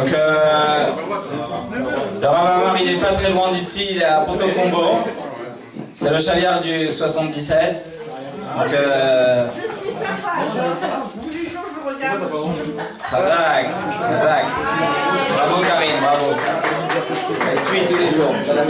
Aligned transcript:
Donc, 0.00 0.12
euh, 0.12 0.86
le 2.20 2.80
il 2.80 2.92
n'est 2.92 3.00
pas 3.00 3.12
très 3.14 3.30
loin 3.30 3.50
d'ici, 3.50 3.88
il 3.90 4.02
est 4.02 4.04
à 4.04 4.20
Porto 4.20 4.46
Combo. 4.48 4.98
C'est 5.94 6.10
le 6.10 6.18
chaliard 6.18 6.60
du 6.60 6.90
77. 6.90 7.86
Donc, 8.56 8.72
euh, 8.72 9.46
Je 9.52 9.60
suis 9.60 9.68
sympa, 9.98 10.46
tous 11.20 11.30
les 11.30 11.50
jours 11.50 11.64
je 11.74 11.94
regarde. 11.94 12.20
Khazak. 13.02 13.66
Bravo 15.34 15.62
Karine, 15.62 16.00
bravo. 16.00 16.26
Elle 17.52 17.60
suit 17.60 17.80
tous 17.88 17.96
les 17.96 18.10
jours, 18.10 18.34
Madame 18.46 18.68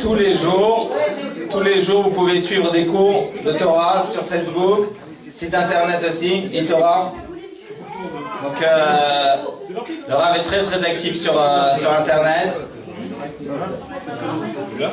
tous 0.00 0.14
les 0.14 0.34
jours, 0.36 0.90
tous 1.50 1.60
les 1.60 1.80
jours 1.82 2.02
vous 2.02 2.10
pouvez 2.10 2.38
suivre 2.38 2.70
des 2.72 2.86
cours 2.86 3.26
de 3.44 3.52
Torah 3.52 4.02
sur 4.02 4.22
Facebook, 4.22 4.86
site 5.34 5.54
internet 5.54 6.00
aussi, 6.08 6.48
eTorah. 6.54 7.12
Donc 8.44 8.62
euh, 8.62 9.34
le 10.08 10.14
Rav 10.14 10.36
est 10.36 10.42
très 10.42 10.62
très 10.62 10.84
actif 10.84 11.16
sur, 11.16 11.34
euh, 11.36 11.74
sur 11.74 11.90
internet. 11.92 12.56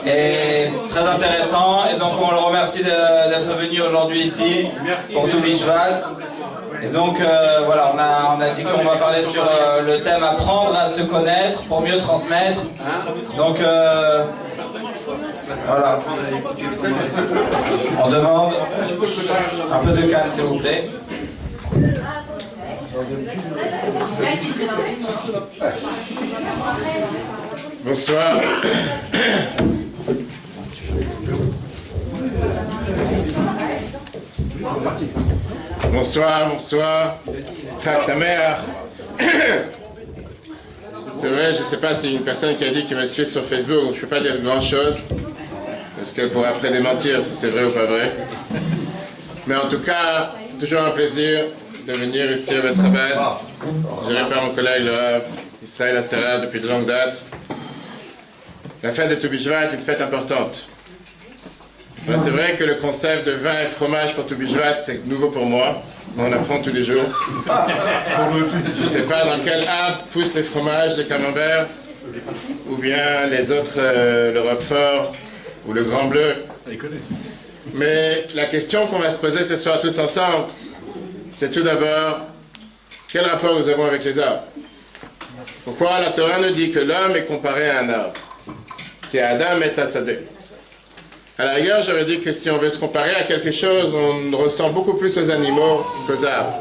Et 0.08 0.70
très 0.90 1.04
intéressant. 1.04 1.86
Et 1.94 2.00
donc 2.00 2.14
on 2.20 2.32
le 2.32 2.38
remercie 2.38 2.84
d'être 2.84 3.56
venu 3.56 3.82
aujourd'hui 3.82 4.22
ici 4.22 4.68
pour 5.14 5.30
tout. 5.30 5.42
Et 6.84 6.88
donc 6.88 7.22
euh, 7.22 7.62
voilà, 7.66 7.92
on 7.94 8.00
a, 8.00 8.36
on 8.36 8.42
a 8.42 8.50
dit 8.50 8.64
qu'on 8.64 8.84
va 8.84 8.96
parler 8.98 9.22
sur 9.22 9.44
euh, 9.44 9.82
le 9.86 10.02
thème 10.02 10.24
apprendre 10.24 10.76
à 10.76 10.88
se 10.88 11.04
connaître 11.04 11.62
pour 11.66 11.82
mieux 11.82 11.98
transmettre. 12.00 12.62
Donc 13.38 13.60
voilà. 15.68 16.00
On 18.04 18.10
demande 18.10 18.54
un 19.72 19.80
peu 19.80 19.92
de 19.92 20.08
calme 20.08 20.32
s'il 20.32 20.44
vous 20.44 20.60
plaît. 20.60 20.90
Bonsoir. 27.84 28.42
Bonsoir, 35.92 36.50
bonsoir. 36.50 37.18
Mère. 38.18 38.60
C'est 41.22 41.28
vrai, 41.28 41.54
je 41.54 41.60
ne 41.60 41.66
sais 41.66 41.78
pas 41.78 41.94
si 41.94 42.16
une 42.16 42.24
personne 42.24 42.56
qui 42.56 42.66
a 42.66 42.72
dit 42.72 42.84
qu'il 42.84 42.98
me 42.98 43.06
suit 43.06 43.28
sur 43.28 43.46
Facebook, 43.46 43.92
je 43.92 43.98
ne 43.98 44.02
peux 44.02 44.08
pas 44.08 44.22
dire 44.22 44.42
grand 44.42 44.60
chose. 44.60 45.02
Parce 45.96 46.14
qu'elle 46.14 46.30
pourrait 46.30 46.48
après 46.48 46.72
démentir 46.72 47.22
si 47.22 47.36
c'est 47.36 47.50
vrai 47.50 47.66
ou 47.66 47.70
pas 47.70 47.86
vrai. 47.86 48.12
Mais 49.46 49.56
en 49.56 49.70
tout 49.70 49.78
cas, 49.82 50.34
c'est 50.42 50.58
toujours 50.58 50.82
un 50.82 50.90
plaisir 50.90 51.46
de 51.88 51.94
venir 51.94 52.32
ici 52.32 52.56
à 52.56 52.62
votre 52.62 52.82
rabbin. 52.82 53.38
Géré 54.10 54.28
par 54.30 54.46
mon 54.46 54.50
collègue 54.56 54.86
le 54.86 55.22
Israël 55.64 55.96
Assera 55.96 56.40
depuis 56.40 56.60
de 56.60 56.68
longue 56.68 56.88
date. 56.88 57.24
La 58.82 58.90
fête 58.90 59.12
de 59.12 59.16
Toubishvat 59.16 59.66
est 59.66 59.76
une 59.76 59.82
fête 59.82 60.02
importante. 60.02 60.70
C'est 62.06 62.32
vrai 62.32 62.56
que 62.58 62.64
le 62.64 62.76
concept 62.76 63.28
de 63.28 63.32
vin 63.34 63.62
et 63.64 63.68
fromage 63.68 64.16
pour 64.16 64.26
Toubishvat, 64.26 64.80
c'est 64.82 65.06
nouveau 65.06 65.30
pour 65.30 65.46
moi. 65.46 65.82
On 66.18 66.32
apprend 66.34 66.60
tous 66.60 66.74
les 66.74 66.84
jours. 66.84 67.06
Je 67.46 68.84
ne 68.84 68.88
sais 68.88 69.04
pas 69.04 69.24
dans 69.26 69.40
quel 69.44 69.68
arbre 69.68 70.04
poussent 70.12 70.34
les 70.34 70.44
fromages, 70.44 70.98
les 70.98 71.06
camemberts, 71.06 71.68
ou 72.68 72.76
bien 72.76 73.28
les 73.28 73.52
autres, 73.52 73.76
euh, 73.78 74.34
le 74.34 74.42
roquefort, 74.42 75.14
ou 75.68 75.74
le 75.74 75.84
grand 75.84 76.06
bleu. 76.06 76.36
Mais 77.74 78.28
la 78.34 78.46
question 78.46 78.88
qu'on 78.88 79.00
va 79.00 79.10
se 79.12 79.20
poser 79.20 79.44
ce 79.44 79.56
soir 79.56 79.80
tous 79.80 79.98
ensemble, 80.00 80.48
c'est 81.32 81.52
tout 81.52 81.62
d'abord, 81.62 82.22
quel 83.12 83.26
rapport 83.26 83.58
nous 83.58 83.70
avons 83.70 83.86
avec 83.86 84.04
les 84.04 84.20
arbres? 84.20 84.44
Pourquoi 85.64 86.00
la 86.00 86.12
Torah 86.12 86.40
nous 86.40 86.52
dit 86.54 86.72
que 86.72 86.80
l'homme 86.80 87.16
est 87.16 87.26
comparé 87.26 87.70
à 87.70 87.82
un 87.82 87.90
arbre 87.90 88.14
Qui 89.10 89.18
est 89.18 89.22
Adam 89.22 89.62
et 89.64 89.70
Tzadé. 89.70 90.20
À 91.42 91.46
la 91.46 91.54
rigueur, 91.54 91.82
j'aurais 91.84 92.06
dit 92.06 92.20
que 92.20 92.32
si 92.32 92.52
on 92.52 92.60
veut 92.60 92.70
se 92.70 92.78
comparer 92.78 93.16
à 93.16 93.24
quelque 93.24 93.52
chose, 93.52 93.96
on 93.96 94.38
ressent 94.38 94.70
beaucoup 94.70 94.94
plus 94.94 95.18
aux 95.18 95.32
animaux 95.32 95.84
qu'aux 96.06 96.24
arbres. 96.24 96.54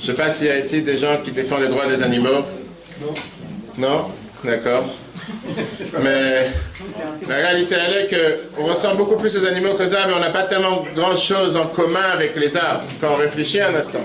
Je 0.00 0.10
ne 0.10 0.16
sais 0.16 0.22
pas 0.22 0.30
s'il 0.30 0.46
y 0.46 0.50
a 0.50 0.58
ici 0.58 0.80
des 0.80 0.96
gens 0.96 1.18
qui 1.22 1.32
défendent 1.32 1.60
les 1.60 1.68
droits 1.68 1.86
des 1.86 2.02
animaux. 2.02 2.42
Non? 3.76 4.06
D'accord. 4.42 4.86
Mais 6.00 6.50
la 7.28 7.36
réalité, 7.36 7.74
elle 7.74 7.94
est 7.94 8.08
qu'on 8.56 8.64
ressent 8.64 8.94
beaucoup 8.94 9.16
plus 9.16 9.36
aux 9.36 9.44
animaux 9.44 9.74
qu'aux 9.74 9.94
arbres, 9.94 10.08
mais 10.08 10.14
on 10.14 10.20
n'a 10.20 10.30
pas 10.30 10.44
tellement 10.44 10.86
grand 10.94 11.14
chose 11.14 11.54
en 11.54 11.66
commun 11.66 12.08
avec 12.14 12.36
les 12.36 12.56
arbres 12.56 12.84
quand 12.98 13.10
on 13.12 13.16
réfléchit 13.16 13.60
un 13.60 13.74
instant. 13.74 14.04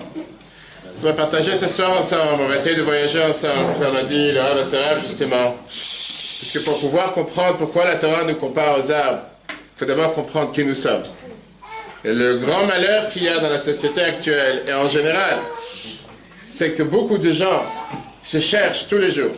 On 1.02 1.06
va 1.06 1.14
partager 1.14 1.56
ce 1.56 1.70
soir 1.70 1.98
ensemble, 1.98 2.42
on 2.42 2.50
va 2.50 2.56
essayer 2.56 2.76
de 2.76 2.82
voyager 2.82 3.24
ensemble, 3.24 3.80
comme 3.82 3.94
l'a 3.94 4.04
dit 4.04 4.34
le 4.34 4.42
Rav 4.42 4.58
Asseraf, 4.58 5.04
justement. 5.04 5.56
Parce 5.64 6.52
que 6.54 6.60
pour 6.66 6.82
pouvoir 6.82 7.14
comprendre 7.14 7.56
pourquoi 7.56 7.86
la 7.86 7.96
Torah 7.96 8.26
nous 8.26 8.36
compare 8.36 8.78
aux 8.78 8.92
arbres, 8.92 9.22
faut 9.82 9.88
d'abord 9.88 10.14
comprendre 10.14 10.52
qui 10.52 10.64
nous 10.64 10.76
sommes. 10.76 11.02
Et 12.06 12.14
le 12.14 12.38
grand 12.38 12.68
malheur 12.68 13.08
qu'il 13.10 13.24
y 13.24 13.28
a 13.28 13.40
dans 13.40 13.50
la 13.50 13.58
société 13.58 14.02
actuelle, 14.02 14.62
et 14.68 14.74
en 14.74 14.88
général, 14.88 15.40
c'est 16.44 16.74
que 16.74 16.84
beaucoup 16.84 17.18
de 17.18 17.34
gens 17.34 17.64
se 18.24 18.40
cherchent 18.40 18.88
tous 18.88 19.00
les 19.00 19.10
jours, 19.10 19.34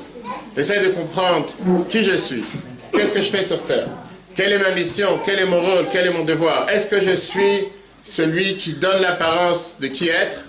essayent 0.57 0.85
de 0.85 0.91
comprendre 0.91 1.47
qui 1.87 2.03
je 2.03 2.17
suis, 2.17 2.43
qu'est-ce 2.91 3.13
que 3.13 3.21
je 3.21 3.29
fais 3.29 3.41
sur 3.41 3.63
Terre, 3.63 3.87
quelle 4.35 4.51
est 4.51 4.59
ma 4.59 4.71
mission, 4.71 5.17
quel 5.25 5.39
est 5.39 5.45
mon 5.45 5.61
rôle, 5.61 5.85
quel 5.93 6.07
est 6.07 6.13
mon 6.13 6.25
devoir, 6.25 6.69
est-ce 6.69 6.87
que 6.87 6.99
je 6.99 7.15
suis 7.15 7.69
celui 8.03 8.57
qui 8.57 8.73
donne 8.73 9.01
l'apparence 9.01 9.77
de 9.79 9.87
qui 9.87 10.09
être, 10.09 10.41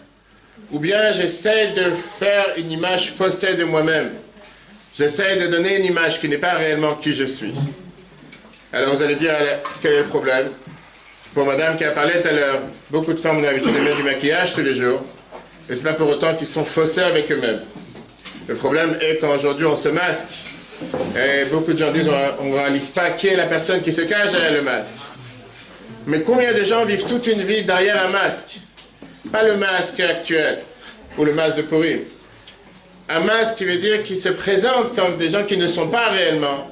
ou 0.72 0.80
bien 0.80 1.12
j'essaie 1.12 1.68
de 1.68 1.92
faire 2.18 2.46
une 2.56 2.72
image 2.72 3.12
faussée 3.16 3.54
de 3.54 3.62
moi-même? 3.62 4.10
J'essaie 4.98 5.36
de 5.36 5.46
donner 5.46 5.78
une 5.78 5.84
image 5.84 6.20
qui 6.20 6.28
n'est 6.28 6.38
pas 6.38 6.54
réellement 6.54 6.96
qui 6.96 7.14
je 7.14 7.24
suis. 7.24 7.54
Alors 8.74 8.92
vous 8.92 9.02
allez 9.04 9.14
dire, 9.14 9.30
quel 9.80 9.92
est 9.92 9.98
le 9.98 10.04
problème? 10.06 10.48
Pour 11.32 11.46
madame 11.46 11.76
qui 11.76 11.84
a 11.84 11.92
parlé 11.92 12.14
tout 12.20 12.26
à 12.26 12.32
l'heure, 12.32 12.58
beaucoup 12.90 13.12
de 13.12 13.20
femmes 13.20 13.38
ont 13.38 13.40
l'habitude 13.40 13.72
de 13.72 13.78
mettre 13.78 13.98
du 13.98 14.02
maquillage 14.02 14.52
tous 14.52 14.62
les 14.62 14.74
jours, 14.74 15.04
et 15.70 15.74
c'est 15.76 15.84
pas 15.84 15.92
pour 15.92 16.08
autant 16.08 16.34
qu'ils 16.34 16.48
sont 16.48 16.64
faussés 16.64 17.02
avec 17.02 17.30
eux-mêmes. 17.30 17.60
Le 18.48 18.56
problème 18.56 18.98
est 19.00 19.18
qu'aujourd'hui 19.18 19.64
on 19.64 19.76
se 19.76 19.90
masque, 19.90 20.26
et 21.16 21.44
beaucoup 21.52 21.72
de 21.72 21.78
gens 21.78 21.92
disent 21.92 22.10
on 22.40 22.46
ne 22.46 22.54
réalise 22.54 22.90
pas 22.90 23.10
qui 23.10 23.28
est 23.28 23.36
la 23.36 23.46
personne 23.46 23.80
qui 23.80 23.92
se 23.92 24.02
cache 24.02 24.32
derrière 24.32 24.54
le 24.54 24.62
masque. 24.62 24.94
Mais 26.08 26.22
combien 26.22 26.52
de 26.52 26.64
gens 26.64 26.84
vivent 26.84 27.06
toute 27.06 27.28
une 27.28 27.42
vie 27.42 27.62
derrière 27.62 28.04
un 28.04 28.08
masque? 28.08 28.58
Pas 29.30 29.44
le 29.44 29.56
masque 29.56 30.00
actuel, 30.00 30.58
ou 31.16 31.24
le 31.24 31.32
masque 31.32 31.58
de 31.58 31.62
Purim. 31.62 32.00
Un 33.08 33.20
masque 33.20 33.54
qui 33.54 33.66
veut 33.66 33.78
dire 33.78 34.02
qu'ils 34.02 34.18
se 34.18 34.30
présentent 34.30 34.96
comme 34.96 35.16
des 35.16 35.30
gens 35.30 35.44
qui 35.44 35.56
ne 35.58 35.68
sont 35.68 35.86
pas 35.86 36.08
réellement, 36.08 36.70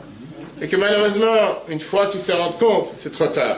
et 0.62 0.68
que 0.68 0.76
malheureusement, 0.76 1.58
une 1.68 1.80
fois 1.80 2.06
qu'ils 2.06 2.20
se 2.20 2.30
rendent 2.30 2.58
compte, 2.58 2.92
c'est 2.94 3.10
trop 3.10 3.26
tard. 3.26 3.56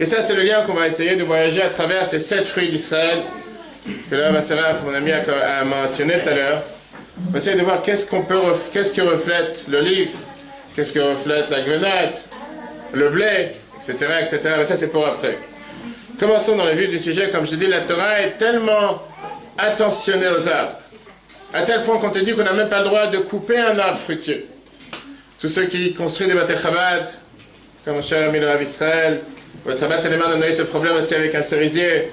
Et 0.00 0.04
ça, 0.04 0.22
c'est 0.22 0.34
le 0.34 0.42
lien 0.42 0.62
qu'on 0.62 0.74
va 0.74 0.88
essayer 0.88 1.14
de 1.14 1.22
voyager 1.22 1.62
à 1.62 1.68
travers 1.68 2.04
ces 2.04 2.18
sept 2.18 2.44
fruits 2.44 2.70
d'Israël, 2.70 3.22
que 4.10 4.16
là, 4.16 4.32
Masseraf, 4.32 4.82
mon 4.84 4.92
ami, 4.92 5.12
a, 5.12 5.64
mentionné 5.64 6.14
tout 6.18 6.28
à 6.28 6.34
l'heure. 6.34 6.62
On 7.28 7.30
va 7.30 7.38
essayer 7.38 7.56
de 7.56 7.62
voir 7.62 7.82
qu'est-ce 7.82 8.06
que 8.06 9.00
reflète 9.00 9.64
l'olive, 9.68 10.10
qu'est-ce 10.74 10.92
que 10.92 10.98
reflète 10.98 11.50
la 11.50 11.60
grenade, 11.60 12.14
le 12.92 13.08
blé, 13.10 13.52
etc., 13.76 14.06
etc. 14.20 14.54
Mais 14.58 14.64
ça, 14.64 14.76
c'est 14.76 14.88
pour 14.88 15.06
après. 15.06 15.38
Commençons 16.18 16.56
dans 16.56 16.64
le 16.64 16.72
vif 16.72 16.90
du 16.90 16.98
sujet. 16.98 17.30
Comme 17.30 17.46
je 17.46 17.54
dis, 17.54 17.68
la 17.68 17.82
Torah 17.82 18.20
est 18.20 18.38
tellement 18.38 19.02
attentionnée 19.56 20.26
aux 20.28 20.48
arbres, 20.48 20.78
à 21.54 21.62
tel 21.62 21.82
point 21.82 21.98
qu'on 21.98 22.10
te 22.10 22.18
dit 22.18 22.34
qu'on 22.34 22.44
n'a 22.44 22.52
même 22.52 22.68
pas 22.68 22.80
le 22.80 22.86
droit 22.86 23.06
de 23.06 23.18
couper 23.18 23.58
un 23.58 23.78
arbre 23.78 23.98
fruitier. 23.98 24.46
Tous 25.40 25.48
ceux 25.48 25.66
qui 25.66 25.94
construisent 25.94 26.28
des 26.28 26.34
bâtés 26.34 26.56
Chabad, 26.60 27.08
comme 27.84 27.94
mon 27.94 28.02
cher 28.02 28.28
ami 28.28 28.40
le 28.40 28.48
Rav 28.48 28.60
Israël, 28.60 29.20
votre 29.64 29.78
Chabad 29.78 30.00
on 30.36 30.42
a 30.42 30.48
eu 30.48 30.52
ce 30.52 30.62
problème 30.62 30.96
aussi 30.96 31.14
avec 31.14 31.32
un 31.32 31.42
cerisier. 31.42 32.10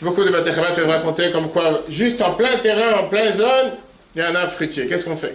Beaucoup 0.00 0.22
de 0.22 0.30
bâtés 0.30 0.52
Chabad 0.52 0.76
peuvent 0.76 0.88
raconter 0.88 1.32
comme 1.32 1.50
quoi, 1.50 1.82
juste 1.88 2.22
en 2.22 2.34
plein 2.34 2.56
terrain, 2.58 3.00
en 3.00 3.08
pleine 3.08 3.32
zone, 3.32 3.72
il 4.14 4.22
y 4.22 4.24
a 4.24 4.30
un 4.30 4.34
arbre 4.36 4.52
fruitier. 4.52 4.86
Qu'est-ce 4.86 5.06
qu'on 5.06 5.16
fait? 5.16 5.34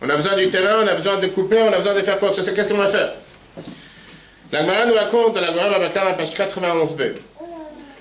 On 0.00 0.10
a 0.10 0.16
besoin 0.16 0.36
du 0.36 0.50
terrain, 0.50 0.82
on 0.82 0.88
a 0.88 0.94
besoin 0.94 1.18
de 1.18 1.28
couper, 1.28 1.62
on 1.62 1.72
a 1.72 1.78
besoin 1.78 1.94
de 1.94 2.02
faire 2.02 2.18
quoi. 2.18 2.32
Qu'est-ce 2.32 2.68
qu'on 2.68 2.76
va 2.76 2.88
faire? 2.88 3.12
La 4.50 4.62
Gemara 4.62 4.86
nous 4.86 4.94
raconte 4.94 5.34
dans 5.34 5.40
la 5.40 5.52
Gemara 5.52 5.70
Babakar, 5.70 6.08
à 6.08 6.12
page 6.14 6.30
91b, 6.30 7.12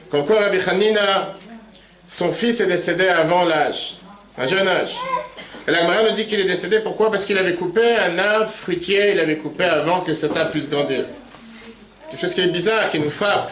comme 0.09 0.25
quoi 0.25 0.39
Rabbi 0.39 0.57
Hanina, 0.67 1.31
son 2.07 2.31
fils 2.31 2.59
est 2.59 2.65
décédé 2.65 3.07
avant 3.07 3.45
l'âge, 3.45 3.97
un 4.35 4.47
jeune 4.47 4.67
âge. 4.67 4.95
Et 5.67 5.71
la 5.71 5.81
Gemara 5.81 6.09
nous 6.09 6.15
dit 6.15 6.25
qu'il 6.25 6.39
est 6.39 6.45
décédé, 6.45 6.79
pourquoi? 6.79 7.11
Parce 7.11 7.25
qu'il 7.25 7.37
avait 7.37 7.53
coupé 7.53 7.95
un 7.95 8.17
arbre 8.17 8.49
fruitier, 8.49 9.11
il 9.11 9.19
avait 9.19 9.37
coupé 9.37 9.63
avant 9.63 10.01
que 10.01 10.13
cet 10.13 10.35
arbre 10.35 10.51
puisse 10.51 10.69
grandir. 10.69 11.05
Quelque 12.09 12.21
chose 12.21 12.33
qui 12.33 12.41
est 12.41 12.47
bizarre, 12.47 12.89
qui 12.89 12.99
nous 12.99 13.09
frappe. 13.09 13.51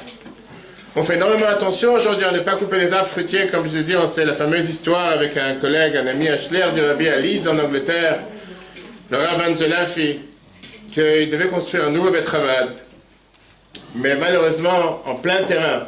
On 0.96 1.04
fait 1.04 1.16
énormément 1.16 1.48
attention 1.48 1.94
aujourd'hui 1.94 2.26
à 2.26 2.32
ne 2.32 2.40
pas 2.40 2.56
couper 2.56 2.80
les 2.80 2.94
arbres 2.94 3.08
fruitiers, 3.08 3.48
comme 3.48 3.70
je 3.70 3.76
l'ai 3.76 3.84
dit, 3.84 3.96
on 3.96 4.08
sait 4.08 4.26
la 4.26 4.34
fameuse 4.34 4.68
histoire 4.68 5.12
avec 5.12 5.38
un 5.38 5.54
collègue, 5.54 5.96
un 5.96 6.08
ami 6.08 6.28
Ashler 6.28 6.66
du 6.74 6.82
Rabbi 6.82 7.08
à 7.08 7.18
Leeds 7.18 7.48
en 7.48 7.60
Angleterre, 7.60 8.20
le 9.12 9.18
Rav 9.18 9.42
Angelafi, 9.48 10.20
qu'il 10.92 11.30
devait 11.30 11.48
construire 11.48 11.86
un 11.86 11.92
nouveau 11.92 12.10
Betravad. 12.10 12.70
Mais 13.96 14.16
malheureusement, 14.16 15.04
en 15.06 15.16
plein 15.16 15.44
terrain, 15.44 15.88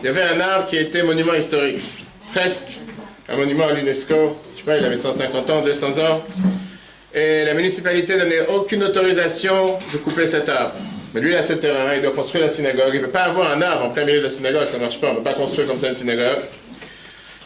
il 0.00 0.06
y 0.06 0.08
avait 0.08 0.22
un 0.22 0.40
arbre 0.40 0.66
qui 0.66 0.76
était 0.76 1.02
monument 1.02 1.34
historique. 1.34 1.82
presque 2.32 2.78
un 3.28 3.36
monument 3.36 3.66
à 3.68 3.72
l'UNESCO. 3.72 4.36
Il 4.76 4.84
avait 4.84 4.96
150 4.96 5.50
ans, 5.50 5.62
200 5.62 5.98
ans. 5.98 6.22
Et 7.14 7.44
la 7.44 7.54
municipalité 7.54 8.16
ne 8.16 8.54
aucune 8.54 8.84
autorisation 8.84 9.78
de 9.92 9.98
couper 9.98 10.26
cet 10.26 10.48
arbre. 10.48 10.74
Mais 11.14 11.20
lui, 11.20 11.30
il 11.30 11.36
a 11.36 11.42
ce 11.42 11.54
terrain, 11.54 11.94
il 11.94 12.02
doit 12.02 12.12
construire 12.12 12.44
la 12.44 12.50
synagogue. 12.50 12.90
Il 12.92 13.00
ne 13.00 13.06
peut 13.06 13.10
pas 13.10 13.24
avoir 13.24 13.50
un 13.50 13.62
arbre 13.62 13.86
en 13.86 13.90
plein 13.90 14.04
milieu 14.04 14.18
de 14.18 14.24
la 14.24 14.30
synagogue, 14.30 14.66
ça 14.66 14.76
ne 14.76 14.82
marche 14.82 15.00
pas. 15.00 15.08
On 15.08 15.12
ne 15.12 15.16
peut 15.16 15.24
pas 15.24 15.34
construire 15.34 15.66
comme 15.66 15.78
ça 15.78 15.88
une 15.88 15.94
synagogue. 15.94 16.38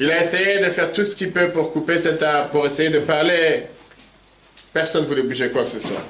Il 0.01 0.11
a 0.11 0.21
essayé 0.21 0.59
de 0.59 0.65
faire 0.65 0.91
tout 0.91 1.05
ce 1.05 1.15
qu'il 1.15 1.31
peut 1.31 1.51
pour 1.51 1.73
couper 1.73 1.97
cet 1.97 2.23
arbre, 2.23 2.51
pour 2.51 2.67
essayer 2.67 2.91
de 2.91 2.99
parler. 2.99 3.65
Personne 4.73 5.03
ne 5.03 5.07
voulait 5.07 5.23
bouger 5.23 5.51
quoi 5.51 5.63
que 5.63 5.71
ce 5.71 5.79
soit. 5.79 6.03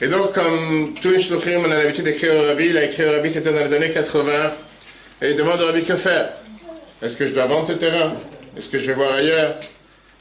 Et 0.00 0.08
donc, 0.08 0.32
comme 0.32 0.94
tous 1.00 1.10
les 1.10 1.20
shluchim, 1.20 1.62
on 1.64 1.70
a 1.70 1.76
l'habitude 1.76 2.04
d'écrire 2.04 2.34
au 2.34 2.46
rabbi, 2.46 2.66
il 2.66 2.76
a 2.76 2.84
écrit 2.84 3.04
au 3.04 3.12
rabbi, 3.12 3.30
c'était 3.30 3.52
dans 3.52 3.64
les 3.64 3.72
années 3.72 3.90
80, 3.90 4.32
et 5.22 5.30
il 5.30 5.36
demande 5.36 5.60
au 5.62 5.66
rabbi 5.66 5.84
que 5.84 5.96
faire? 5.96 6.30
Est-ce 7.02 7.16
que 7.16 7.26
je 7.26 7.32
dois 7.32 7.46
vendre 7.46 7.66
ce 7.66 7.72
terrain? 7.74 8.12
Est-ce 8.56 8.68
que 8.68 8.78
je 8.78 8.86
vais 8.86 8.94
voir 8.94 9.12
ailleurs? 9.14 9.54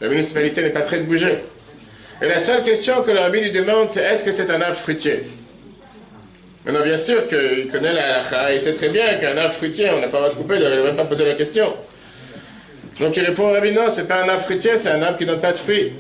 La 0.02 0.10
municipalité 0.10 0.62
n'est 0.62 0.72
pas 0.72 0.82
prête 0.82 1.02
de 1.02 1.08
bouger. 1.08 1.38
Et 2.22 2.28
la 2.28 2.40
seule 2.40 2.64
question 2.64 3.02
que 3.02 3.12
le 3.12 3.20
rabbi 3.20 3.42
lui 3.42 3.52
demande, 3.52 3.90
c'est 3.90 4.04
est-ce 4.04 4.24
que 4.24 4.32
c'est 4.32 4.50
un 4.50 4.62
arbre 4.62 4.76
fruitier? 4.76 5.24
Maintenant, 6.66 6.84
bien 6.84 6.98
sûr 6.98 7.28
qu'il 7.28 7.70
connaît 7.72 7.94
la 7.94 8.16
halakha, 8.16 8.54
il 8.54 8.60
sait 8.60 8.74
très 8.74 8.90
bien 8.90 9.16
qu'un 9.16 9.38
arbre 9.38 9.54
fruitier, 9.54 9.90
on 9.92 10.00
n'a 10.00 10.08
pas 10.08 10.20
le 10.20 10.26
droit 10.26 10.36
couper, 10.36 10.56
il 10.56 10.62
n'aurait 10.62 10.84
même 10.84 10.96
pas 10.96 11.06
posé 11.06 11.26
la 11.26 11.36
question. 11.36 11.74
Donc 13.00 13.16
il 13.16 13.24
répond 13.24 13.50
au 13.50 13.52
rabbi, 13.52 13.72
non, 13.72 13.84
c'est 13.90 14.08
pas 14.08 14.24
un 14.24 14.30
arbre 14.30 14.42
fruitier, 14.42 14.76
c'est 14.76 14.90
un 14.90 15.02
arbre 15.02 15.18
qui 15.18 15.26
ne 15.26 15.32
donne 15.32 15.42
pas 15.42 15.52
de 15.52 15.58
fruits. 15.58 15.94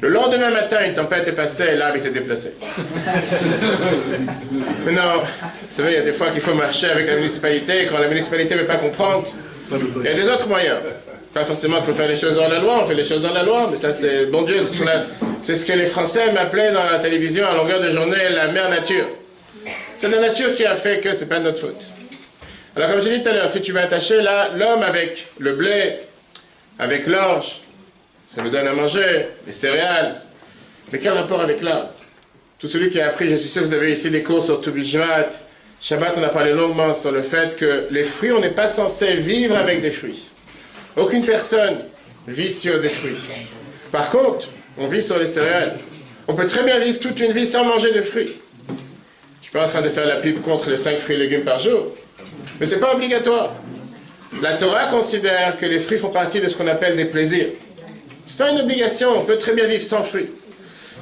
Le 0.00 0.08
lendemain 0.08 0.50
matin, 0.50 0.78
une 0.84 0.94
tempête 0.94 1.28
est 1.28 1.32
passée 1.32 1.64
et 1.72 1.76
l'arbre 1.76 1.98
s'est 1.98 2.10
déplacé. 2.10 2.54
Mais 4.84 4.92
non, 4.92 5.20
vous 5.20 5.26
savez, 5.68 5.92
il 5.92 5.94
y 5.94 5.98
a 5.98 6.02
des 6.02 6.12
fois 6.12 6.30
qu'il 6.30 6.40
faut 6.40 6.54
marcher 6.54 6.90
avec 6.90 7.06
la 7.06 7.16
municipalité 7.16 7.82
et 7.82 7.86
quand 7.86 7.98
la 7.98 8.08
municipalité 8.08 8.54
ne 8.54 8.60
veut 8.60 8.66
pas 8.66 8.76
comprendre, 8.76 9.28
il 9.70 10.04
y 10.04 10.08
a 10.08 10.14
des 10.14 10.28
autres 10.28 10.48
moyens. 10.48 10.78
Pas 11.34 11.44
forcément 11.46 11.76
qu'il 11.78 11.86
faut 11.86 11.94
faire 11.94 12.08
les 12.08 12.16
choses 12.16 12.36
dans 12.36 12.48
la 12.48 12.58
loi, 12.58 12.80
on 12.82 12.84
fait 12.84 12.94
les 12.94 13.06
choses 13.06 13.22
dans 13.22 13.32
la 13.32 13.42
loi, 13.42 13.68
mais 13.70 13.76
ça 13.78 13.90
c'est 13.90 14.26
bon 14.26 14.42
Dieu, 14.42 14.58
c'est 15.42 15.56
ce 15.56 15.64
que 15.64 15.72
les 15.72 15.86
Français 15.86 16.30
m'appelaient 16.32 16.72
dans 16.72 16.84
la 16.84 16.98
télévision 16.98 17.46
à 17.46 17.54
longueur 17.54 17.80
de 17.80 17.90
journée 17.90 18.16
la 18.34 18.48
mère 18.48 18.68
nature. 18.68 19.06
C'est 19.96 20.08
la 20.08 20.20
nature 20.20 20.54
qui 20.54 20.66
a 20.66 20.74
fait 20.74 21.00
que 21.00 21.12
c'est 21.12 21.28
pas 21.28 21.40
notre 21.40 21.58
faute. 21.58 21.82
Alors 22.76 22.90
comme 22.90 23.02
je 23.02 23.08
dit 23.08 23.22
tout 23.22 23.30
à 23.30 23.32
l'heure, 23.32 23.48
si 23.48 23.62
tu 23.62 23.72
veux 23.72 23.80
attacher 23.80 24.20
là 24.20 24.50
l'homme 24.54 24.82
avec 24.82 25.26
le 25.38 25.54
blé, 25.54 25.94
avec 26.78 27.06
l'orge, 27.06 27.60
ça 28.34 28.42
nous 28.42 28.50
donne 28.50 28.66
à 28.66 28.72
manger, 28.74 29.28
les 29.46 29.52
céréales, 29.52 30.20
mais 30.92 30.98
quel 30.98 31.12
rapport 31.14 31.40
avec 31.40 31.62
l'arbre 31.62 31.90
Tout 32.58 32.66
celui 32.66 32.90
qui 32.90 33.00
a 33.00 33.08
appris, 33.08 33.30
je 33.30 33.36
suis 33.36 33.48
sûr 33.48 33.62
que 33.62 33.68
vous 33.68 33.74
avez 33.74 33.92
ici 33.92 34.10
des 34.10 34.22
cours 34.22 34.42
sur 34.42 34.60
Toubishvat, 34.60 35.28
Shabbat, 35.80 36.14
on 36.16 36.22
a 36.22 36.28
parlé 36.28 36.52
longuement 36.52 36.94
sur 36.94 37.10
le 37.10 37.22
fait 37.22 37.56
que 37.56 37.86
les 37.90 38.04
fruits, 38.04 38.32
on 38.32 38.40
n'est 38.40 38.50
pas 38.50 38.68
censé 38.68 39.14
vivre 39.16 39.56
avec 39.56 39.80
des 39.80 39.90
fruits. 39.90 40.28
Aucune 40.96 41.24
personne 41.24 41.78
vit 42.28 42.52
sur 42.52 42.80
des 42.80 42.88
fruits. 42.88 43.16
Par 43.90 44.10
contre, 44.10 44.48
on 44.78 44.86
vit 44.86 45.02
sur 45.02 45.18
les 45.18 45.26
céréales. 45.26 45.76
On 46.28 46.34
peut 46.34 46.46
très 46.46 46.64
bien 46.64 46.78
vivre 46.78 46.98
toute 46.98 47.18
une 47.20 47.32
vie 47.32 47.46
sans 47.46 47.64
manger 47.64 47.92
de 47.92 48.00
fruits. 48.00 48.32
Je 48.68 48.72
ne 48.72 49.42
suis 49.42 49.52
pas 49.52 49.66
en 49.66 49.68
train 49.68 49.82
de 49.82 49.88
faire 49.88 50.06
la 50.06 50.16
pub 50.16 50.40
contre 50.42 50.70
les 50.70 50.76
5 50.76 50.98
fruits 50.98 51.16
et 51.16 51.18
légumes 51.18 51.42
par 51.42 51.58
jour. 51.58 51.94
Mais 52.60 52.66
ce 52.66 52.74
n'est 52.74 52.80
pas 52.80 52.94
obligatoire. 52.94 53.54
La 54.40 54.54
Torah 54.54 54.86
considère 54.86 55.56
que 55.58 55.66
les 55.66 55.78
fruits 55.78 55.98
font 55.98 56.10
partie 56.10 56.40
de 56.40 56.48
ce 56.48 56.56
qu'on 56.56 56.66
appelle 56.68 56.96
des 56.96 57.06
plaisirs. 57.06 57.48
C'est 58.26 58.38
pas 58.38 58.50
une 58.50 58.60
obligation, 58.60 59.10
on 59.16 59.24
peut 59.24 59.36
très 59.36 59.52
bien 59.52 59.66
vivre 59.66 59.82
sans 59.82 60.02
fruits. 60.02 60.30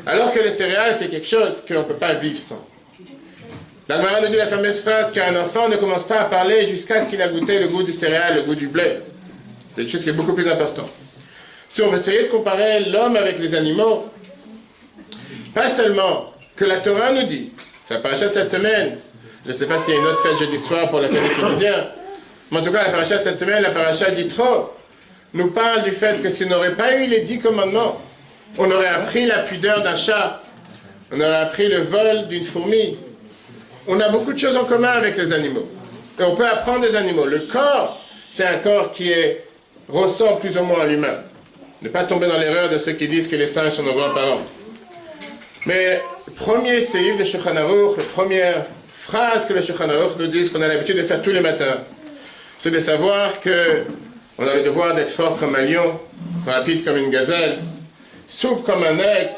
Alors 0.07 0.33
que 0.33 0.41
les 0.41 0.51
céréales, 0.51 0.97
c'est 0.99 1.09
quelque 1.09 1.29
chose 1.29 1.63
qu'on 1.67 1.81
ne 1.81 1.85
peut 1.85 1.95
pas 1.95 2.15
vivre 2.15 2.39
sans. 2.39 2.67
La 3.89 3.97
Gemara 3.97 4.21
nous 4.21 4.29
dit 4.29 4.37
la 4.37 4.47
fameuse 4.47 4.81
phrase 4.81 5.13
qu'un 5.13 5.35
enfant 5.41 5.69
ne 5.69 5.77
commence 5.77 6.05
pas 6.05 6.21
à 6.21 6.25
parler 6.25 6.67
jusqu'à 6.69 7.01
ce 7.01 7.09
qu'il 7.09 7.21
a 7.21 7.29
goûté 7.29 7.59
le 7.59 7.69
goût 7.69 7.83
du 7.83 7.93
céréal, 7.93 8.37
le 8.37 8.43
goût 8.43 8.55
du 8.55 8.69
blé. 8.69 8.99
C'est 9.71 9.83
quelque 9.83 9.93
chose 9.93 10.03
qui 10.03 10.11
est 10.11 10.15
beaucoup 10.15 10.35
plus 10.35 10.49
important. 10.49 10.85
Si 11.69 11.81
on 11.81 11.89
veut 11.89 11.97
essayer 11.97 12.25
de 12.25 12.29
comparer 12.29 12.81
l'homme 12.91 13.15
avec 13.15 13.39
les 13.39 13.55
animaux, 13.55 14.11
pas 15.55 15.69
seulement 15.69 16.33
que 16.57 16.65
la 16.65 16.79
Torah 16.79 17.13
nous 17.13 17.23
dit, 17.23 17.53
c'est 17.87 17.95
la 17.95 18.01
paracha 18.01 18.27
de 18.27 18.35
cette 18.35 18.51
semaine, 18.51 18.99
je 19.47 19.53
ne 19.53 19.57
sais 19.57 19.67
pas 19.67 19.79
s'il 19.79 19.95
y 19.95 19.97
a 19.97 20.01
une 20.01 20.07
autre 20.07 20.21
fête 20.21 20.39
jeudi 20.39 20.59
soir 20.59 20.91
pour 20.91 21.01
la 21.01 21.09
fête 21.09 21.23
des 21.23 21.35
Tunisiens, 21.35 21.87
mais 22.51 22.59
en 22.59 22.63
tout 22.65 22.73
cas 22.73 22.83
la 22.83 22.91
paracha 22.91 23.19
de 23.19 23.23
cette 23.23 23.39
semaine, 23.39 23.63
la 23.63 23.71
paracha 23.71 24.11
d'Itro, 24.11 24.73
nous 25.35 25.53
parle 25.53 25.85
du 25.85 25.93
fait 25.93 26.21
que 26.21 26.29
s'il 26.29 26.49
n'aurait 26.49 26.75
pas 26.75 26.97
eu 26.97 27.07
les 27.07 27.21
dix 27.21 27.39
commandements, 27.39 28.01
on 28.59 28.69
aurait 28.69 28.89
appris 28.89 29.27
la 29.27 29.39
pudeur 29.39 29.85
d'un 29.85 29.95
chat, 29.95 30.43
on 31.13 31.21
aurait 31.21 31.43
appris 31.43 31.69
le 31.69 31.79
vol 31.79 32.27
d'une 32.27 32.45
fourmi. 32.45 32.99
On 33.87 34.01
a 34.01 34.09
beaucoup 34.09 34.33
de 34.33 34.39
choses 34.39 34.57
en 34.57 34.65
commun 34.65 34.91
avec 34.91 35.17
les 35.17 35.33
animaux. 35.33 35.69
Et 36.19 36.25
on 36.25 36.35
peut 36.35 36.47
apprendre 36.47 36.81
des 36.81 36.97
animaux. 36.97 37.27
Le 37.27 37.39
corps, 37.39 37.97
c'est 38.31 38.45
un 38.45 38.59
corps 38.59 38.93
qui 38.93 39.11
est, 39.11 39.47
ressemble 39.91 40.41
plus 40.41 40.57
ou 40.57 40.65
moins 40.65 40.83
à 40.83 40.87
l'humain. 40.87 41.17
Ne 41.83 41.89
pas 41.89 42.05
tomber 42.05 42.27
dans 42.29 42.39
l'erreur 42.39 42.69
de 42.69 42.79
ceux 42.79 42.93
qui 42.93 43.09
disent 43.09 43.29
que 43.29 43.37
les 43.37 43.47
singes 43.47 43.73
sont 43.75 43.83
nos 43.83 43.95
grands-parents. 43.95 44.41
Mais 45.67 46.01
le 46.27 46.33
premier 46.33 46.81
séif 46.81 47.19
de 47.19 47.25
Shulchan 47.25 47.55
la 47.55 47.67
première 48.15 48.67
phrase 48.95 49.47
que 49.47 49.53
le 49.53 49.63
Shulchan 49.63 49.87
nous 50.19 50.27
dit, 50.27 50.51
qu'on 50.51 50.63
a 50.63 50.69
l'habitude 50.69 50.97
de 50.97 51.03
faire 51.03 51.23
tous 51.23 51.31
les 51.31 51.41
matins, 51.41 51.79
c'est 52.59 52.71
de 52.71 52.79
savoir 52.79 53.41
que 53.41 53.85
on 54.39 54.47
a 54.47 54.55
le 54.55 54.63
devoir 54.63 54.95
d'être 54.95 55.11
fort 55.11 55.39
comme 55.39 55.55
un 55.55 55.63
lion, 55.63 56.01
rapide 56.47 56.85
comme 56.85 56.97
une 56.97 57.11
gazelle, 57.11 57.59
souple 58.27 58.63
comme 58.63 58.83
un 58.83 58.99
aigle. 58.99 59.33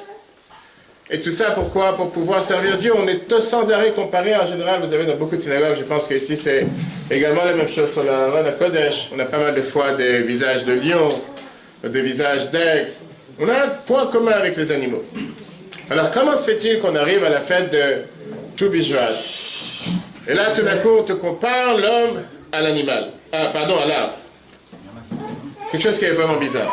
Et 1.14 1.20
tout 1.20 1.30
ça 1.30 1.50
pourquoi? 1.50 1.94
Pour 1.94 2.10
pouvoir 2.10 2.42
servir 2.42 2.78
Dieu. 2.78 2.94
On 2.96 3.06
est 3.06 3.40
sans 3.42 3.70
arrêt 3.70 3.92
comparé 3.92 4.34
en 4.34 4.46
général. 4.46 4.80
Vous 4.80 4.92
avez 4.94 5.04
dans 5.04 5.16
beaucoup 5.16 5.36
de 5.36 5.42
synagogues, 5.42 5.76
je 5.78 5.84
pense 5.84 6.08
qu'ici 6.08 6.38
c'est 6.38 6.66
également 7.10 7.44
la 7.44 7.52
même 7.52 7.68
chose 7.68 7.92
sur 7.92 8.02
la 8.02 8.28
Rana 8.28 8.52
Kodesh. 8.52 9.10
On 9.14 9.18
a 9.18 9.26
pas 9.26 9.38
mal 9.38 9.54
de 9.54 9.60
fois 9.60 9.92
des 9.92 10.22
visages 10.22 10.64
de 10.64 10.72
lion, 10.72 11.10
des 11.84 12.00
visages 12.00 12.48
d'aigle. 12.48 12.92
On 13.38 13.46
a 13.46 13.64
un 13.64 13.68
point 13.86 14.06
commun 14.06 14.32
avec 14.32 14.56
les 14.56 14.72
animaux. 14.72 15.04
Alors 15.90 16.10
comment 16.10 16.34
se 16.34 16.50
fait-il 16.50 16.80
qu'on 16.80 16.96
arrive 16.96 17.22
à 17.24 17.28
la 17.28 17.40
fête 17.40 17.70
de 17.70 18.04
Toubishvat 18.56 19.10
Et 20.28 20.32
là 20.32 20.52
tout 20.56 20.62
d'un 20.62 20.78
coup 20.78 20.96
on 21.00 21.02
te 21.02 21.12
compare 21.12 21.76
l'homme 21.76 22.22
à 22.52 22.62
l'animal. 22.62 23.10
Ah, 23.32 23.50
pardon, 23.52 23.74
à 23.78 23.86
l'arbre. 23.86 24.14
Quelque 25.70 25.82
chose 25.82 25.98
qui 25.98 26.06
est 26.06 26.12
vraiment 26.12 26.38
bizarre. 26.38 26.72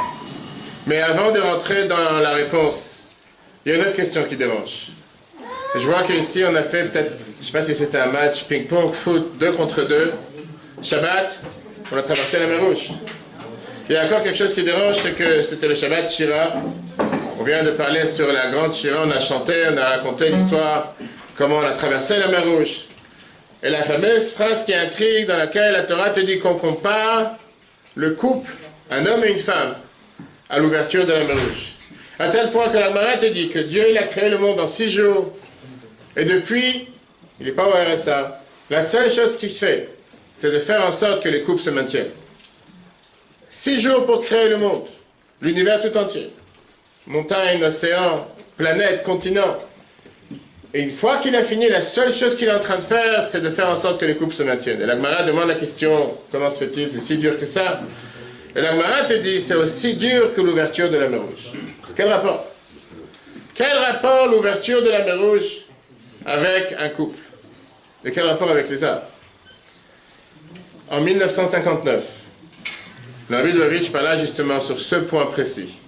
Mais 0.88 1.02
avant 1.02 1.32
de 1.32 1.40
rentrer 1.40 1.88
dans 1.88 2.20
la 2.22 2.32
réponse, 2.32 2.99
il 3.66 3.72
y 3.72 3.76
a 3.76 3.78
une 3.78 3.82
autre 3.82 3.96
question 3.96 4.24
qui 4.24 4.36
dérange. 4.36 4.88
Je 5.76 5.86
vois 5.86 6.02
qu'ici 6.04 6.44
on 6.50 6.56
a 6.56 6.64
fait 6.64 6.86
peut-être, 6.86 7.12
je 7.12 7.42
ne 7.42 7.46
sais 7.46 7.52
pas 7.52 7.62
si 7.62 7.76
c'était 7.76 8.00
un 8.00 8.08
match 8.08 8.46
ping-pong, 8.46 8.94
foot, 8.94 9.38
deux 9.38 9.52
contre 9.52 9.88
deux. 9.88 10.14
Shabbat, 10.82 11.42
on 11.92 11.98
a 11.98 12.02
traversé 12.02 12.40
la 12.40 12.48
mer 12.48 12.62
Rouge. 12.64 12.90
Il 13.90 13.94
y 13.94 13.98
a 13.98 14.06
encore 14.06 14.24
quelque 14.24 14.38
chose 14.38 14.54
qui 14.54 14.64
dérange, 14.64 14.98
c'est 15.02 15.14
que 15.14 15.42
c'était 15.42 15.68
le 15.68 15.76
Shabbat 15.76 16.10
Shira. 16.10 16.54
On 17.40 17.44
vient 17.44 17.64
de 17.64 17.72
parler 17.72 18.06
sur 18.06 18.32
la 18.32 18.50
grande 18.50 18.74
Shira, 18.74 19.04
on 19.06 19.12
a 19.12 19.20
chanté, 19.20 19.54
on 19.72 19.78
a 19.78 19.90
raconté 19.90 20.30
l'histoire, 20.30 20.96
comment 21.38 21.58
on 21.58 21.66
a 21.66 21.72
traversé 21.72 22.18
la 22.18 22.28
mer 22.28 22.46
Rouge. 22.46 22.86
Et 23.62 23.70
la 23.70 23.84
fameuse 23.84 24.32
phrase 24.32 24.64
qui 24.64 24.74
intrigue, 24.74 25.28
dans 25.28 25.38
laquelle 25.38 25.74
la 25.74 25.84
Torah 25.84 26.12
te 26.12 26.22
dit 26.22 26.40
qu'on 26.40 26.56
compare 26.56 27.36
le 27.96 28.12
couple 28.12 28.52
un 28.90 29.06
homme 29.06 29.24
et 29.24 29.34
une 29.34 29.40
femme, 29.40 29.76
à 30.50 30.60
l'ouverture 30.60 31.06
de 31.06 31.12
la 31.12 31.24
mer 31.26 31.36
Rouge. 31.36 31.74
À 32.20 32.28
tel 32.28 32.52
point 32.52 32.68
que 32.68 32.78
la 32.78 32.90
Mara 32.90 33.16
te 33.16 33.26
dit 33.28 33.48
que 33.48 33.60
Dieu 33.60 33.86
il 33.90 33.98
a 33.98 34.04
créé 34.04 34.28
le 34.28 34.38
monde 34.38 34.60
en 34.60 34.68
six 34.68 34.90
jours. 34.90 35.34
Et 36.18 36.26
depuis, 36.26 36.90
il 37.40 37.46
n'est 37.46 37.54
pas 37.54 37.66
au 37.66 37.72
RSA. 37.72 38.42
La 38.70 38.82
seule 38.82 39.10
chose 39.10 39.38
qu'il 39.38 39.52
fait, 39.52 39.88
c'est 40.36 40.52
de 40.52 40.60
faire 40.60 40.86
en 40.86 40.92
sorte 40.92 41.24
que 41.24 41.30
les 41.30 41.42
couples 41.42 41.62
se 41.62 41.70
maintiennent. 41.70 42.10
Six 43.50 43.80
jours 43.80 44.06
pour 44.06 44.22
créer 44.22 44.50
le 44.50 44.58
monde, 44.58 44.84
l'univers 45.42 45.82
tout 45.82 45.98
entier. 45.98 46.30
Montagne, 47.08 47.64
océan, 47.64 48.28
planète, 48.58 49.04
continent. 49.04 49.58
Et 50.74 50.82
une 50.82 50.92
fois 50.92 51.18
qu'il 51.18 51.36
a 51.38 51.42
fini, 51.42 51.70
la 51.70 51.82
seule 51.82 52.14
chose 52.14 52.36
qu'il 52.36 52.50
est 52.50 52.54
en 52.54 52.60
train 52.60 52.78
de 52.78 52.84
faire, 52.84 53.24
c'est 53.24 53.42
de 53.42 53.50
faire 53.50 53.70
en 53.70 53.78
sorte 53.78 54.00
que 54.00 54.06
les 54.06 54.16
couples 54.16 54.36
se 54.36 54.44
maintiennent. 54.44 54.82
Et 54.82 54.86
la 54.86 54.96
Gemara 54.96 55.24
demande 55.24 55.48
la 55.48 55.56
question, 55.56 55.94
comment 56.34 56.52
se 56.52 56.66
fait-il, 56.66 56.92
c'est 56.92 57.00
si 57.00 57.18
dur 57.18 57.40
que 57.40 57.46
ça 57.46 57.80
et 58.56 58.62
la 58.62 58.72
Gemara 58.72 59.04
te 59.06 59.14
dit, 59.14 59.42
c'est 59.42 59.56
aussi 59.56 59.96
dur 59.96 60.34
que 60.36 60.42
l'ouverture 60.42 60.90
de 60.90 60.98
la 60.98 61.08
mer 61.08 61.22
Rouge. 61.22 61.52
Quel 61.96 62.08
rapport? 62.10 62.46
Quel 63.54 63.78
rapport 63.78 64.28
l'ouverture 64.28 64.82
de 64.82 64.90
la 64.90 65.04
mer 65.04 65.20
Rouge 65.20 65.66
avec 66.26 66.76
un 66.80 66.90
couple? 66.90 67.20
Et 68.06 68.12
quel 68.12 68.26
rapport 68.26 68.50
avec 68.50 68.70
les 68.70 68.84
arbres 68.84 69.04
En 70.90 71.02
1959, 71.02 72.04
David 73.30 73.56
Lovitch 73.56 73.92
parla 73.92 74.18
justement 74.18 74.60
sur 74.60 74.80
ce 74.80 74.96
point 74.96 75.26
précis. 75.26 75.80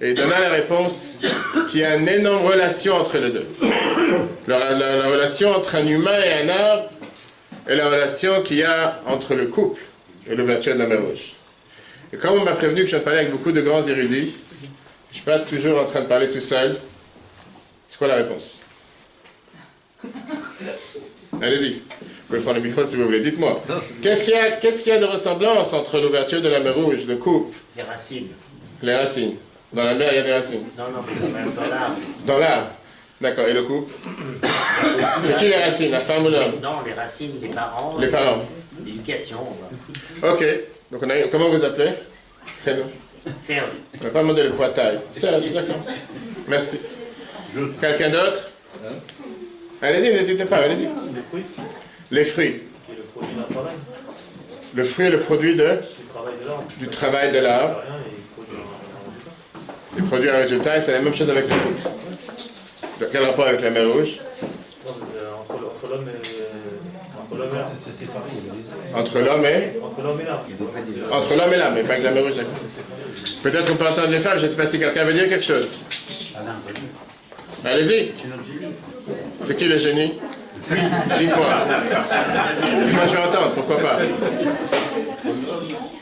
Et 0.00 0.12
donna 0.12 0.40
la 0.40 0.50
réponse 0.50 1.18
qu'il 1.70 1.80
y 1.80 1.84
a 1.84 1.96
une 1.96 2.08
énorme 2.08 2.44
relation 2.44 2.96
entre 2.96 3.16
les 3.18 3.30
deux. 3.30 3.46
La, 4.46 4.72
la 4.72 5.08
relation 5.08 5.52
entre 5.54 5.76
un 5.76 5.86
humain 5.86 6.18
et 6.22 6.32
un 6.44 6.48
arbre 6.48 6.90
et 7.68 7.76
la 7.76 7.88
relation 7.88 8.42
qu'il 8.42 8.58
y 8.58 8.62
a 8.64 9.00
entre 9.06 9.34
le 9.34 9.46
couple 9.46 9.80
et 10.28 10.34
l'ouverture 10.34 10.74
de 10.74 10.80
la 10.80 10.86
mer 10.86 11.00
Rouge. 11.00 11.35
Et 12.12 12.16
comme 12.16 12.40
on 12.40 12.44
m'a 12.44 12.52
prévenu 12.52 12.82
que 12.84 12.88
je 12.90 12.96
parler 12.98 13.20
avec 13.20 13.32
beaucoup 13.32 13.52
de 13.52 13.60
grands 13.60 13.86
érudits, 13.86 14.34
je 14.62 14.66
ne 15.10 15.14
suis 15.14 15.22
pas 15.24 15.38
toujours 15.40 15.80
en 15.80 15.84
train 15.84 16.02
de 16.02 16.06
parler 16.06 16.28
tout 16.28 16.40
seul. 16.40 16.76
C'est 17.88 17.98
quoi 17.98 18.08
la 18.08 18.16
réponse? 18.16 18.60
Allez-y. 21.42 21.82
pouvez 22.26 22.40
prendre 22.40 22.56
le 22.58 22.62
micro 22.62 22.84
si 22.84 22.96
vous 22.96 23.04
voulez, 23.04 23.20
dites-moi. 23.20 23.62
Qu'est-ce 24.02 24.24
qu'il 24.24 24.34
y, 24.34 24.88
y 24.88 24.92
a 24.92 24.98
de 24.98 25.04
ressemblance 25.04 25.72
entre 25.72 26.00
l'ouverture 26.00 26.40
de 26.40 26.48
la 26.48 26.60
mer 26.60 26.74
Rouge, 26.74 27.06
le 27.06 27.16
couple, 27.16 27.56
Les 27.76 27.82
racines. 27.82 28.28
les 28.82 28.94
racines 28.94 29.34
Dans 29.72 29.84
la 29.84 29.94
mer, 29.94 30.08
il 30.12 30.16
y 30.16 30.20
a 30.20 30.22
des 30.22 30.32
racines. 30.32 30.64
Non, 30.78 30.84
non, 30.90 31.00
quand 31.02 31.28
même 31.28 31.52
dans 31.54 31.66
l'arbre. 31.68 31.96
Dans 32.26 32.38
l'arbre 32.38 32.70
D'accord, 33.18 33.46
et 33.48 33.54
le 33.54 33.62
couple 33.62 33.90
C'est 35.22 35.36
qui 35.38 35.46
les 35.46 35.56
racines, 35.56 35.90
la 35.90 36.00
femme 36.00 36.26
ou 36.26 36.28
l'homme? 36.28 36.60
Non, 36.62 36.82
les 36.84 36.92
racines, 36.92 37.32
les 37.40 37.48
parents. 37.48 37.96
Les 37.98 38.08
parents. 38.08 38.44
L'éducation. 38.84 39.38
Ok, 40.22 40.44
donc 40.90 41.02
on 41.02 41.10
a, 41.10 41.14
comment 41.30 41.48
vous 41.48 41.64
appelez 41.64 41.90
Serge. 42.64 42.86
On 44.00 44.04
n'a 44.04 44.10
pas 44.10 44.20
demandé 44.20 44.42
le 44.44 44.50
poids 44.50 44.68
taille. 44.68 45.00
Serge, 45.12 45.50
d'accord. 45.52 45.76
Merci. 46.46 46.78
Quelqu'un 47.80 48.10
d'autre 48.10 48.50
Allez-y, 49.82 50.12
n'hésitez 50.14 50.44
pas, 50.44 50.58
allez-y. 50.58 50.84
Les 50.84 51.22
fruits, 51.28 51.44
Les 52.10 52.24
fruits. 52.24 52.62
qui 52.86 52.92
est 52.92 52.96
le 52.96 53.02
produit 53.04 53.34
d'un 53.36 53.42
travail, 53.52 53.74
Le 54.74 54.84
fruit 54.84 55.06
est 55.06 55.10
le 55.10 55.18
produit 55.18 55.54
de, 55.56 55.68
du 56.78 56.88
travail 56.88 57.32
de 57.32 57.38
l'arbre. 57.38 57.82
il 59.98 60.04
produit 60.04 60.30
un 60.30 60.36
résultat. 60.38 60.76
Et 60.78 60.80
c'est 60.80 60.92
la 60.92 61.00
même 61.00 61.14
chose 61.14 61.30
avec 61.30 61.46
le. 61.48 61.54
De 63.00 63.10
quel 63.10 63.24
rapport 63.24 63.46
avec 63.46 63.60
la 63.60 63.70
mer 63.70 63.88
rouge? 63.92 64.20
Entre 64.88 65.88
l'homme 65.90 66.08
et 66.08 66.35
entre 67.32 67.38
l'homme 67.44 67.54
et. 67.54 68.94
Entre 68.94 69.20
l'homme 69.20 69.44
et 69.44 69.80
Entre 69.82 70.02
l'homme 70.02 70.20
et 70.20 70.24
l'arbre. 70.24 70.44
Entre 71.12 71.36
l'homme 71.36 71.52
et 71.52 71.56
l'âme, 71.56 71.74
mais 71.74 71.82
pas 71.82 71.92
avec 71.94 72.04
la 72.04 72.10
mer 72.12 72.22
rouge. 72.22 72.34
d'accord. 72.36 72.52
Peut-être 73.42 73.72
on 73.72 73.76
peut 73.76 73.86
entendre 73.86 74.08
les 74.08 74.18
femmes, 74.18 74.38
je 74.38 74.44
ne 74.44 74.50
sais 74.50 74.56
pas 74.56 74.66
si 74.66 74.78
quelqu'un 74.78 75.04
veut 75.04 75.12
dire 75.12 75.28
quelque 75.28 75.44
chose. 75.44 75.78
Allez-y. 77.64 78.12
C'est 79.42 79.56
qui 79.56 79.64
le 79.66 79.78
génie? 79.78 80.12
Dites-moi. 80.68 81.46
Moi 82.92 83.02
je 83.06 83.12
vais 83.12 83.22
entendre, 83.22 83.50
pourquoi 83.54 83.78
pas 83.78 83.98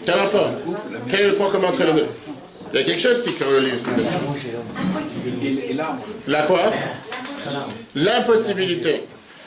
Quel 0.05 0.15
rapport? 0.15 0.51
Quel 1.11 1.21
est 1.21 1.29
le 1.29 1.35
point 1.35 1.51
commun 1.51 1.69
entre 1.69 1.85
les 1.85 1.93
deux? 1.93 2.07
Il 2.73 2.81
y 2.81 2.83
a 2.83 2.87
quelque 2.87 3.01
chose 3.01 3.23
qui 3.23 3.31
relie 3.45 3.73
aussi. 3.73 3.87
La 6.27 6.43
quoi? 6.43 6.73
L'impossibilité. 7.95 9.05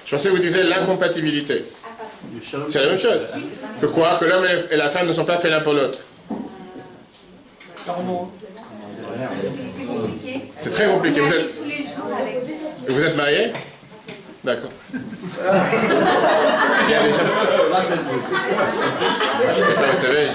Je 0.08 0.16
pensais 0.16 0.30
que 0.30 0.36
vous 0.36 0.42
disiez 0.42 0.64
l'incompatibilité. 0.64 1.66
C'est 2.70 2.80
la 2.80 2.88
même 2.88 2.98
chose. 2.98 3.34
Que 3.82 3.88
quoi 3.88 4.16
Que 4.18 4.24
l'homme 4.26 4.46
et 4.72 4.78
la- 4.78 4.90
femme 4.90 5.06
ne 5.10 5.14
sont 5.14 5.26
pas 5.26 5.36
faits 5.38 5.52
l'un 5.52 5.60
pour 5.60 5.74
l'autre. 5.74 6.00
C'est 10.56 10.70
très 10.70 10.86
compliqué. 10.88 11.20
Vous 12.88 13.02
êtes, 13.04 13.18
marié 13.18 13.52
D'accord. 14.46 14.70
Il 14.94 15.00
y 16.90 16.94
a 16.94 17.04
des 17.04 17.10
gens. 17.10 17.20
Je 19.50 19.62
sais 19.62 19.74
pas, 19.74 19.88
vous 19.92 19.96
savez. 19.98 20.28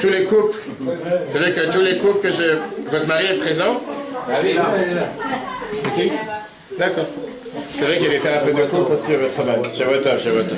Tous 0.00 0.08
les 0.08 0.24
couples. 0.24 0.58
Vous 0.78 0.92
savez 1.38 1.52
que 1.52 1.70
tous 1.72 1.82
les 1.82 1.98
couples 1.98 2.20
que 2.20 2.32
je. 2.32 2.58
Votre 2.90 3.06
mari 3.06 3.26
est 3.26 3.38
présent 3.38 3.82
C'est 5.82 5.94
qui? 5.94 6.12
D'accord. 6.78 7.06
C'est 7.72 7.84
vrai 7.84 7.98
qu'il 7.98 8.12
était 8.12 8.28
un 8.28 8.38
peu 8.38 8.52
de 8.52 8.62
couple 8.66 8.92
aussi 8.92 9.12
à 9.12 9.16
votre 9.16 9.34
travail. 9.34 9.60
Chez 9.76 9.84
votre 9.84 10.18
chez 10.18 10.30
votre. 10.30 10.54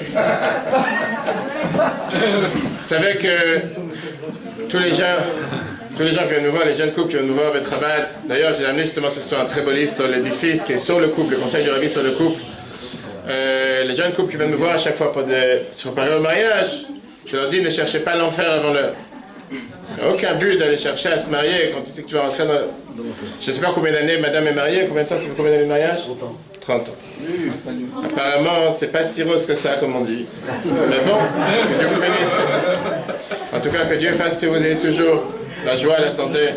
Vous 2.13 2.85
savez 2.85 3.17
que 3.17 3.61
tous 4.71 4.79
les 4.79 4.95
gens, 4.95 5.17
tous 5.97 6.03
les 6.03 6.13
gens 6.13 6.23
qui 6.23 6.31
viennent 6.31 6.45
nous 6.45 6.53
voir, 6.53 6.65
les 6.65 6.77
jeunes 6.77 6.93
couples 6.93 7.09
qui 7.09 7.17
viennent 7.17 7.27
nous 7.27 7.35
voir, 7.35 7.53
votre 7.53 7.69
travail. 7.69 8.05
D'ailleurs, 8.25 8.55
j'ai 8.59 8.65
amené 8.65 8.85
justement 8.85 9.11
ce 9.11 9.21
soir 9.21 9.43
un 9.43 9.45
très 9.45 9.61
beau 9.61 9.73
livre 9.73 9.93
sur 9.93 10.09
l'édifice 10.09 10.63
qui 10.65 10.73
est 10.73 10.79
sur 10.79 11.01
le 11.01 11.09
couple, 11.09 11.33
le 11.33 11.39
conseil 11.39 11.65
du 11.65 11.71
rabbi 11.71 11.89
sur 11.89 12.03
le 12.03 12.13
couple. 12.13 12.41
Euh, 13.29 13.85
les 13.85 13.97
jeunes 13.97 14.13
couples 14.13 14.31
qui 14.31 14.37
viennent 14.37 14.53
nous 14.53 14.59
voir 14.59 14.75
à 14.75 14.79
chaque 14.79 14.97
fois 14.97 15.13
pour 15.13 15.25
des, 15.25 15.63
se 15.73 15.89
préparer 15.89 16.15
au 16.17 16.21
mariage, 16.21 16.87
je 17.27 17.37
leur 17.37 17.49
dis 17.49 17.61
ne 17.61 17.71
cherchez 17.71 17.99
pas 17.99 18.15
l'enfer 18.15 18.51
avant 18.51 18.73
l'heure. 18.73 18.95
Il 19.50 20.03
n'y 20.03 20.09
a 20.09 20.12
aucun 20.12 20.35
but 20.35 20.59
d'aller 20.59 20.79
chercher 20.79 21.11
à 21.11 21.19
se 21.19 21.31
marier 21.31 21.73
quand 21.73 21.83
tu 21.83 21.91
sais 21.91 22.03
que 22.03 22.09
tu 22.09 22.15
vas 22.15 22.23
rentrer 22.23 22.47
dans. 22.47 22.59
Je 23.41 23.50
ne 23.50 23.53
sais 23.55 23.61
pas 23.61 23.73
combien 23.75 23.93
d'années 23.93 24.19
madame 24.19 24.47
est 24.47 24.55
mariée, 24.55 24.87
combien 24.88 25.05
de 25.05 25.09
temps, 25.09 25.17
ça 25.17 25.23
fait 25.23 25.31
combien 25.37 25.53
d'années 25.53 25.65
de 25.65 25.69
mariage 25.69 25.99
30 26.61 26.81
ans. 26.81 26.97
Apparemment, 28.05 28.71
c'est 28.71 28.91
pas 28.91 29.05
si 29.05 29.23
rose 29.23 29.47
que 29.47 29.55
ça, 29.55 29.75
comme 29.75 29.95
on 29.95 30.05
dit. 30.05 30.26
Mais 30.65 30.99
bon, 31.07 31.19
que 31.73 31.79
Dieu 31.79 31.88
vous 31.88 32.00
bénisse. 32.00 32.37
En 33.53 33.61
tout 33.61 33.71
cas, 33.71 33.87
que 33.87 33.95
Dieu 33.95 34.12
fasse 34.15 34.37
que 34.37 34.47
vous 34.47 34.57
ayez 34.57 34.76
toujours 34.76 35.33
la 35.65 35.76
joie 35.76 35.99
et 35.99 36.03
la 36.03 36.11
santé. 36.11 36.49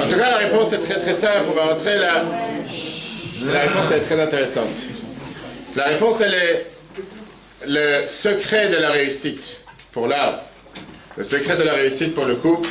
En 0.00 0.08
tout 0.08 0.16
cas, 0.16 0.30
la 0.30 0.38
réponse 0.38 0.72
est 0.72 0.78
très 0.78 0.98
très 0.98 1.12
simple. 1.12 1.44
On 1.50 1.54
va 1.54 1.74
entrer 1.74 1.98
là. 1.98 2.24
La 3.52 3.60
réponse 3.60 3.92
est 3.92 4.00
très 4.00 4.20
intéressante. 4.20 4.68
La 5.76 5.84
réponse, 5.84 6.20
elle 6.20 6.34
est 6.34 6.66
le 7.66 8.06
secret 8.06 8.68
de 8.70 8.76
la 8.76 8.90
réussite 8.90 9.62
pour 9.92 10.08
l'arbre. 10.08 10.40
Le 11.18 11.24
secret 11.24 11.56
de 11.56 11.64
la 11.64 11.74
réussite 11.74 12.14
pour 12.14 12.26
le 12.26 12.36
couple, 12.36 12.68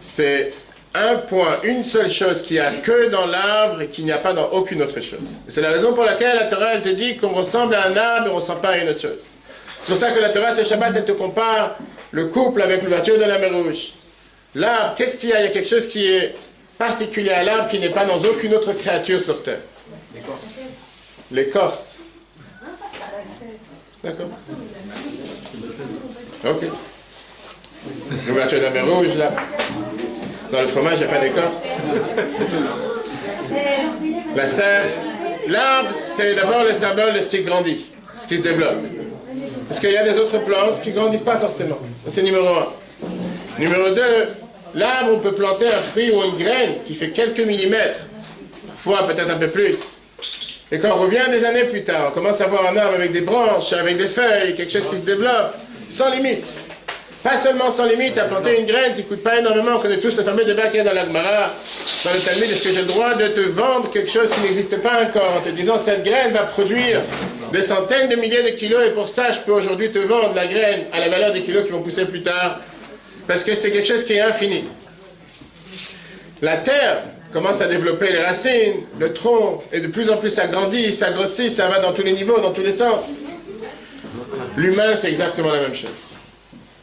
c'est 0.00 0.50
un 0.94 1.16
point, 1.16 1.58
une 1.64 1.82
seule 1.82 2.10
chose 2.10 2.40
qu'il 2.40 2.54
n'y 2.56 2.60
a 2.60 2.72
que 2.72 3.10
dans 3.10 3.26
l'arbre 3.26 3.82
et 3.82 3.88
qu'il 3.88 4.06
n'y 4.06 4.12
a 4.12 4.16
pas 4.16 4.32
dans 4.32 4.52
aucune 4.52 4.80
autre 4.80 5.02
chose. 5.02 5.20
C'est 5.46 5.60
la 5.60 5.68
raison 5.68 5.92
pour 5.92 6.04
laquelle 6.04 6.34
la 6.34 6.46
Torah, 6.46 6.72
elle 6.72 6.80
te 6.80 6.88
dit 6.88 7.18
qu'on 7.18 7.28
ressemble 7.28 7.74
à 7.74 7.88
un 7.88 7.96
arbre 7.96 8.28
et 8.28 8.30
on 8.30 8.36
ne 8.36 8.40
ressemble 8.40 8.62
pas 8.62 8.70
à 8.70 8.78
une 8.78 8.88
autre 8.88 9.02
chose. 9.02 9.22
C'est 9.82 9.92
pour 9.92 10.00
ça 10.00 10.12
que 10.12 10.18
la 10.18 10.30
Torah, 10.30 10.54
ce 10.54 10.64
Shabbat, 10.64 10.94
elle 10.96 11.04
te 11.04 11.12
compare 11.12 11.76
le 12.10 12.28
couple 12.28 12.62
avec 12.62 12.82
l'ouverture 12.82 13.18
de 13.18 13.24
la 13.24 13.38
mer 13.38 13.52
rouge. 13.52 13.92
L'arbre, 14.54 14.94
qu'est-ce 14.96 15.18
qu'il 15.18 15.28
y 15.28 15.32
a? 15.34 15.40
Il 15.40 15.44
y 15.44 15.48
a 15.48 15.50
quelque 15.50 15.68
chose 15.68 15.88
qui 15.88 16.10
est 16.10 16.34
particulier 16.78 17.32
à 17.32 17.42
l'arbre 17.42 17.68
qui 17.68 17.78
n'est 17.78 17.90
pas 17.90 18.06
dans 18.06 18.16
aucune 18.16 18.54
autre 18.54 18.72
créature 18.72 19.20
sur 19.20 19.42
Terre. 19.42 19.60
L'écorce. 21.30 21.96
D'accord. 24.02 24.30
Ok. 26.42 26.64
L'ouverture 28.26 28.60
la 28.62 28.70
mer 28.70 28.86
rouge, 28.86 29.16
là. 29.16 29.30
Dans 30.50 30.60
le 30.60 30.66
fromage, 30.68 30.94
il 30.94 30.98
n'y 30.98 31.04
a 31.04 31.08
pas 31.08 31.20
d'écorce. 31.20 31.62
La 34.34 34.46
sève. 34.46 34.90
L'arbre, 35.48 35.90
c'est 35.94 36.34
d'abord 36.34 36.64
le 36.64 36.72
symbole 36.72 37.14
de 37.14 37.20
ce 37.20 37.28
qui 37.28 37.42
grandit, 37.42 37.86
ce 38.18 38.26
qui 38.26 38.38
se 38.38 38.42
développe. 38.42 38.82
Parce 39.68 39.80
qu'il 39.80 39.92
y 39.92 39.96
a 39.96 40.02
des 40.02 40.18
autres 40.18 40.38
plantes 40.38 40.80
qui 40.82 40.90
ne 40.90 40.96
grandissent 40.96 41.22
pas 41.22 41.36
forcément. 41.36 41.78
C'est 42.08 42.22
numéro 42.22 42.48
un. 42.48 42.66
Numéro 43.58 43.90
deux, 43.90 44.28
l'arbre, 44.74 45.12
on 45.14 45.18
peut 45.18 45.32
planter 45.32 45.68
un 45.68 45.78
fruit 45.78 46.10
ou 46.10 46.22
une 46.24 46.36
graine 46.36 46.74
qui 46.84 46.94
fait 46.94 47.10
quelques 47.10 47.40
millimètres, 47.40 48.00
parfois 48.66 49.06
peut-être 49.06 49.30
un 49.30 49.38
peu 49.38 49.48
plus. 49.48 49.76
Et 50.72 50.80
quand 50.80 50.90
on 50.96 51.02
revient 51.02 51.30
des 51.30 51.44
années 51.44 51.64
plus 51.64 51.84
tard, 51.84 52.08
on 52.10 52.10
commence 52.12 52.40
à 52.40 52.46
voir 52.48 52.66
un 52.70 52.76
arbre 52.76 52.94
avec 52.94 53.12
des 53.12 53.20
branches, 53.20 53.72
avec 53.72 53.96
des 53.96 54.08
feuilles, 54.08 54.54
quelque 54.54 54.72
chose 54.72 54.88
qui 54.88 54.98
se 54.98 55.06
développe, 55.06 55.54
sans 55.88 56.10
limite. 56.10 56.44
Pas 57.26 57.36
seulement 57.36 57.72
sans 57.72 57.86
limite, 57.86 58.16
à 58.18 58.26
planter 58.26 58.60
une 58.60 58.66
graine 58.66 58.94
qui 58.94 59.02
coûte 59.02 59.20
pas 59.20 59.40
énormément. 59.40 59.72
On 59.74 59.80
connaît 59.80 59.98
tous 59.98 60.16
le 60.16 60.22
fameux 60.22 60.44
débat 60.44 60.68
qu'il 60.68 60.76
y 60.76 60.80
a 60.80 60.84
dans 60.84 60.92
l'Agmara, 60.92 61.54
dans 62.04 62.12
le 62.12 62.20
Talmud. 62.20 62.48
Est-ce 62.48 62.62
que 62.62 62.72
j'ai 62.72 62.82
le 62.82 62.86
droit 62.86 63.14
de 63.14 63.26
te 63.26 63.40
vendre 63.40 63.90
quelque 63.90 64.08
chose 64.08 64.30
qui 64.30 64.42
n'existe 64.42 64.80
pas 64.80 65.02
encore 65.02 65.38
en 65.38 65.40
te 65.40 65.48
disant 65.48 65.76
cette 65.76 66.04
graine 66.04 66.32
va 66.32 66.44
produire 66.44 67.00
des 67.52 67.62
centaines 67.62 68.08
de 68.08 68.14
milliers 68.14 68.44
de 68.44 68.56
kilos 68.56 68.80
et 68.86 68.90
pour 68.90 69.08
ça 69.08 69.32
je 69.32 69.40
peux 69.40 69.50
aujourd'hui 69.50 69.90
te 69.90 69.98
vendre 69.98 70.34
la 70.36 70.46
graine 70.46 70.84
à 70.92 71.00
la 71.00 71.08
valeur 71.08 71.32
des 71.32 71.42
kilos 71.42 71.64
qui 71.64 71.72
vont 71.72 71.82
pousser 71.82 72.04
plus 72.04 72.22
tard? 72.22 72.60
Parce 73.26 73.42
que 73.42 73.54
c'est 73.54 73.72
quelque 73.72 73.88
chose 73.88 74.04
qui 74.04 74.12
est 74.12 74.20
infini. 74.20 74.68
La 76.42 76.58
terre 76.58 77.02
commence 77.32 77.60
à 77.60 77.66
développer 77.66 78.12
les 78.12 78.22
racines, 78.22 78.86
le 79.00 79.12
tronc, 79.12 79.64
et 79.72 79.80
de 79.80 79.88
plus 79.88 80.08
en 80.10 80.16
plus 80.16 80.30
ça 80.30 80.46
grandit, 80.46 80.92
ça 80.92 81.10
grossit, 81.10 81.50
ça 81.50 81.66
va 81.66 81.80
dans 81.80 81.92
tous 81.92 82.04
les 82.04 82.12
niveaux, 82.12 82.38
dans 82.38 82.52
tous 82.52 82.62
les 82.62 82.70
sens. 82.70 83.08
L'humain, 84.56 84.94
c'est 84.94 85.08
exactement 85.08 85.50
la 85.50 85.62
même 85.62 85.74
chose. 85.74 86.15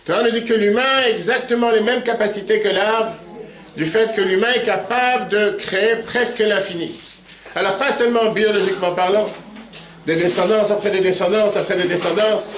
Torah 0.06 0.24
nous 0.24 0.32
dit 0.32 0.44
que 0.44 0.54
l'humain 0.54 0.82
a 1.06 1.10
exactement 1.10 1.72
les 1.72 1.80
mêmes 1.80 2.04
capacités 2.04 2.60
que 2.60 2.68
l'arbre, 2.68 3.14
du 3.78 3.86
fait 3.86 4.14
que 4.14 4.22
l'humain 4.22 4.52
est 4.54 4.64
capable 4.64 5.30
de 5.30 5.52
créer 5.52 5.96
presque 6.06 6.40
l'infini. 6.40 6.92
Alors 7.56 7.78
pas 7.78 7.92
seulement 7.92 8.32
biologiquement 8.32 8.92
parlant, 8.94 9.30
des 10.06 10.18
descendances 10.18 10.72
après 10.72 10.92
des 10.92 11.00
descendances 11.00 11.56
après 11.56 11.78
des 11.78 11.88
descendances, 11.88 12.50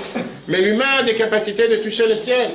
mais 0.47 0.59
l'humain 0.59 0.99
a 0.99 1.03
des 1.03 1.13
capacités 1.13 1.67
de 1.67 1.75
toucher 1.75 2.07
le 2.07 2.15
ciel. 2.15 2.49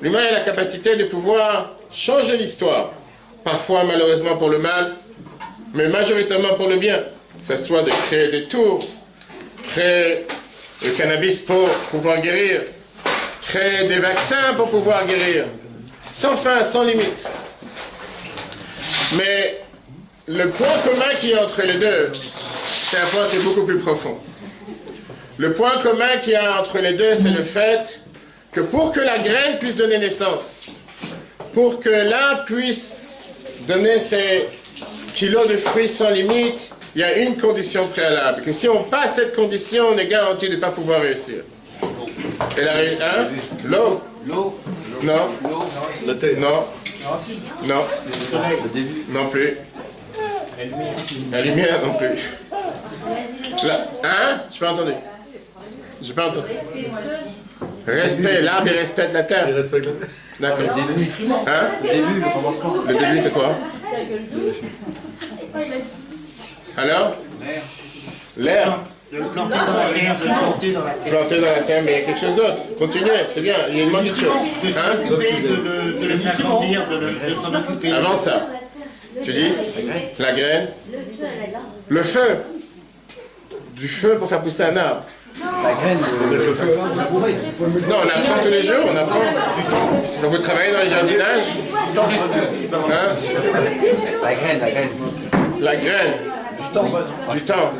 L'humain 0.00 0.22
a 0.28 0.32
la 0.32 0.40
capacité 0.40 0.94
de 0.94 1.04
pouvoir 1.04 1.72
changer 1.92 2.36
l'histoire, 2.36 2.92
parfois 3.42 3.82
malheureusement 3.82 4.36
pour 4.36 4.48
le 4.48 4.58
mal, 4.60 4.92
mais 5.74 5.88
majoritairement 5.88 6.54
pour 6.54 6.68
le 6.68 6.76
bien. 6.76 7.00
Que 7.46 7.56
ce 7.56 7.64
soit 7.64 7.82
de 7.82 7.90
créer 8.06 8.28
des 8.28 8.44
tours, 8.44 8.86
créer 9.64 10.26
le 10.84 10.90
cannabis 10.90 11.40
pour 11.40 11.68
pouvoir 11.90 12.20
guérir, 12.20 12.60
créer 13.42 13.86
des 13.88 13.98
vaccins 13.98 14.54
pour 14.56 14.70
pouvoir 14.70 15.06
guérir, 15.06 15.46
sans 16.14 16.36
fin, 16.36 16.62
sans 16.64 16.82
limite. 16.82 17.26
Mais 19.16 19.60
le 20.28 20.48
point 20.50 20.78
commun 20.84 21.14
qui 21.20 21.32
est 21.32 21.38
entre 21.38 21.62
les 21.62 21.74
deux, 21.74 22.10
c'est 22.12 22.98
un 22.98 23.06
point 23.06 23.26
qui 23.30 23.36
est 23.36 23.42
beaucoup 23.42 23.64
plus 23.64 23.78
profond. 23.78 24.18
Le 25.38 25.52
point 25.52 25.78
commun 25.82 26.18
qu'il 26.22 26.32
y 26.32 26.36
a 26.36 26.60
entre 26.60 26.78
les 26.78 26.92
deux, 26.92 27.14
c'est 27.14 27.30
le 27.30 27.42
fait 27.42 28.00
que 28.52 28.60
pour 28.60 28.92
que 28.92 29.00
la 29.00 29.18
graine 29.18 29.58
puisse 29.58 29.76
donner 29.76 29.98
naissance, 29.98 30.66
pour 31.54 31.80
que 31.80 31.88
l'arbre 31.88 32.44
puisse 32.44 33.02
donner 33.66 33.98
ses 34.00 34.48
kilos 35.14 35.48
de 35.48 35.56
fruits 35.56 35.88
sans 35.88 36.10
limite, 36.10 36.72
il 36.94 37.00
y 37.00 37.04
a 37.04 37.18
une 37.18 37.36
condition 37.36 37.86
préalable. 37.88 38.42
Que 38.42 38.52
si 38.52 38.68
on 38.68 38.84
passe 38.84 39.14
cette 39.16 39.34
condition, 39.34 39.86
on 39.92 39.98
est 39.98 40.06
garanti 40.06 40.48
de 40.48 40.56
ne 40.56 40.60
pas 40.60 40.70
pouvoir 40.70 41.02
réussir. 41.02 41.42
Et 42.56 42.62
la 42.64 42.72
hein? 42.74 43.28
L'eau? 43.64 44.02
L'eau. 44.26 44.60
Non. 45.02 45.28
L'eau. 45.42 45.64
Non. 46.38 46.66
Non. 47.66 47.84
Non 49.10 49.26
plus. 49.30 49.56
La 51.32 51.40
lumière 51.42 51.80
non 51.84 51.94
plus. 51.94 52.30
La- 53.66 53.86
Hein? 54.04 54.40
J'ai 54.50 54.58
pas 54.60 54.72
entendu. 54.72 54.92
J'ai 56.02 56.12
pas 56.12 56.28
entendu. 56.28 56.46
Respect, 57.86 58.42
l'arbre 58.42 58.68
il 58.70 58.78
respecte 58.78 59.12
la 59.14 59.22
terre. 59.22 59.48
D'accord. 60.38 60.58
Le 60.88 60.94
nutriment. 60.94 61.44
Hein? 61.46 61.70
Le 61.82 61.88
début, 61.88 62.20
le 62.20 62.32
commencement. 62.32 62.74
Le 62.86 62.94
début 62.94 63.20
c'est 63.20 63.32
quoi? 63.32 63.56
Alors 66.76 67.16
L'air. 67.40 67.62
L'air. 68.36 68.78
Le 69.12 69.22
planter 69.22 69.56
dans 69.56 69.72
la 69.74 69.92
terre, 69.92 70.16
le 70.20 70.26
planter 70.26 70.72
dans 70.72 70.84
la 70.84 70.90
terre. 70.92 71.12
Planté 71.12 71.40
dans 71.40 71.46
la 71.50 71.60
terre, 71.62 71.82
mais 71.84 71.90
il 71.92 71.98
y 71.98 72.02
a 72.02 72.04
quelque 72.06 72.20
chose 72.20 72.34
d'autre. 72.36 72.62
Continuez, 72.78 73.10
c'est 73.32 73.40
bien. 73.40 73.54
Il 73.70 73.76
y 73.76 73.80
a 73.80 73.82
une 73.84 73.90
manque 73.90 74.04
de 74.04 74.08
choses. 74.08 74.18
De 74.62 74.68
Hein 74.68 74.94
de, 75.10 75.14
le- 75.16 75.92
de 76.00 76.06
le 76.06 76.14
de, 76.14 77.28
de 77.30 77.34
s'en 77.34 77.54
occuper. 77.54 77.92
Avant 77.92 78.14
ça, 78.14 78.46
tu 79.24 79.32
dis 79.32 79.52
la 80.18 80.32
graine, 80.32 80.68
le 81.88 82.02
feu. 82.02 82.38
Du 83.74 83.88
feu 83.88 84.16
pour 84.18 84.28
faire 84.28 84.42
pousser 84.42 84.62
un 84.64 84.76
arbre. 84.76 85.02
La 85.64 85.72
graine, 85.72 85.98
le, 86.30 86.36
le 86.46 86.54
feu. 86.54 86.76
Non, 87.88 87.96
on 88.04 88.08
apprend 88.08 88.42
tous 88.44 88.50
les 88.50 88.62
jours, 88.62 88.84
on 88.92 88.96
apprend. 88.96 89.20
Quand 90.22 90.28
vous 90.28 90.38
travaillez 90.38 90.72
dans 90.72 90.80
les 90.80 90.88
jardinages, 90.90 91.46
hein, 91.96 93.14
La 94.22 94.34
graine, 94.34 94.60
la 94.60 94.70
graine. 94.70 94.88
la 95.60 95.76
graine, 95.76 96.12
du 97.32 97.40
temps. 97.42 97.72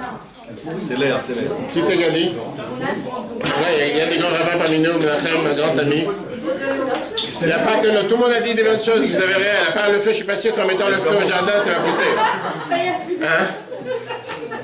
C'est 0.87 0.99
l'air, 0.99 1.19
c'est 1.25 1.35
l'air. 1.35 1.51
Qui 1.73 1.81
c'est 1.83 1.97
qui 1.97 2.05
a 2.05 2.11
dit? 2.11 2.35
Là, 2.81 3.69
il 3.73 3.79
y 3.79 3.83
a- 3.83 3.87
il 3.89 3.97
y, 3.97 4.01
a 4.01 4.07
des 4.07 4.17
grands 4.19 4.29
rabbins 4.29 4.59
parmi 4.63 4.79
nous, 4.79 4.93
Menachem, 4.99 5.47
un 5.51 5.55
grand 5.55 5.79
ami. 5.79 6.07
Il 7.43 7.47
n'y 7.47 7.53
a 7.53 7.59
pas 7.59 7.77
que. 7.77 7.89
Tout 8.09 8.17
le 8.17 8.23
monde 8.23 8.33
a 8.37 8.41
dit 8.41 8.55
des 8.55 8.63
bonnes 8.65 8.81
choses, 8.83 9.03
vous 9.11 9.17
avez 9.17 9.35
rien. 9.35 9.55
À 9.69 9.73
part 9.73 9.91
le 9.91 9.99
feu, 9.99 10.11
je 10.11 10.17
suis 10.17 10.25
pas 10.25 10.37
sûr 10.37 10.55
qu'en 10.55 10.67
mettant 10.67 10.89
le 10.89 10.97
feu 10.97 11.11
au 11.17 11.27
jardin, 11.29 11.53
ça 11.63 11.71
va 11.73 11.81
pousser. 11.81 12.11
Hein? 13.23 13.47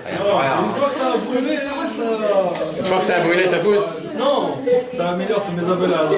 Une 0.08 0.70
fois 0.74 0.88
que 0.88 0.94
ça 0.94 1.06
a 1.14 1.16
brûlé, 1.18 1.56
hein, 1.56 1.86
ça... 1.86 2.78
Une 2.78 2.84
fois 2.84 2.98
que 2.98 3.04
ça 3.04 3.16
a 3.16 3.20
brûlé, 3.20 3.42
ça 3.46 3.58
pousse. 3.58 3.86
Non, 4.18 4.56
ça 4.96 5.08
améliore, 5.10 5.42
c'est 5.44 5.52
mes 5.62 5.70
abeilles 5.70 5.90
là. 5.90 6.08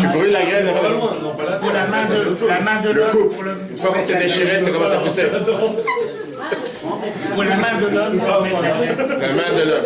Tu 0.00 0.06
brûles 0.08 0.32
la 0.32 0.42
graine, 0.42 0.66
Pas 0.66 0.78
avant. 0.78 0.88
loin, 0.96 1.10
non, 1.22 1.30
pas 1.34 1.44
la 1.50 1.56
Pour 1.56 1.72
la 1.72 1.86
main 1.86 2.04
de, 2.06 2.46
la 2.48 2.60
main 2.60 2.80
de 2.82 2.88
le 2.90 3.00
l'homme, 3.00 3.10
coupe. 3.10 3.34
pour, 3.34 3.42
le, 3.42 3.52
Une 3.70 3.76
fois 3.76 3.90
qu'on 3.92 4.02
s'est 4.02 4.16
déchiré, 4.16 4.60
ça 4.62 4.70
commence 4.70 4.92
à 4.92 4.98
pousser. 4.98 5.22
Pour 7.32 7.44
la 7.44 7.56
main 7.56 7.78
de 7.78 7.86
l'homme. 7.86 8.20
La 9.20 9.32
main 9.32 9.64
de 9.64 9.70
l'homme. 9.70 9.84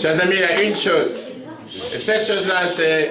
Chers 0.00 0.20
amis, 0.20 0.36
il 0.36 0.40
y 0.40 0.44
a 0.44 0.62
une 0.62 0.76
chose. 0.76 1.26
Et 1.66 1.98
cette 1.98 2.26
chose-là, 2.26 2.66
c'est 2.66 3.10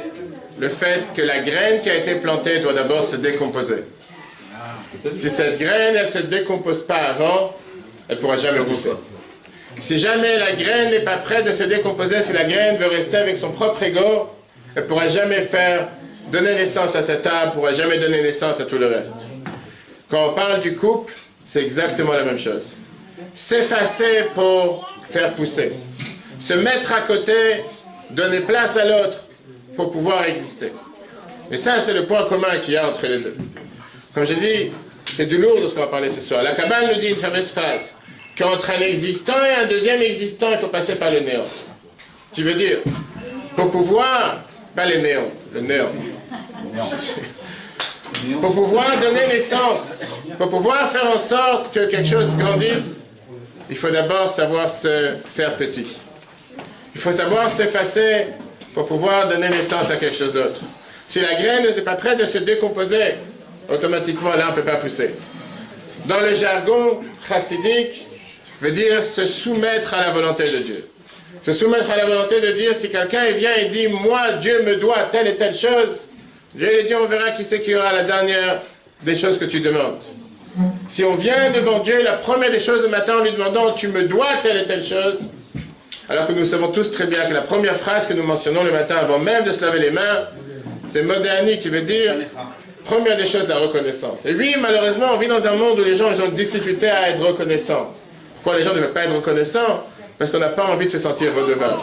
le 0.60 0.70
fait 0.70 1.14
que 1.16 1.22
la 1.22 1.40
graine 1.40 1.82
qui 1.82 1.90
a 1.90 1.96
été 1.96 2.16
plantée 2.16 2.60
doit 2.60 2.74
d'abord 2.74 3.04
se 3.04 3.16
décomposer. 3.16 3.86
Si 5.10 5.30
cette 5.30 5.60
graine, 5.60 5.96
elle 5.96 6.06
ne 6.06 6.10
se 6.10 6.20
décompose 6.20 6.86
pas 6.86 6.98
avant, 6.98 7.56
elle 8.08 8.18
ne 8.18 8.22
pourra 8.22 8.38
jamais 8.38 8.62
pousser. 8.62 8.92
Si 9.78 10.00
jamais 10.00 10.38
la 10.38 10.52
graine 10.54 10.90
n'est 10.92 11.04
pas 11.04 11.18
prête 11.18 11.46
de 11.46 11.52
se 11.52 11.64
décomposer, 11.64 12.22
si 12.22 12.34
la 12.34 12.44
graine 12.44 12.78
veut 12.78 12.88
rester 12.88 13.18
avec 13.18 13.38
son 13.38 13.52
propre 13.52 13.82
ego, 13.84 14.30
elle 14.76 14.84
ne 14.84 14.88
pourra 14.88 15.08
jamais 15.08 15.42
faire 15.42 15.88
donner 16.32 16.56
naissance 16.56 16.96
à 16.96 17.02
cet 17.02 17.26
arbre, 17.26 17.54
ne 17.54 17.60
pourra 17.60 17.74
jamais 17.74 17.98
donner 17.98 18.22
naissance 18.22 18.60
à 18.60 18.66
tout 18.66 18.78
le 18.78 18.88
reste. 18.88 19.16
Quand 20.10 20.30
on 20.30 20.34
parle 20.34 20.60
du 20.60 20.76
couple, 20.76 21.14
c'est 21.50 21.64
exactement 21.64 22.14
la 22.14 22.24
même 22.24 22.38
chose. 22.38 22.78
S'effacer 23.34 24.26
pour 24.36 24.88
faire 25.10 25.34
pousser. 25.34 25.72
Se 26.40 26.54
mettre 26.54 26.94
à 26.94 27.02
côté, 27.02 27.64
donner 28.12 28.42
place 28.42 28.78
à 28.78 28.86
l'autre 28.86 29.18
pour 29.76 29.90
pouvoir 29.90 30.26
exister. 30.26 30.72
Et 31.50 31.58
ça, 31.58 31.82
c'est 31.82 31.96
le 31.96 32.06
point 32.06 32.26
commun 32.26 32.60
qu'il 32.62 32.76
y 32.76 32.78
a 32.78 32.88
entre 32.88 33.08
les 33.08 33.18
deux. 33.18 33.36
Comme 34.14 34.28
j'ai 34.28 34.36
dit, 34.36 34.72
c'est 35.06 35.26
du 35.26 35.40
lourd 35.40 35.60
de 35.60 35.68
ce 35.68 35.74
qu'on 35.74 35.80
va 35.80 35.88
parler 35.88 36.12
ce 36.12 36.22
soir. 36.22 36.44
La 36.44 36.54
cabane 36.54 36.92
nous 36.94 37.00
dit 37.00 37.08
une 37.08 37.16
fameuse 37.16 37.50
phrase 37.50 37.96
qu'entre 38.38 38.70
un 38.70 38.82
existant 38.82 39.44
et 39.44 39.64
un 39.64 39.66
deuxième 39.66 40.04
existant, 40.04 40.52
il 40.52 40.60
faut 40.60 40.68
passer 40.68 40.98
par 40.98 41.10
le 41.10 41.22
néant. 41.22 41.48
Tu 42.32 42.44
veux 42.44 42.54
dire, 42.54 42.78
pour 43.56 43.72
pouvoir, 43.72 44.44
pas 44.76 44.86
le 44.86 44.98
néant, 44.98 45.32
le 45.52 45.62
néant. 45.62 45.90
Pour 48.42 48.54
pouvoir 48.54 49.00
donner 49.00 49.28
naissance, 49.28 50.00
pour 50.38 50.50
pouvoir 50.50 50.90
faire 50.90 51.08
en 51.08 51.18
sorte 51.18 51.74
que 51.74 51.88
quelque 51.88 52.08
chose 52.08 52.36
grandisse, 52.38 53.02
il 53.70 53.76
faut 53.76 53.90
d'abord 53.90 54.28
savoir 54.30 54.70
se 54.70 55.14
faire 55.26 55.56
petit. 55.56 55.98
Il 56.96 57.02
faut 57.02 57.12
savoir 57.12 57.50
s'effacer 57.50 58.28
pour 58.74 58.88
pouvoir 58.88 59.28
donner 59.28 59.50
naissance 59.50 59.90
à 59.92 59.98
quelque 59.98 60.18
chose 60.18 60.34
d'autre. 60.34 60.62
Si 61.08 61.22
la 61.22 61.36
graine 61.36 61.64
n'est 61.64 61.82
pas 61.82 61.96
prête 61.96 62.20
à 62.20 62.28
se 62.28 62.40
décomposer, 62.40 63.16
automatiquement 63.70 64.34
là 64.36 64.48
on 64.48 64.52
ne 64.52 64.56
peut 64.56 64.64
pas 64.64 64.78
pousser. 64.78 65.12
Dans 66.06 66.20
le 66.20 66.34
jargon 66.34 67.00
chassidique, 67.28 68.08
veut 68.62 68.72
dire 68.72 69.06
se 69.06 69.26
soumettre 69.26 69.94
à 69.94 70.02
la 70.02 70.12
volonté 70.12 70.44
de 70.44 70.58
Dieu. 70.60 70.90
Se 71.42 71.54
soumettre 71.54 71.90
à 71.92 71.98
la 71.98 72.06
volonté 72.06 72.42
de 72.42 72.52
Dieu, 72.52 72.74
si 72.74 72.90
quelqu'un 72.90 73.32
vient 73.32 73.56
et 73.56 73.66
dit 73.66 73.88
Moi, 73.88 74.34
Dieu 74.34 74.64
me 74.64 74.76
doit 74.76 75.04
telle 75.12 75.28
et 75.28 75.36
telle 75.36 75.56
chose, 75.56 76.06
Dieu 76.56 76.68
lui 76.78 76.88
dit 76.88 76.96
On 76.96 77.06
verra 77.06 77.32
qui 77.32 77.44
c'est 77.44 77.62
qui 77.62 77.76
aura 77.76 77.94
la 77.94 78.04
dernière 78.04 78.62
des 79.04 79.16
choses 79.16 79.40
que 79.40 79.46
tu 79.46 79.60
demandes. 79.60 80.00
Si 80.88 81.04
on 81.04 81.16
vient 81.16 81.52
devant 81.52 81.80
Dieu, 81.80 82.04
la 82.04 82.14
première 82.14 82.52
des 82.52 82.60
choses 82.60 82.82
le 82.82 82.90
matin 82.90 83.20
en 83.20 83.24
lui 83.24 83.32
demandant 83.32 83.72
Tu 83.72 83.88
me 83.88 84.04
dois 84.04 84.38
telle 84.42 84.58
et 84.58 84.66
telle 84.66 84.84
chose, 84.84 85.26
alors 86.10 86.28
que 86.28 86.34
nous 86.34 86.46
savons 86.46 86.70
tous 86.70 86.92
très 86.92 87.06
bien 87.06 87.24
que 87.28 87.34
la 87.34 87.42
première 87.42 87.76
phrase 87.76 88.08
que 88.08 88.14
nous 88.14 88.24
mentionnons 88.24 88.64
le 88.64 88.72
matin 88.72 88.98
avant 88.98 89.20
même 89.20 89.44
de 89.44 89.52
se 89.52 89.64
laver 89.64 89.80
les 89.80 89.92
mains, 89.92 90.26
c'est 90.86 91.04
moderni 91.04 91.60
qui 91.60 91.70
veut 91.70 91.84
dire 91.84 92.16
première 92.84 93.18
des 93.18 93.28
choses 93.28 93.48
la 93.48 93.58
reconnaissance. 93.58 94.26
Et 94.26 94.34
oui, 94.34 94.56
malheureusement, 94.60 95.08
on 95.14 95.18
vit 95.18 95.28
dans 95.28 95.48
un 95.48 95.56
monde 95.56 95.80
où 95.80 95.84
les 95.84 95.96
gens 95.96 96.08
ont 96.08 96.26
une 96.26 96.32
difficulté 96.32 96.90
à 96.90 97.10
être 97.12 97.22
reconnaissants. 97.22 97.94
Pourquoi 98.36 98.58
les 98.58 98.66
gens 98.66 98.74
ne 98.74 98.80
veulent 98.80 98.94
pas 98.94 99.04
être 99.04 99.16
reconnaissants? 99.16 99.84
Parce 100.18 100.32
qu'on 100.32 100.40
n'a 100.40 100.50
pas 100.50 100.66
envie 100.66 100.88
de 100.88 100.92
se 100.92 100.98
sentir 100.98 101.34
redevable. 101.36 101.80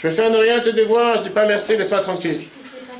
Je 0.00 0.06
vais 0.06 0.14
faire 0.14 0.30
de 0.30 0.36
rien 0.36 0.60
te 0.60 0.70
devoir, 0.70 1.16
je 1.16 1.22
dis 1.24 1.30
pas 1.30 1.44
merci, 1.44 1.76
laisse-moi 1.76 2.00
tranquille. 2.00 2.40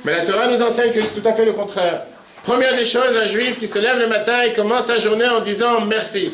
Mais 0.05 0.13
la 0.13 0.25
Torah 0.25 0.49
nous 0.49 0.63
enseigne 0.63 0.93
que 0.93 1.01
tout 1.01 1.27
à 1.27 1.33
fait 1.33 1.45
le 1.45 1.53
contraire. 1.53 2.03
Première 2.43 2.75
des 2.77 2.87
choses, 2.87 3.17
un 3.21 3.27
juif 3.27 3.59
qui 3.59 3.69
se 3.69 3.79
lève 3.79 3.99
le 3.99 4.07
matin 4.07 4.43
et 4.43 4.53
commence 4.53 4.87
sa 4.87 4.99
journée 4.99 5.29
en 5.29 5.41
disant 5.41 5.81
merci. 5.83 6.33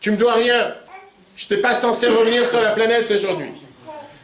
Tu 0.00 0.10
me 0.10 0.16
dois 0.16 0.34
rien. 0.34 0.74
Je 1.36 1.44
n'étais 1.44 1.62
pas 1.62 1.74
censé 1.74 2.06
revenir 2.08 2.46
sur 2.46 2.60
la 2.60 2.70
planète 2.70 3.10
aujourd'hui. 3.10 3.50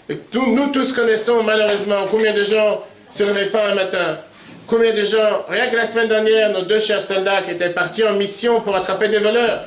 Et 0.08 0.18
nous 0.34 0.68
tous 0.68 0.92
connaissons 0.92 1.42
malheureusement 1.42 2.06
combien 2.10 2.32
de 2.32 2.44
gens 2.44 2.82
ne 3.10 3.16
se 3.16 3.22
réveillent 3.22 3.50
pas 3.50 3.70
un 3.70 3.74
matin. 3.74 4.18
Combien 4.66 4.92
de 4.92 5.04
gens, 5.04 5.44
rien 5.48 5.66
que 5.66 5.76
la 5.76 5.86
semaine 5.86 6.08
dernière, 6.08 6.50
nos 6.50 6.62
deux 6.62 6.80
chers 6.80 7.02
soldats 7.02 7.42
qui 7.42 7.50
étaient 7.50 7.70
partis 7.70 8.04
en 8.04 8.14
mission 8.14 8.60
pour 8.60 8.74
attraper 8.74 9.08
des 9.08 9.18
voleurs, 9.18 9.66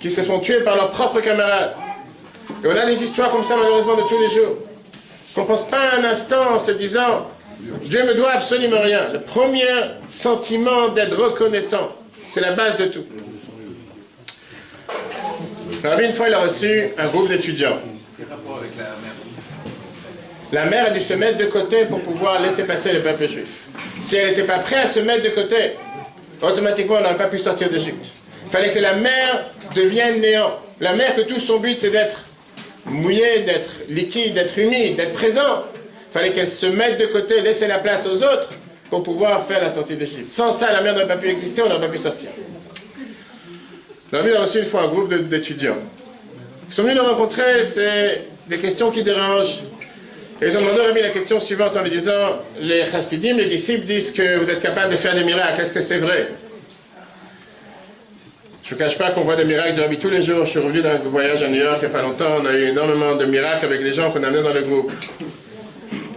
qui 0.00 0.10
se 0.10 0.22
font 0.22 0.40
tuer 0.40 0.60
par 0.60 0.76
leurs 0.76 0.90
propres 0.90 1.20
camarades. 1.20 1.72
Et 2.64 2.66
on 2.66 2.76
a 2.76 2.86
des 2.86 3.02
histoires 3.02 3.30
comme 3.30 3.44
ça 3.44 3.56
malheureusement 3.56 3.96
de 3.96 4.02
tous 4.02 4.20
les 4.20 4.30
jours. 4.30 4.56
On 5.36 5.42
ne 5.42 5.46
pense 5.46 5.66
pas 5.68 5.92
un 5.98 6.04
instant 6.04 6.54
en 6.54 6.58
se 6.58 6.72
disant 6.72 7.28
Dieu 7.82 8.04
me 8.04 8.14
doit 8.14 8.32
absolument 8.32 8.80
rien. 8.80 9.10
Le 9.12 9.20
premier 9.20 9.66
sentiment 10.08 10.88
d'être 10.88 11.16
reconnaissant, 11.16 11.94
c'est 12.30 12.40
la 12.40 12.52
base 12.52 12.78
de 12.78 12.86
tout. 12.86 13.04
Alors, 15.82 16.00
une 16.00 16.12
fois, 16.12 16.28
il 16.28 16.34
a 16.34 16.40
reçu 16.40 16.88
un 16.96 17.06
groupe 17.08 17.28
d'étudiants. 17.28 17.78
La 20.52 20.66
mère 20.66 20.86
a 20.86 20.90
dû 20.90 21.00
se 21.00 21.14
mettre 21.14 21.38
de 21.38 21.46
côté 21.46 21.84
pour 21.84 22.00
pouvoir 22.00 22.40
laisser 22.40 22.64
passer 22.64 22.92
le 22.92 23.00
peuple 23.00 23.28
juif. 23.28 23.64
Si 24.00 24.16
elle 24.16 24.28
n'était 24.28 24.44
pas 24.44 24.58
prête 24.58 24.84
à 24.84 24.86
se 24.86 25.00
mettre 25.00 25.24
de 25.24 25.30
côté, 25.30 25.72
automatiquement, 26.40 26.96
on 26.96 27.00
n'aurait 27.00 27.16
pas 27.16 27.26
pu 27.26 27.38
sortir 27.38 27.68
d'Égypte. 27.68 28.06
Il 28.46 28.50
fallait 28.50 28.72
que 28.72 28.78
la 28.78 28.94
mer 28.94 29.46
devienne 29.74 30.20
néant. 30.20 30.52
La 30.80 30.94
mer, 30.94 31.14
que 31.16 31.22
tout 31.22 31.40
son 31.40 31.58
but, 31.58 31.76
c'est 31.80 31.90
d'être 31.90 32.18
mouillé, 32.86 33.40
d'être 33.40 33.70
liquide, 33.88 34.34
d'être 34.34 34.58
humide, 34.58 34.96
d'être 34.96 35.12
présent. 35.12 35.64
Fallait 36.14 36.30
qu'elle 36.30 36.46
se 36.46 36.66
mette 36.66 37.00
de 37.00 37.06
côté, 37.06 37.40
laisser 37.40 37.66
la 37.66 37.78
place 37.78 38.06
aux 38.06 38.22
autres 38.22 38.48
pour 38.88 39.02
pouvoir 39.02 39.44
faire 39.44 39.60
la 39.60 39.68
sortie 39.68 39.96
d'Égypte. 39.96 40.32
Sans 40.32 40.52
ça, 40.52 40.72
la 40.72 40.80
mer 40.80 40.92
n'aurait 40.92 41.08
pas 41.08 41.16
pu 41.16 41.28
exister, 41.28 41.60
on 41.62 41.68
n'aurait 41.68 41.80
pas 41.88 41.92
pu 41.92 41.98
sortir. 41.98 42.28
L'homme 44.12 44.28
a 44.32 44.42
reçu 44.42 44.60
une 44.60 44.64
fois 44.64 44.82
un 44.82 44.86
groupe 44.86 45.08
de- 45.10 45.18
d'étudiants. 45.18 45.76
Ils 46.68 46.72
sont 46.72 46.82
venus 46.84 46.94
le 46.94 47.02
rencontrer, 47.02 47.64
c'est 47.64 48.28
des 48.46 48.58
questions 48.58 48.92
qui 48.92 49.02
dérangent. 49.02 49.62
Et 50.40 50.46
ils 50.46 50.56
ont 50.56 50.60
demandé 50.60 50.82
Rabbi 50.86 51.00
la 51.02 51.08
question 51.08 51.40
suivante 51.40 51.76
en 51.76 51.82
lui 51.82 51.90
disant 51.90 52.38
Les 52.60 52.84
chassidim, 52.86 53.36
les 53.36 53.46
disciples 53.46 53.84
disent 53.84 54.12
que 54.12 54.36
vous 54.38 54.48
êtes 54.48 54.60
capable 54.60 54.92
de 54.92 54.96
faire 54.96 55.16
des 55.16 55.24
miracles, 55.24 55.62
est-ce 55.62 55.72
que 55.72 55.80
c'est 55.80 55.98
vrai? 55.98 56.28
Je 58.62 58.68
ne 58.72 58.78
vous 58.78 58.84
cache 58.84 58.96
pas 58.96 59.10
qu'on 59.10 59.22
voit 59.22 59.34
des 59.34 59.44
miracles 59.46 59.80
Rabbi 59.80 59.96
tous 59.98 60.10
les 60.10 60.22
jours. 60.22 60.44
Je 60.44 60.50
suis 60.50 60.60
revenu 60.60 60.80
d'un 60.80 60.94
voyage 60.98 61.42
à 61.42 61.48
New 61.48 61.60
York 61.60 61.78
il 61.82 61.88
n'y 61.88 61.92
a 61.92 61.98
pas 61.98 62.02
longtemps, 62.02 62.36
on 62.40 62.46
a 62.46 62.52
eu 62.52 62.68
énormément 62.68 63.16
de 63.16 63.24
miracles 63.24 63.64
avec 63.64 63.80
les 63.80 63.92
gens 63.92 64.12
qu'on 64.12 64.22
a 64.22 64.28
amenés 64.28 64.44
dans 64.44 64.52
le 64.54 64.62
groupe. 64.62 64.92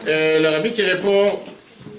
Et 0.08 0.40
le 0.40 0.50
Rabbi 0.50 0.72
qui 0.72 0.82
répond 0.84 1.40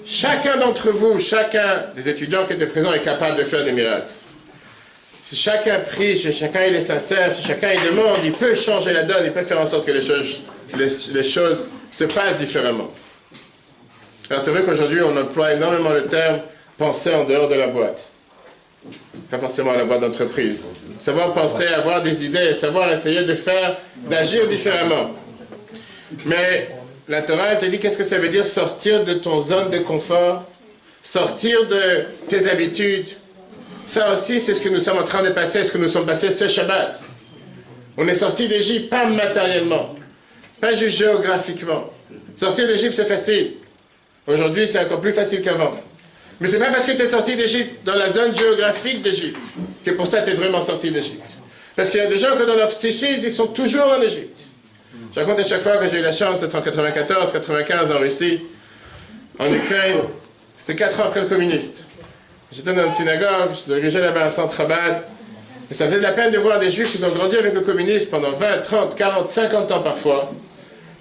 Chacun 0.05 0.57
d'entre 0.57 0.89
vous, 0.89 1.19
chacun 1.19 1.85
des 1.95 2.09
étudiants 2.09 2.45
qui 2.45 2.53
étaient 2.53 2.65
présents 2.65 2.93
est 2.93 3.03
capable 3.03 3.37
de 3.37 3.43
faire 3.43 3.63
des 3.63 3.71
miracles. 3.71 4.07
si 5.21 5.35
chacun 5.35 5.79
prie, 5.81 6.17
si 6.17 6.33
chacun 6.33 6.61
est 6.61 6.81
sincère, 6.81 7.31
si 7.31 7.43
chacun 7.43 7.69
demande, 7.91 8.17
il 8.23 8.31
peut 8.31 8.55
changer 8.55 8.91
la 8.91 9.03
donne, 9.03 9.23
il 9.25 9.31
peut 9.31 9.43
faire 9.43 9.61
en 9.61 9.67
sorte 9.67 9.85
que 9.85 9.91
les 9.91 10.01
choses, 10.01 10.41
les, 10.75 11.23
choses 11.23 11.69
se 11.91 12.05
passent 12.05 12.37
différemment. 12.37 12.89
Alors 14.31 14.41
c'est 14.41 14.49
vrai 14.49 14.63
qu'aujourd'hui 14.63 15.01
on 15.03 15.15
emploie 15.15 15.53
énormément 15.53 15.91
le 15.91 16.07
terme 16.07 16.39
penser 16.75 17.13
en 17.13 17.25
dehors 17.25 17.47
de 17.47 17.55
la 17.55 17.67
boîte. 17.67 18.09
Pas 19.29 19.37
forcément 19.37 19.73
la 19.73 19.85
boîte 19.85 20.01
d'entreprise. 20.01 20.73
Savoir 20.97 21.33
penser, 21.33 21.67
avoir 21.67 22.01
des 22.01 22.25
idées, 22.25 22.55
savoir 22.55 22.91
essayer 22.91 23.25
de 23.25 23.35
faire, 23.35 23.77
d'agir 24.09 24.47
différemment. 24.47 25.11
Mais 26.25 26.78
la 27.09 27.23
Torah, 27.23 27.53
elle 27.53 27.57
te 27.57 27.65
dit 27.65 27.79
qu'est-ce 27.79 27.97
que 27.97 28.03
ça 28.03 28.19
veut 28.19 28.29
dire 28.29 28.45
sortir 28.45 29.03
de 29.03 29.15
ton 29.15 29.41
zone 29.43 29.71
de 29.71 29.79
confort, 29.79 30.43
sortir 31.01 31.65
de 31.65 32.05
tes 32.29 32.47
habitudes? 32.47 33.07
Ça 33.87 34.13
aussi, 34.13 34.39
c'est 34.39 34.53
ce 34.53 34.61
que 34.61 34.69
nous 34.69 34.79
sommes 34.79 34.99
en 34.99 35.03
train 35.03 35.23
de 35.23 35.31
passer, 35.31 35.63
ce 35.63 35.71
que 35.71 35.79
nous 35.79 35.89
sommes 35.89 36.05
passés 36.05 36.29
ce 36.29 36.47
Shabbat. 36.47 37.01
On 37.97 38.07
est 38.07 38.13
sorti 38.13 38.47
d'Égypte, 38.47 38.91
pas 38.91 39.05
matériellement, 39.05 39.95
pas 40.61 40.75
géographiquement. 40.75 41.89
Sortir 42.35 42.67
d'Égypte, 42.67 42.93
c'est 42.93 43.07
facile. 43.07 43.53
Aujourd'hui, 44.27 44.67
c'est 44.67 44.79
encore 44.79 45.01
plus 45.01 45.11
facile 45.11 45.41
qu'avant. 45.41 45.71
Mais 46.39 46.47
c'est 46.47 46.59
pas 46.59 46.69
parce 46.69 46.85
que 46.85 46.91
tu 46.91 47.01
es 47.01 47.07
sorti 47.07 47.35
d'Égypte, 47.35 47.79
dans 47.83 47.95
la 47.95 48.11
zone 48.11 48.37
géographique 48.37 49.01
d'Égypte, 49.01 49.39
que 49.83 49.91
pour 49.91 50.05
ça 50.05 50.21
tu 50.21 50.29
es 50.29 50.33
vraiment 50.35 50.61
sorti 50.61 50.91
d'Égypte. 50.91 51.23
Parce 51.75 51.89
qu'il 51.89 51.99
y 51.99 52.03
a 52.03 52.07
des 52.07 52.19
gens 52.19 52.37
que 52.37 52.43
dans 52.43 52.55
leur 52.55 52.69
psychisme, 52.69 53.21
ils 53.23 53.31
sont 53.31 53.47
toujours 53.47 53.87
en 53.87 53.99
Égypte. 53.99 54.38
Je 55.13 55.19
raconte 55.19 55.39
à 55.39 55.43
chaque 55.43 55.61
fois 55.61 55.77
que 55.77 55.89
j'ai 55.89 55.99
eu 55.99 56.03
la 56.03 56.11
chance 56.11 56.39
d'être 56.39 56.53
en 56.53 56.61
94, 56.61 57.31
95 57.31 57.91
en 57.91 57.97
Russie, 57.97 58.41
en 59.39 59.51
Ukraine. 59.51 59.97
C'était 60.55 60.75
4 60.75 60.99
ans 60.99 61.03
après 61.05 61.21
le 61.21 61.27
communiste. 61.27 61.85
J'étais 62.51 62.73
dans 62.73 62.85
une 62.85 62.93
synagogue, 62.93 63.49
je 63.53 63.73
dirigeais 63.73 64.01
là-bas 64.01 64.25
un 64.25 64.29
centre 64.29 64.55
Chabad. 64.55 65.03
Et 65.71 65.73
ça 65.73 65.85
faisait 65.85 65.97
de 65.97 66.03
la 66.03 66.11
peine 66.11 66.31
de 66.31 66.37
voir 66.37 66.59
des 66.59 66.69
juifs 66.69 66.95
qui 66.95 67.03
ont 67.03 67.09
grandi 67.09 67.37
avec 67.37 67.53
le 67.53 67.61
communisme 67.61 68.09
pendant 68.09 68.31
20, 68.31 68.61
30, 68.61 68.95
40, 68.95 69.29
50 69.29 69.71
ans 69.71 69.81
parfois, 69.81 70.31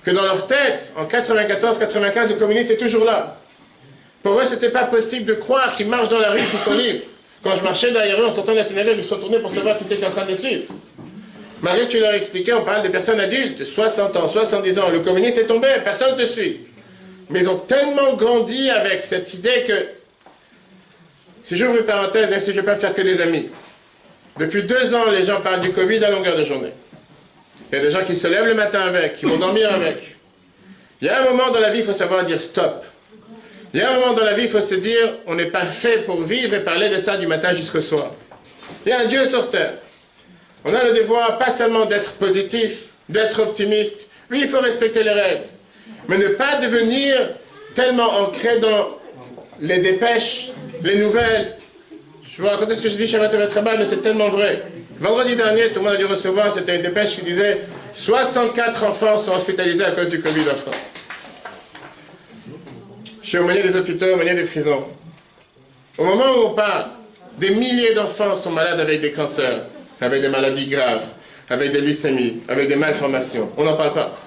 que 0.05 0.11
dans 0.11 0.23
leur 0.23 0.47
tête, 0.47 0.93
en 0.97 1.05
94, 1.05 1.79
95, 1.79 2.31
le 2.31 2.37
communiste 2.37 2.71
est 2.71 2.77
toujours 2.77 3.05
là. 3.05 3.37
Pour 4.23 4.39
eux, 4.39 4.45
c'était 4.45 4.71
pas 4.71 4.85
possible 4.85 5.27
de 5.27 5.35
croire 5.35 5.73
qu'ils 5.73 5.89
marchent 5.89 6.11
dans 6.11 6.19
la 6.19 6.31
rue, 6.31 6.41
qu'ils 6.41 6.59
sont 6.59 6.75
libres. 6.75 7.05
Quand 7.43 7.55
je 7.57 7.63
marchais 7.63 7.93
derrière 7.93 8.21
eux 8.21 8.27
en 8.27 8.31
sortant 8.31 8.53
de 8.53 8.59
la 8.59 8.65
synagogue, 8.65 8.97
ils 8.99 9.05
se 9.05 9.15
tournés 9.15 9.39
pour 9.39 9.51
savoir 9.51 9.77
qui 9.79 9.85
c'est 9.85 10.05
en 10.05 10.11
train 10.11 10.25
de 10.25 10.29
les 10.29 10.37
suivre. 10.37 10.65
Que 11.63 11.87
tu 11.87 12.01
leur 12.01 12.15
expliquais, 12.15 12.53
on 12.53 12.65
parle 12.65 12.83
des 12.83 12.89
personnes 12.89 13.21
adultes, 13.21 13.65
60 13.65 14.17
ans, 14.17 14.29
70 14.29 14.79
ans, 14.79 14.89
le 14.91 15.01
communiste 15.01 15.39
est 15.39 15.47
tombé, 15.47 15.69
personne 15.83 16.17
ne 16.17 16.23
te 16.23 16.27
suit. 16.27 16.61
Mais 17.31 17.41
ils 17.41 17.49
ont 17.49 17.57
tellement 17.59 18.15
grandi 18.15 18.71
avec 18.71 19.05
cette 19.05 19.35
idée 19.35 19.65
que, 19.67 19.89
si 21.43 21.57
j'ouvre 21.57 21.79
une 21.79 21.85
parenthèse, 21.85 22.31
même 22.31 22.41
si 22.41 22.53
je 22.53 22.57
ne 22.57 22.61
vais 22.61 22.67
pas 22.67 22.75
me 22.75 22.81
faire 22.81 22.95
que 22.95 23.03
des 23.03 23.21
amis, 23.21 23.49
depuis 24.39 24.63
deux 24.63 24.95
ans, 24.95 25.11
les 25.11 25.25
gens 25.25 25.41
parlent 25.41 25.61
du 25.61 25.71
Covid 25.71 26.03
à 26.05 26.11
longueur 26.11 26.37
de 26.37 26.45
journée. 26.45 26.73
Il 27.71 27.79
y 27.79 27.81
a 27.81 27.85
des 27.85 27.91
gens 27.91 28.05
qui 28.05 28.15
se 28.15 28.29
lèvent 28.29 28.47
le 28.47 28.55
matin 28.55 28.81
avec, 28.81 29.17
qui 29.17 29.27
vont 29.27 29.37
dormir 29.37 29.73
avec. 29.73 30.17
Il 31.01 31.07
y 31.07 31.11
a 31.11 31.21
un 31.21 31.25
moment 31.25 31.51
dans 31.51 31.61
la 31.61 31.71
vie, 31.71 31.81
il 31.81 31.85
faut 31.85 31.93
savoir 31.93 32.25
dire 32.25 32.41
stop. 32.41 32.85
Il 33.75 33.81
y 33.81 33.83
a 33.83 33.93
un 33.93 33.99
moment 33.99 34.15
dans 34.15 34.25
la 34.25 34.33
vie, 34.33 34.45
il 34.45 34.49
faut 34.49 34.63
se 34.63 34.77
dire, 34.77 35.17
on 35.27 35.35
n'est 35.35 35.51
pas 35.51 35.65
fait 35.65 36.05
pour 36.07 36.23
vivre 36.23 36.55
et 36.55 36.61
parler 36.61 36.89
de 36.89 36.97
ça 36.97 37.17
du 37.17 37.27
matin 37.27 37.53
jusqu'au 37.53 37.81
soir. 37.81 38.13
Il 38.87 38.91
y 38.91 38.93
a 38.93 39.01
un 39.01 39.07
Dieu 39.07 39.27
sur. 39.27 39.49
On 40.69 40.75
a 40.75 40.85
le 40.85 40.93
devoir 40.93 41.39
pas 41.39 41.51
seulement 41.51 41.87
d'être 41.87 42.13
positif, 42.15 42.91
d'être 43.09 43.41
optimiste. 43.41 44.09
Oui, 44.31 44.41
il 44.43 44.49
faut 44.49 44.61
respecter 44.61 45.03
les 45.03 45.11
règles. 45.11 45.45
Mais 46.09 46.19
ne 46.19 46.29
pas 46.29 46.57
devenir 46.57 47.17
tellement 47.75 48.11
ancré 48.21 48.59
dans 48.59 48.89
les 49.61 49.79
dépêches, 49.79 50.49
les 50.83 50.99
nouvelles. 50.99 51.57
Je 52.31 52.43
vous 52.43 52.49
raconter 52.49 52.75
ce 52.75 52.83
que 52.83 52.91
je 52.91 52.97
dis 52.97 53.07
chez 53.07 53.19
Mathématraba, 53.19 53.77
mais 53.79 53.87
c'est 53.87 54.03
tellement 54.03 54.29
vrai. 54.29 54.63
Vendredi 55.01 55.37
dernier, 55.37 55.69
tout 55.69 55.77
le 55.77 55.87
monde 55.87 55.95
a 55.95 55.97
dû 55.97 56.05
recevoir, 56.05 56.53
c'était 56.53 56.77
une 56.77 56.83
dépêche 56.83 57.15
qui 57.15 57.23
disait 57.23 57.61
64 57.95 58.85
enfants 58.85 59.17
sont 59.17 59.33
hospitalisés 59.33 59.85
à 59.85 59.93
cause 59.93 60.11
du 60.11 60.21
Covid 60.21 60.43
en 60.51 60.55
France. 60.55 60.95
Je 63.23 63.29
suis 63.29 63.39
au 63.39 63.45
milieu 63.45 63.63
des 63.63 63.77
hôpitaux, 63.77 64.13
au 64.13 64.17
milieu 64.17 64.35
des 64.35 64.45
prisons. 64.45 64.85
Au 65.97 66.05
moment 66.05 66.31
où 66.37 66.47
on 66.49 66.55
parle, 66.55 66.87
des 67.39 67.51
milliers 67.51 67.95
d'enfants 67.95 68.37
sont 68.37 68.51
malades 68.51 68.81
avec 68.81 69.01
des 69.01 69.11
cancers, 69.11 69.63
avec 70.01 70.23
des 70.23 70.29
maladies 70.29 70.67
graves, 70.67 71.05
avec 71.51 71.73
des 71.73 71.81
leucémies, 71.81 72.41
avec 72.49 72.69
des 72.69 72.77
malformations. 72.77 73.51
On 73.57 73.65
n'en 73.65 73.77
parle 73.77 73.95
pas. 73.95 74.19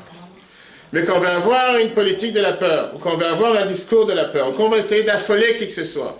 Mais 0.93 1.05
quand 1.05 1.17
on 1.17 1.19
va 1.19 1.35
avoir 1.35 1.77
une 1.77 1.91
politique 1.91 2.33
de 2.33 2.41
la 2.41 2.53
peur, 2.53 2.91
ou 2.93 2.99
quand 2.99 3.13
on 3.13 3.17
va 3.17 3.29
avoir 3.29 3.55
un 3.55 3.65
discours 3.65 4.05
de 4.05 4.13
la 4.13 4.25
peur, 4.25 4.49
ou 4.49 4.51
qu'on 4.51 4.69
va 4.69 4.77
essayer 4.77 5.03
d'affoler 5.03 5.55
qui 5.55 5.67
que 5.67 5.73
ce 5.73 5.85
soit, 5.85 6.19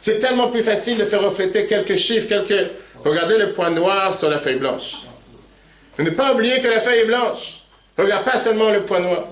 c'est 0.00 0.18
tellement 0.18 0.48
plus 0.48 0.62
facile 0.62 0.98
de 0.98 1.04
faire 1.04 1.22
refléter 1.22 1.66
quelques 1.66 1.96
chiffres, 1.96 2.28
quelques... 2.28 2.70
Regardez 3.04 3.36
le 3.36 3.52
point 3.52 3.70
noir 3.70 4.14
sur 4.14 4.30
la 4.30 4.38
feuille 4.38 4.56
blanche. 4.56 4.94
Ne 5.98 6.10
pas 6.10 6.34
oublier 6.34 6.60
que 6.60 6.68
la 6.68 6.80
feuille 6.80 7.00
est 7.00 7.06
blanche. 7.06 7.62
Regarde 7.98 8.24
pas 8.24 8.38
seulement 8.38 8.70
le 8.70 8.82
point 8.82 9.00
noir. 9.00 9.26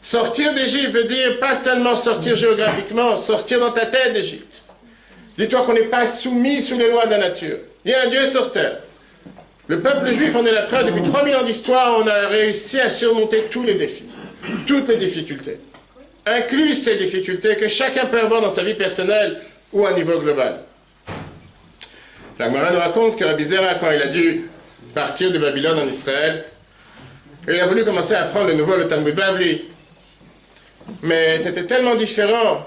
Sortir 0.00 0.54
d'Égypte 0.54 0.90
veut 0.90 1.04
dire 1.04 1.38
pas 1.38 1.54
seulement 1.54 1.96
sortir 1.96 2.36
géographiquement, 2.36 3.18
sortir 3.18 3.60
dans 3.60 3.72
ta 3.72 3.86
tête 3.86 4.12
d'Égypte. 4.14 4.62
Dis-toi 5.36 5.62
qu'on 5.66 5.74
n'est 5.74 5.82
pas 5.82 6.06
soumis 6.06 6.62
sous 6.62 6.78
les 6.78 6.90
lois 6.90 7.06
de 7.06 7.10
la 7.10 7.18
nature. 7.18 7.58
A 7.88 8.06
un 8.06 8.08
Dieu 8.08 8.26
sur 8.26 8.50
terre. 8.50 8.78
Le 9.68 9.80
peuple 9.80 10.08
juif 10.08 10.34
en 10.34 10.44
est 10.44 10.52
la 10.52 10.62
preuve. 10.62 10.86
Depuis 10.86 11.02
3000 11.02 11.36
ans 11.36 11.42
d'histoire, 11.42 11.98
on 11.98 12.06
a 12.06 12.28
réussi 12.28 12.80
à 12.80 12.90
surmonter 12.90 13.44
tous 13.50 13.62
les 13.62 13.74
défis, 13.74 14.04
toutes 14.66 14.88
les 14.88 14.96
difficultés, 14.96 15.58
inclus 16.24 16.74
ces 16.74 16.96
difficultés 16.96 17.56
que 17.56 17.68
chacun 17.68 18.06
peut 18.06 18.20
avoir 18.20 18.42
dans 18.42 18.50
sa 18.50 18.62
vie 18.62 18.74
personnelle 18.74 19.40
ou 19.72 19.86
à 19.86 19.92
niveau 19.92 20.18
global. 20.18 20.60
La 22.38 22.50
nous 22.50 22.78
raconte 22.78 23.16
que 23.16 23.24
Rabbi 23.24 23.44
Zera, 23.44 23.76
quand 23.76 23.90
il 23.90 24.02
a 24.02 24.08
dû 24.08 24.48
partir 24.94 25.32
de 25.32 25.38
Babylone 25.38 25.78
en 25.78 25.86
Israël, 25.86 26.44
il 27.48 27.58
a 27.58 27.66
voulu 27.66 27.84
commencer 27.84 28.14
à 28.14 28.24
apprendre 28.24 28.48
le 28.48 28.54
nouveau, 28.54 28.76
le 28.76 28.88
Talmud 28.88 29.14
Babli. 29.14 29.62
Mais 31.02 31.38
c'était 31.38 31.64
tellement 31.64 31.94
différent 31.94 32.66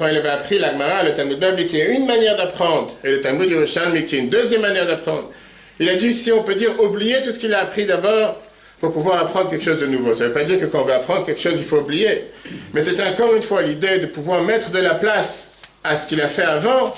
quand 0.00 0.08
il 0.08 0.16
avait 0.16 0.30
appris 0.30 0.58
la 0.58 0.72
Gemara, 0.72 1.02
le 1.02 1.12
Talmud 1.12 1.38
Babli, 1.38 1.66
qui 1.66 1.78
est 1.78 1.94
une 1.94 2.06
manière 2.06 2.34
d'apprendre, 2.34 2.96
et 3.04 3.10
le 3.10 3.20
Talmud 3.20 3.50
Yerushalmi, 3.50 4.06
qui 4.06 4.16
est 4.16 4.20
une 4.20 4.30
deuxième 4.30 4.62
manière 4.62 4.86
d'apprendre. 4.86 5.30
Il 5.78 5.90
a 5.90 5.96
dû, 5.96 6.14
si 6.14 6.32
on 6.32 6.42
peut 6.42 6.54
dire, 6.54 6.80
oublier 6.82 7.16
tout 7.22 7.30
ce 7.30 7.38
qu'il 7.38 7.52
a 7.52 7.60
appris 7.60 7.84
d'abord 7.84 8.40
pour 8.80 8.94
pouvoir 8.94 9.20
apprendre 9.20 9.50
quelque 9.50 9.62
chose 9.62 9.78
de 9.78 9.84
nouveau. 9.84 10.14
Ça 10.14 10.24
ne 10.24 10.28
veut 10.28 10.34
pas 10.34 10.44
dire 10.44 10.58
que 10.58 10.64
quand 10.64 10.80
on 10.80 10.84
veut 10.86 10.94
apprendre 10.94 11.26
quelque 11.26 11.40
chose, 11.42 11.52
il 11.56 11.64
faut 11.64 11.80
oublier. 11.80 12.30
Mais 12.72 12.80
c'est 12.80 12.98
encore 13.06 13.34
une 13.34 13.42
fois 13.42 13.60
l'idée 13.60 13.98
de 13.98 14.06
pouvoir 14.06 14.40
mettre 14.40 14.70
de 14.70 14.78
la 14.78 14.94
place 14.94 15.48
à 15.84 15.94
ce 15.98 16.08
qu'il 16.08 16.22
a 16.22 16.28
fait 16.28 16.44
avant 16.44 16.94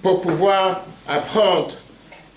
pour 0.00 0.20
pouvoir 0.20 0.84
apprendre, 1.08 1.72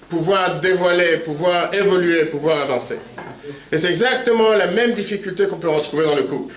pouvoir 0.09 0.61
dévoiler, 0.61 1.17
pouvoir 1.17 1.71
évoluer, 1.75 2.25
pouvoir 2.25 2.59
avancer. 2.61 2.97
Et 3.71 3.77
c'est 3.77 3.89
exactement 3.89 4.49
la 4.53 4.65
même 4.65 4.93
difficulté 4.93 5.45
qu'on 5.45 5.57
peut 5.57 5.69
retrouver 5.69 6.05
dans 6.05 6.15
le 6.15 6.23
couple. 6.23 6.55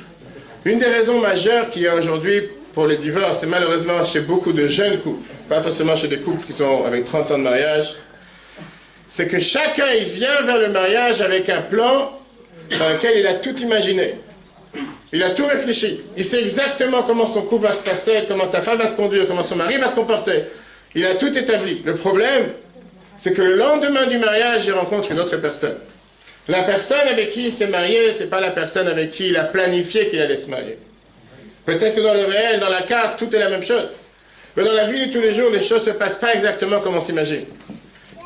Une 0.64 0.78
des 0.78 0.86
raisons 0.86 1.20
majeures 1.20 1.68
qu'il 1.68 1.82
y 1.82 1.88
a 1.88 1.94
aujourd'hui 1.94 2.48
pour 2.72 2.86
les 2.86 2.96
divorces, 2.96 3.42
et 3.42 3.46
malheureusement 3.46 4.04
chez 4.04 4.20
beaucoup 4.20 4.52
de 4.52 4.66
jeunes 4.66 4.98
couples, 4.98 5.28
pas 5.48 5.60
forcément 5.60 5.96
chez 5.96 6.08
des 6.08 6.18
couples 6.18 6.44
qui 6.46 6.52
sont 6.52 6.84
avec 6.84 7.04
30 7.04 7.30
ans 7.32 7.38
de 7.38 7.42
mariage, 7.42 7.94
c'est 9.08 9.26
que 9.26 9.40
chacun 9.40 9.88
il 9.90 10.04
vient 10.04 10.42
vers 10.42 10.58
le 10.58 10.68
mariage 10.68 11.20
avec 11.20 11.48
un 11.50 11.60
plan 11.60 12.18
dans 12.78 12.88
lequel 12.88 13.18
il 13.18 13.26
a 13.26 13.34
tout 13.34 13.56
imaginé. 13.58 14.14
Il 15.12 15.22
a 15.22 15.30
tout 15.30 15.46
réfléchi. 15.46 16.00
Il 16.16 16.24
sait 16.24 16.40
exactement 16.40 17.02
comment 17.02 17.26
son 17.26 17.42
couple 17.42 17.64
va 17.64 17.74
se 17.74 17.82
passer, 17.82 18.24
comment 18.26 18.46
sa 18.46 18.62
femme 18.62 18.78
va 18.78 18.86
se 18.86 18.96
conduire, 18.96 19.26
comment 19.26 19.44
son 19.44 19.56
mari 19.56 19.76
va 19.76 19.90
se 19.90 19.94
comporter. 19.94 20.44
Il 20.94 21.04
a 21.04 21.16
tout 21.16 21.36
établi. 21.36 21.82
Le 21.84 21.94
problème, 21.94 22.52
c'est 23.18 23.34
que 23.34 23.42
le 23.42 23.56
lendemain 23.56 24.06
du 24.06 24.16
mariage, 24.16 24.64
il 24.64 24.72
rencontre 24.72 25.12
une 25.12 25.20
autre 25.20 25.36
personne. 25.36 25.76
La 26.48 26.62
personne 26.62 27.06
avec 27.08 27.30
qui 27.30 27.46
il 27.46 27.52
s'est 27.52 27.68
marié, 27.68 28.10
c'est 28.12 28.30
pas 28.30 28.40
la 28.40 28.50
personne 28.50 28.88
avec 28.88 29.10
qui 29.10 29.28
il 29.28 29.36
a 29.36 29.44
planifié 29.44 30.08
qu'il 30.08 30.20
allait 30.20 30.36
se 30.36 30.48
marier. 30.48 30.78
Peut-être 31.64 31.94
que 31.94 32.00
dans 32.00 32.14
le 32.14 32.24
réel, 32.24 32.60
dans 32.60 32.68
la 32.68 32.82
carte, 32.82 33.18
tout 33.18 33.34
est 33.34 33.38
la 33.38 33.48
même 33.48 33.62
chose. 33.62 33.90
Mais 34.56 34.64
dans 34.64 34.72
la 34.72 34.84
vie 34.84 35.06
de 35.06 35.12
tous 35.12 35.20
les 35.20 35.34
jours, 35.34 35.50
les 35.50 35.62
choses 35.62 35.86
ne 35.86 35.92
se 35.92 35.96
passent 35.96 36.18
pas 36.18 36.34
exactement 36.34 36.80
comme 36.80 36.96
on 36.96 37.00
s'imagine. 37.00 37.46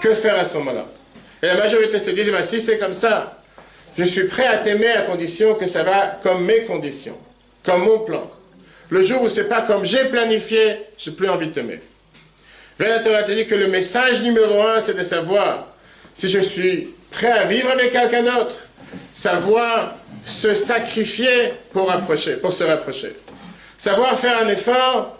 Que 0.00 0.14
faire 0.14 0.38
à 0.38 0.44
ce 0.44 0.54
moment-là? 0.54 0.86
Et 1.42 1.46
la 1.46 1.56
majorité 1.56 1.98
se 1.98 2.10
dit, 2.10 2.30
bah, 2.30 2.42
si 2.42 2.60
c'est 2.60 2.78
comme 2.78 2.92
ça, 2.94 3.40
je 3.98 4.04
suis 4.04 4.24
prêt 4.24 4.46
à 4.46 4.58
t'aimer 4.58 4.90
à 4.90 5.02
condition 5.02 5.54
que 5.54 5.66
ça 5.66 5.82
va 5.82 6.18
comme 6.22 6.44
mes 6.44 6.62
conditions, 6.62 7.16
comme 7.64 7.84
mon 7.84 8.00
plan. 8.00 8.30
Le 8.88 9.02
jour 9.02 9.22
où 9.22 9.28
c'est 9.28 9.48
pas 9.48 9.62
comme 9.62 9.84
j'ai 9.84 10.04
planifié, 10.06 10.78
j'ai 10.96 11.10
plus 11.10 11.28
envie 11.28 11.48
de 11.48 11.52
t'aimer. 11.52 11.80
la 12.78 13.00
Torah 13.00 13.22
te 13.22 13.32
dit 13.32 13.46
que 13.46 13.54
le 13.54 13.68
message 13.68 14.22
numéro 14.22 14.62
un, 14.62 14.80
c'est 14.80 14.94
de 14.94 15.02
savoir 15.02 15.74
si 16.14 16.30
je 16.30 16.38
suis 16.38 16.88
prêt 17.10 17.32
à 17.32 17.44
vivre 17.44 17.70
avec 17.70 17.92
quelqu'un 17.92 18.22
d'autre, 18.22 18.56
savoir 19.14 19.94
se 20.24 20.54
sacrifier 20.54 21.52
pour, 21.72 21.92
pour 22.42 22.52
se 22.52 22.64
rapprocher. 22.64 23.12
Savoir 23.78 24.18
faire 24.18 24.38
un 24.42 24.48
effort, 24.48 25.18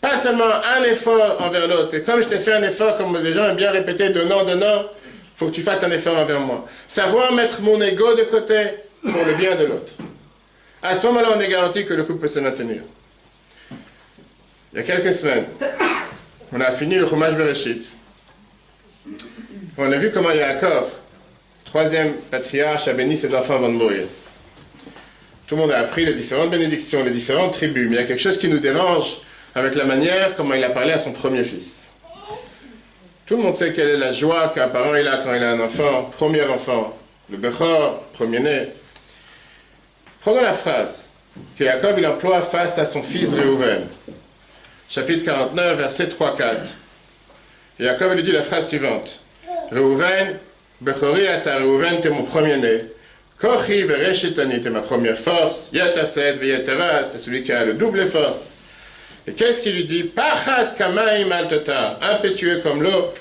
pas 0.00 0.16
seulement 0.16 0.44
un 0.44 0.82
effort 0.84 1.40
envers 1.40 1.66
l'autre. 1.66 1.94
Et 1.94 2.02
comme 2.02 2.22
je 2.22 2.28
t'ai 2.28 2.38
fait 2.38 2.52
un 2.52 2.62
effort, 2.62 2.96
comme 2.98 3.16
les 3.22 3.32
gens 3.32 3.48
aiment 3.48 3.56
bien 3.56 3.70
répéter, 3.70 4.10
donnant, 4.10 4.44
donnant, 4.44 4.82
il 5.04 5.38
faut 5.38 5.46
que 5.46 5.52
tu 5.52 5.62
fasses 5.62 5.82
un 5.82 5.90
effort 5.90 6.18
envers 6.18 6.40
moi. 6.40 6.66
Savoir 6.86 7.32
mettre 7.32 7.60
mon 7.62 7.80
ego 7.80 8.14
de 8.14 8.24
côté 8.24 8.70
pour 9.02 9.24
le 9.24 9.34
bien 9.34 9.56
de 9.56 9.64
l'autre. 9.64 9.92
À 10.82 10.94
ce 10.94 11.06
moment-là, 11.06 11.28
on 11.34 11.40
est 11.40 11.48
garanti 11.48 11.86
que 11.86 11.94
le 11.94 12.04
couple 12.04 12.20
peut 12.20 12.28
se 12.28 12.40
maintenir. 12.40 12.82
Il 14.72 14.78
y 14.78 14.80
a 14.80 14.82
quelques 14.82 15.14
semaines, 15.14 15.46
on 16.52 16.60
a 16.60 16.70
fini 16.72 16.96
le 16.96 17.06
Chumash 17.06 17.34
Bereshit. 17.34 17.92
On 19.78 19.90
a 19.90 19.96
vu 19.96 20.10
comment 20.12 20.30
Yaakov, 20.30 20.90
troisième 21.64 22.12
patriarche, 22.30 22.86
a 22.88 22.92
béni 22.92 23.16
ses 23.16 23.34
enfants 23.34 23.54
avant 23.54 23.68
de 23.68 23.74
mourir. 23.74 24.02
Tout 25.46 25.56
le 25.56 25.62
monde 25.62 25.72
a 25.72 25.80
appris 25.80 26.06
les 26.06 26.14
différentes 26.14 26.50
bénédictions, 26.50 27.04
les 27.04 27.10
différentes 27.10 27.52
tribus, 27.52 27.88
mais 27.88 27.96
il 27.96 28.00
y 28.00 28.02
a 28.02 28.06
quelque 28.06 28.20
chose 28.20 28.38
qui 28.38 28.48
nous 28.48 28.60
dérange 28.60 29.18
avec 29.54 29.74
la 29.74 29.84
manière 29.84 30.34
comment 30.36 30.54
il 30.54 30.64
a 30.64 30.70
parlé 30.70 30.92
à 30.92 30.98
son 30.98 31.12
premier 31.12 31.44
fils. 31.44 31.86
Tout 33.26 33.36
le 33.36 33.42
monde 33.42 33.54
sait 33.54 33.72
quelle 33.72 33.90
est 33.90 33.98
la 33.98 34.12
joie 34.12 34.52
qu'un 34.54 34.68
parent 34.68 34.92
a 34.92 35.16
quand 35.18 35.34
il 35.34 35.42
a 35.42 35.52
un 35.52 35.60
enfant, 35.60 36.10
premier 36.16 36.42
enfant, 36.42 36.96
le 37.30 37.36
Bechor, 37.36 38.02
premier-né. 38.12 38.68
Prenons 40.20 40.42
la 40.42 40.52
phrase 40.52 41.04
que 41.58 41.64
Jacob 41.64 41.94
il 41.98 42.06
emploie 42.06 42.40
face 42.40 42.78
à 42.78 42.86
son 42.86 43.02
fils 43.02 43.34
Réhouven. 43.34 43.86
Chapitre 44.88 45.24
49, 45.24 45.78
verset 45.78 46.06
3-4. 46.06 46.56
Et 47.80 47.84
Jacob 47.84 48.12
lui 48.12 48.22
dit 48.22 48.32
la 48.32 48.42
phrase 48.42 48.68
suivante. 48.68 49.20
Réhouven, 49.70 50.38
Bechori 50.80 51.26
ata 51.26 51.56
Réhouven, 51.56 52.00
t'es 52.00 52.10
mon 52.10 52.22
premier-né. 52.22 52.93
Kochi 53.38 53.82
vereshetani, 53.82 54.60
t'es 54.60 54.70
ma 54.70 54.80
première 54.80 55.18
force. 55.18 55.70
Yataset 55.72 56.34
veyetera, 56.34 57.04
c'est 57.04 57.18
celui 57.18 57.42
qui 57.42 57.52
a 57.52 57.64
le 57.64 57.74
double 57.74 58.06
force. 58.06 58.50
Et 59.26 59.32
qu'est-ce 59.32 59.62
qu'il 59.62 59.74
lui 59.74 59.84
dit? 59.84 60.04
Pachas 60.04 60.74
kamaim 60.76 61.30
altota, 61.30 61.98
impétueux 62.02 62.60
comme 62.62 62.82
l'eau. 62.82 63.12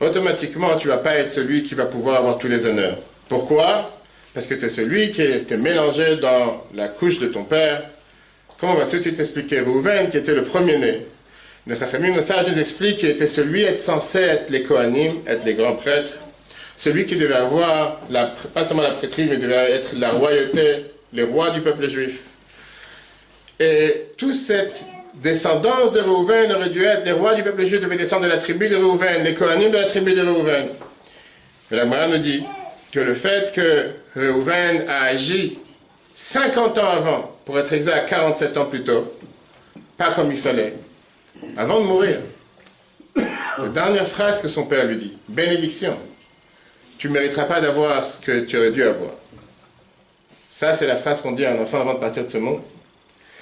Automatiquement, 0.00 0.76
tu 0.76 0.88
vas 0.88 0.98
pas 0.98 1.14
être 1.14 1.30
celui 1.30 1.62
qui 1.62 1.74
va 1.74 1.86
pouvoir 1.86 2.16
avoir 2.16 2.38
tous 2.38 2.48
les 2.48 2.66
honneurs. 2.66 2.98
Pourquoi? 3.28 3.90
Parce 4.34 4.46
que 4.46 4.54
tu 4.54 4.66
es 4.66 4.70
celui 4.70 5.12
qui 5.12 5.22
était 5.22 5.56
mélangé 5.56 6.16
dans 6.16 6.64
la 6.74 6.88
couche 6.88 7.18
de 7.20 7.28
ton 7.28 7.44
père. 7.44 7.84
Comment 8.58 8.74
on 8.74 8.76
va 8.76 8.86
tout 8.86 8.96
de 8.96 9.02
suite 9.02 9.20
expliquer 9.20 9.60
Rouven, 9.60 10.10
qui 10.10 10.16
était 10.16 10.34
le 10.34 10.42
premier-né. 10.42 11.06
Le 11.66 11.76
Chachamim 11.76 12.14
Nosage 12.14 12.48
nous 12.48 12.58
explique 12.58 12.98
qu'il 12.98 13.10
était 13.10 13.28
celui 13.28 13.62
être 13.62 13.78
censé 13.78 14.18
être 14.18 14.50
les 14.50 14.64
Kohanim, 14.64 15.20
être 15.26 15.44
les 15.44 15.54
grands 15.54 15.76
prêtres. 15.76 16.12
Celui 16.76 17.06
qui 17.06 17.16
devait 17.16 17.34
avoir, 17.34 18.00
la, 18.10 18.26
pas 18.54 18.64
seulement 18.64 18.82
la 18.82 18.90
prêtrise, 18.90 19.28
mais 19.28 19.36
devait 19.36 19.72
être 19.72 19.94
la 19.96 20.10
royauté, 20.10 20.86
les 21.12 21.22
rois 21.22 21.50
du 21.50 21.60
peuple 21.60 21.88
juif. 21.88 22.22
Et 23.60 24.08
toute 24.16 24.34
cette 24.34 24.84
descendance 25.14 25.92
de 25.92 26.00
Réhouven 26.00 26.52
aurait 26.52 26.70
dû 26.70 26.84
être, 26.84 27.04
les 27.04 27.12
rois 27.12 27.34
du 27.34 27.42
peuple 27.42 27.64
juif 27.64 27.80
devaient 27.80 27.96
descendre 27.96 28.24
de 28.24 28.28
la 28.28 28.38
tribu 28.38 28.68
de 28.68 28.76
Réhouven, 28.76 29.22
les 29.22 29.34
Kohanim 29.34 29.70
de 29.70 29.76
la 29.76 29.86
tribu 29.86 30.14
de 30.14 30.20
Réhouven. 30.20 30.68
Mais 31.70 31.76
la 31.76 31.84
Gemara 31.84 32.08
nous 32.08 32.18
dit 32.18 32.44
que 32.92 33.00
le 33.00 33.14
fait 33.14 33.52
que 33.52 33.90
Réhouven 34.14 34.84
a 34.88 35.04
agi 35.04 35.58
50 36.14 36.78
ans 36.78 36.90
avant, 36.90 37.36
pour 37.44 37.58
être 37.58 37.72
exact 37.72 38.08
47 38.08 38.56
ans 38.56 38.66
plus 38.66 38.82
tôt, 38.82 39.14
pas 39.96 40.12
comme 40.12 40.30
il 40.30 40.36
fallait, 40.36 40.74
avant 41.56 41.80
de 41.80 41.86
mourir, 41.86 42.16
la 43.16 43.68
dernière 43.68 44.06
phrase 44.06 44.40
que 44.40 44.48
son 44.48 44.64
père 44.64 44.86
lui 44.86 44.96
dit, 44.96 45.18
bénédiction, 45.28 45.96
tu 47.02 47.08
ne 47.08 47.14
mériteras 47.14 47.46
pas 47.46 47.60
d'avoir 47.60 48.04
ce 48.04 48.16
que 48.18 48.44
tu 48.44 48.56
aurais 48.56 48.70
dû 48.70 48.84
avoir. 48.84 49.10
Ça, 50.48 50.72
c'est 50.72 50.86
la 50.86 50.94
phrase 50.94 51.20
qu'on 51.20 51.32
dit 51.32 51.44
à 51.44 51.50
un 51.50 51.60
enfant 51.60 51.80
avant 51.80 51.94
de 51.94 51.98
partir 51.98 52.24
de 52.24 52.30
ce 52.30 52.38
monde. 52.38 52.60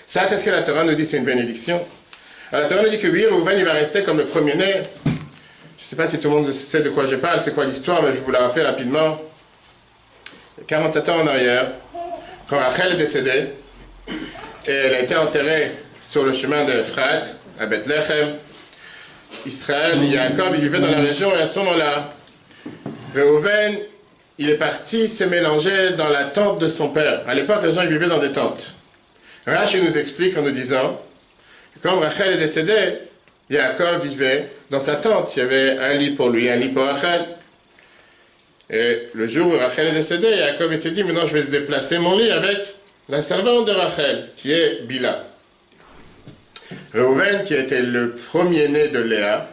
Ça, 0.07 0.23
c'est 0.27 0.39
ce 0.39 0.45
que 0.47 0.49
la 0.49 0.63
Torah 0.63 0.83
nous 0.83 0.95
dit, 0.95 1.05
c'est 1.05 1.19
une 1.19 1.27
bénédiction. 1.27 1.79
Alors, 2.53 2.63
la 2.63 2.69
Torah 2.71 2.85
nous 2.85 2.89
dit 2.89 2.99
que 2.99 3.09
oui, 3.09 3.27
Rouven, 3.27 3.59
il 3.59 3.67
va 3.67 3.75
rester 3.75 4.03
comme 4.03 4.17
le 4.17 4.25
premier-né. 4.25 4.77
Je 5.05 5.11
ne 5.11 5.15
sais 5.79 5.95
pas 5.95 6.07
si 6.07 6.19
tout 6.19 6.31
le 6.31 6.37
monde 6.37 6.53
sait 6.55 6.81
de 6.81 6.89
quoi 6.89 7.05
je 7.05 7.17
parle, 7.17 7.39
c'est 7.45 7.55
quoi 7.55 7.67
l'histoire, 7.67 8.03
mais 8.03 8.15
je 8.15 8.21
vous 8.21 8.31
la 8.31 8.39
rappeler 8.39 8.65
rapidement. 8.65 9.21
47 10.67 11.09
ans 11.11 11.21
en 11.21 11.27
arrière, 11.27 11.71
quand 12.49 12.57
Rachel 12.57 12.95
est 12.95 12.97
décédée, 12.97 13.45
et 14.67 14.73
elle 14.73 14.95
a 14.95 15.01
été 15.01 15.17
enterrée 15.17 15.71
sur 16.01 16.25
le 16.25 16.33
chemin 16.33 16.65
de 16.65 16.73
Ephrat, 16.73 17.25
à 17.59 17.67
Bethléem, 17.67 18.37
Israël, 19.45 20.01
Jacob, 20.11 20.55
il 20.55 20.63
vivait 20.63 20.81
dans 20.81 20.91
la 20.91 21.01
région, 21.01 21.31
et 21.37 21.43
à 21.43 21.47
ce 21.47 21.59
moment-là, 21.59 22.15
Reuven, 23.15 23.79
il 24.39 24.51
est 24.51 24.57
parti 24.59 25.09
se 25.09 25.25
mélanger 25.25 25.91
dans 25.97 26.09
la 26.09 26.25
tente 26.25 26.59
de 26.59 26.69
son 26.69 26.89
père. 26.89 27.23
À 27.27 27.35
l'époque, 27.35 27.63
les 27.65 27.73
gens 27.73 27.87
vivaient 27.87 28.09
dans 28.09 28.19
des 28.19 28.33
tentes. 28.33 28.73
Rachel 29.47 29.85
nous 29.85 29.99
explique 29.99 30.37
en 30.37 30.43
nous 30.43 30.51
disant 30.51 31.01
que 31.75 31.89
quand 31.89 31.99
Rachel 31.99 32.35
est 32.35 32.39
décédée, 32.39 32.95
Yaakov 33.49 34.07
vivait 34.07 34.47
dans 34.71 34.81
sa 34.81 34.97
tente. 34.97 35.35
Il 35.37 35.41
y 35.41 35.43
avait 35.43 35.79
un 35.79 35.95
lit 35.95 36.11
pour 36.11 36.31
lui, 36.31 36.49
un 36.49 36.57
lit 36.57 36.69
pour 36.69 36.85
Rachel. 36.85 37.27
Et 38.71 39.09
le 39.15 39.27
jour 39.27 39.53
où 39.53 39.59
Rachel 39.59 39.89
est 39.89 39.93
décédée, 39.93 40.29
Yaakov 40.29 40.77
s'est 40.77 40.93
dit 40.93 41.03
maintenant 41.03 41.27
je 41.27 41.35
vais 41.35 41.43
déplacer 41.45 41.99
mon 41.99 42.17
lit 42.17 42.31
avec 42.31 42.59
la 43.09 43.21
servante 43.21 43.67
de 43.67 43.73
Rachel, 43.73 44.29
qui 44.37 44.53
est 44.53 44.83
Bila. 44.87 45.25
Reuven, 46.95 47.43
qui 47.45 47.55
était 47.55 47.83
le 47.83 48.13
premier-né 48.13 48.89
de 48.89 49.01
Léa, 49.01 49.49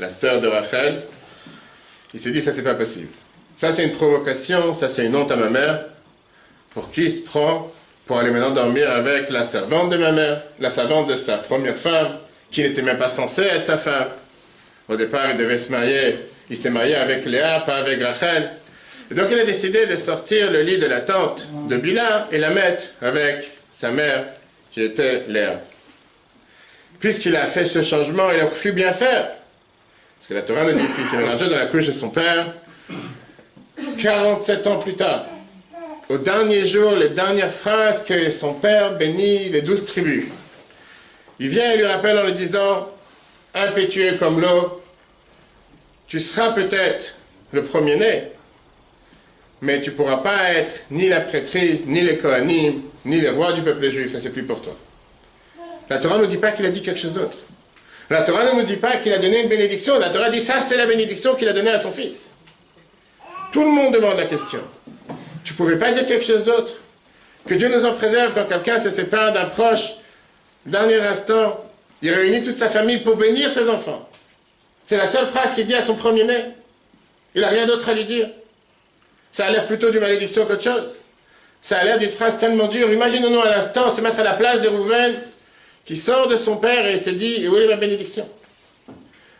la 0.00 0.08
sœur 0.08 0.40
de 0.40 0.48
Rachel, 0.48 1.02
il 2.14 2.20
s'est 2.20 2.30
dit 2.30 2.42
ça 2.42 2.52
c'est 2.52 2.62
pas 2.62 2.74
possible. 2.74 3.08
Ça 3.56 3.72
c'est 3.72 3.84
une 3.84 3.92
provocation, 3.92 4.74
ça 4.74 4.88
c'est 4.88 5.06
une 5.06 5.16
honte 5.16 5.30
à 5.30 5.36
ma 5.36 5.48
mère. 5.48 5.86
Pour 6.70 6.90
qui 6.90 7.04
il 7.04 7.12
se 7.12 7.22
prend 7.22 7.70
pour 8.06 8.18
aller 8.18 8.30
maintenant 8.30 8.50
dormir 8.50 8.90
avec 8.90 9.30
la 9.30 9.44
servante 9.44 9.90
de 9.90 9.96
ma 9.96 10.12
mère, 10.12 10.42
la 10.58 10.70
servante 10.70 11.08
de 11.08 11.16
sa 11.16 11.38
première 11.38 11.76
femme, 11.76 12.18
qui 12.50 12.62
n'était 12.62 12.82
même 12.82 12.98
pas 12.98 13.08
censée 13.08 13.42
être 13.42 13.64
sa 13.64 13.76
femme. 13.76 14.08
Au 14.88 14.96
départ, 14.96 15.30
il 15.30 15.36
devait 15.36 15.58
se 15.58 15.70
marier, 15.70 16.18
il 16.50 16.56
s'est 16.56 16.70
marié 16.70 16.94
avec 16.96 17.24
Léa, 17.24 17.60
pas 17.60 17.76
avec 17.76 18.02
Rachel. 18.02 18.50
Et 19.10 19.14
donc 19.14 19.26
il 19.30 19.38
a 19.38 19.44
décidé 19.44 19.86
de 19.86 19.96
sortir 19.96 20.50
le 20.50 20.62
lit 20.62 20.78
de 20.78 20.86
la 20.86 21.00
tente 21.00 21.46
de 21.68 21.76
Bila 21.76 22.28
et 22.32 22.38
la 22.38 22.50
mettre 22.50 22.82
avec 23.00 23.48
sa 23.70 23.90
mère, 23.90 24.24
qui 24.70 24.82
était 24.82 25.24
Léa. 25.28 25.60
Puisqu'il 26.98 27.36
a 27.36 27.46
fait 27.46 27.66
ce 27.66 27.82
changement, 27.82 28.30
il 28.32 28.40
a 28.40 28.46
pu 28.46 28.72
bien 28.72 28.92
faire. 28.92 29.28
Parce 30.22 30.28
que 30.28 30.34
la 30.34 30.42
Torah 30.42 30.70
nous 30.70 30.78
dit 30.78 30.84
ici, 30.84 31.00
c'est 31.10 31.16
mélangé 31.16 31.48
dans 31.48 31.56
la 31.56 31.66
couche 31.66 31.88
de 31.88 31.90
son 31.90 32.08
père. 32.08 32.54
47 33.98 34.68
ans 34.68 34.78
plus 34.78 34.94
tard, 34.94 35.26
au 36.08 36.16
dernier 36.16 36.64
jour, 36.64 36.92
les 36.92 37.08
dernières 37.08 37.50
phrases 37.50 38.04
que 38.04 38.30
son 38.30 38.54
père 38.54 38.96
bénit 38.96 39.48
les 39.48 39.62
douze 39.62 39.84
tribus. 39.84 40.26
Il 41.40 41.48
vient 41.48 41.72
et 41.72 41.76
lui 41.76 41.86
rappelle 41.86 42.16
en 42.20 42.26
lui 42.26 42.34
disant, 42.34 42.88
impétueux 43.52 44.16
comme 44.16 44.40
l'eau, 44.40 44.80
tu 46.06 46.20
seras 46.20 46.52
peut-être 46.52 47.16
le 47.50 47.64
premier-né, 47.64 48.30
mais 49.60 49.80
tu 49.80 49.90
ne 49.90 49.96
pourras 49.96 50.18
pas 50.18 50.52
être 50.52 50.84
ni 50.92 51.08
la 51.08 51.20
prêtrise, 51.20 51.88
ni 51.88 52.00
les 52.00 52.16
Kohanim, 52.16 52.82
ni 53.04 53.20
les 53.20 53.30
rois 53.30 53.54
du 53.54 53.62
peuple 53.62 53.90
juif, 53.90 54.12
ça 54.12 54.20
c'est 54.20 54.30
plus 54.30 54.44
pour 54.44 54.62
toi. 54.62 54.76
La 55.90 55.98
Torah 55.98 56.18
ne 56.18 56.26
dit 56.26 56.38
pas 56.38 56.52
qu'il 56.52 56.64
a 56.64 56.70
dit 56.70 56.80
quelque 56.80 57.00
chose 57.00 57.14
d'autre. 57.14 57.38
La 58.10 58.22
Torah 58.22 58.52
ne 58.52 58.60
nous 58.60 58.66
dit 58.66 58.76
pas 58.76 58.96
qu'il 58.96 59.12
a 59.12 59.18
donné 59.18 59.42
une 59.42 59.48
bénédiction, 59.48 59.98
la 59.98 60.10
Torah 60.10 60.30
dit 60.30 60.40
ça 60.40 60.60
c'est 60.60 60.76
la 60.76 60.86
bénédiction 60.86 61.34
qu'il 61.34 61.48
a 61.48 61.52
donnée 61.52 61.70
à 61.70 61.78
son 61.78 61.92
fils. 61.92 62.32
Tout 63.52 63.62
le 63.62 63.70
monde 63.70 63.94
demande 63.94 64.16
la 64.16 64.26
question. 64.26 64.60
Tu 65.44 65.52
ne 65.52 65.56
pouvais 65.56 65.78
pas 65.78 65.92
dire 65.92 66.06
quelque 66.06 66.24
chose 66.24 66.44
d'autre? 66.44 66.74
Que 67.46 67.54
Dieu 67.54 67.68
nous 67.74 67.84
en 67.84 67.94
préserve 67.94 68.32
quand 68.34 68.46
quelqu'un 68.46 68.78
se 68.78 68.90
sépare 68.90 69.32
d'un 69.32 69.46
proche, 69.46 69.94
dernier 70.64 71.00
instant, 71.00 71.64
il 72.00 72.12
réunit 72.12 72.42
toute 72.42 72.56
sa 72.56 72.68
famille 72.68 73.00
pour 73.00 73.16
bénir 73.16 73.50
ses 73.50 73.68
enfants. 73.68 74.08
C'est 74.86 74.96
la 74.96 75.08
seule 75.08 75.26
phrase 75.26 75.54
qu'il 75.54 75.66
dit 75.66 75.74
à 75.74 75.82
son 75.82 75.94
premier-né. 75.94 76.46
Il 77.34 77.40
n'a 77.40 77.48
rien 77.48 77.66
d'autre 77.66 77.88
à 77.88 77.94
lui 77.94 78.04
dire. 78.04 78.28
Ça 79.30 79.46
a 79.46 79.50
l'air 79.50 79.66
plutôt 79.66 79.90
d'une 79.90 80.00
malédiction 80.00 80.44
qu'autre 80.44 80.62
chose. 80.62 81.02
Ça 81.60 81.78
a 81.78 81.84
l'air 81.84 81.98
d'une 81.98 82.10
phrase 82.10 82.38
tellement 82.38 82.68
dure. 82.68 82.90
Imaginons-nous 82.90 83.40
à 83.40 83.48
l'instant 83.48 83.90
se 83.90 84.00
mettre 84.00 84.20
à 84.20 84.24
la 84.24 84.34
place 84.34 84.60
de 84.62 84.68
Rouven, 84.68 85.14
qui 85.84 85.96
sort 85.96 86.28
de 86.28 86.36
son 86.36 86.56
père 86.56 86.86
et 86.86 86.96
se 86.96 87.10
dit, 87.10 87.46
où 87.48 87.56
est 87.56 87.66
ma 87.66 87.76
bénédiction? 87.76 88.28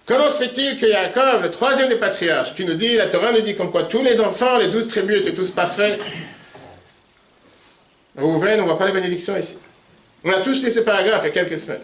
Comment 0.05 0.31
se 0.31 0.45
fait-il 0.45 0.79
que 0.79 0.87
Yaakov, 0.87 1.43
le 1.43 1.51
troisième 1.51 1.89
des 1.89 1.97
patriarches, 1.97 2.55
qui 2.55 2.65
nous 2.65 2.75
dit, 2.75 2.97
la 2.97 3.09
Torah 3.09 3.33
nous 3.33 3.41
dit 3.41 3.55
comme 3.55 3.71
quoi 3.71 3.85
tous 3.85 4.03
les 4.03 4.21
enfants, 4.21 4.59
les 4.59 4.69
douze 4.69 4.89
tribus 4.89 5.21
étaient 5.21 5.35
tous 5.35 5.51
parfaits, 5.53 6.01
Rouven, 8.17 8.61
on 8.61 8.63
ne 8.63 8.69
voit 8.69 8.79
pas 8.79 8.87
la 8.87 8.93
bénédiction 8.93 9.37
ici. 9.39 9.59
On 10.25 10.31
a 10.33 10.43
tous 10.43 10.63
lu 10.63 10.71
ce 10.71 10.81
paragraphe 10.81 11.23
il 11.25 11.29
y 11.29 11.31
a 11.31 11.33
quelques 11.33 11.59
semaines. 11.59 11.81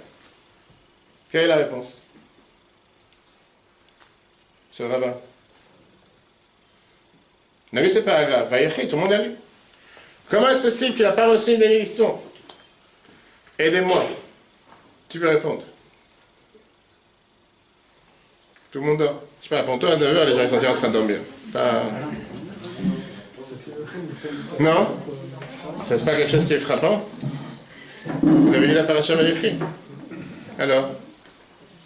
Quelle 1.30 1.44
est 1.44 1.48
la 1.48 1.56
réponse? 1.56 2.02
Sur 4.72 4.86
le 4.86 4.94
rabbin. 4.94 5.14
On 7.72 7.76
a 7.76 7.80
lu 7.80 7.90
ce 7.90 8.00
paragraphe, 8.00 8.50
Vaïchi, 8.50 8.88
tout 8.88 8.96
le 8.96 9.02
monde 9.02 9.10
l'a 9.10 9.22
lu. 9.22 9.36
Comment 10.28 10.50
est-ce 10.50 10.62
possible 10.62 10.94
qu'il 10.94 11.04
n'a 11.04 11.12
pas 11.12 11.28
reçu 11.28 11.52
une 11.52 11.60
bénédiction? 11.60 12.18
Aidez-moi. 13.58 14.04
Tu 15.08 15.18
peux 15.18 15.28
répondre? 15.28 15.62
Tout 18.70 18.80
le 18.80 18.86
monde 18.86 18.98
dort. 18.98 19.22
Je 19.40 19.48
sais 19.48 19.54
pas, 19.54 19.62
pour 19.62 19.78
toi, 19.78 19.92
à 19.92 19.96
9h, 19.96 20.26
les 20.26 20.36
gens 20.36 20.48
sont 20.48 20.56
déjà 20.56 20.72
en 20.72 20.74
train 20.74 20.88
de 20.88 20.92
dormir. 20.92 21.18
Non? 24.60 24.96
C'est 25.76 26.04
pas 26.04 26.14
quelque 26.14 26.30
chose 26.30 26.44
qui 26.44 26.52
est 26.54 26.58
frappant? 26.58 27.08
Vous 28.22 28.54
avez 28.54 28.66
lu 28.66 28.74
la 28.74 28.84
paracha 28.84 29.14
Alors? 30.58 30.90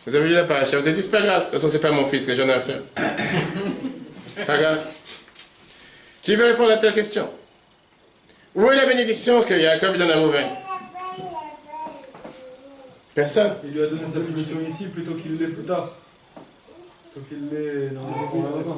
Vous 0.04 0.16
avez 0.16 0.28
lu 0.28 0.34
la 0.34 0.44
paracha, 0.44 0.78
vous 0.78 0.86
avez 0.86 0.96
dit 0.96 1.02
c'est 1.02 1.10
pas 1.10 1.20
grave. 1.22 1.40
De 1.40 1.44
toute 1.44 1.54
façon, 1.54 1.68
c'est 1.68 1.78
pas 1.78 1.92
mon 1.92 2.06
fils 2.06 2.26
que 2.26 2.34
j'en 2.34 2.48
ai 2.48 2.52
à 2.52 2.60
faire. 2.60 2.80
Pas 4.46 4.58
grave. 4.58 4.80
Qui 6.22 6.34
veut 6.34 6.46
répondre 6.46 6.72
à 6.72 6.78
telle 6.78 6.94
question? 6.94 7.28
Où 8.54 8.68
est 8.70 8.76
la 8.76 8.86
bénédiction 8.86 9.42
que 9.42 9.58
Jacob 9.58 9.96
donne 9.96 10.10
à 10.10 10.16
Rouven 10.16 10.46
Personne 13.14 13.52
Il 13.64 13.72
lui 13.72 13.82
a 13.82 13.86
donné 13.86 14.02
sa 14.02 14.20
bénédiction 14.20 14.56
ici 14.66 14.86
plutôt 14.86 15.14
qu'il 15.14 15.36
l'ait 15.36 15.48
plus 15.48 15.64
tard. 15.64 15.90
Faut 17.14 17.20
qu'il 17.28 17.48
l'ait 17.50 17.90
dans 17.90 18.02
son 18.30 18.46
avant. 18.46 18.76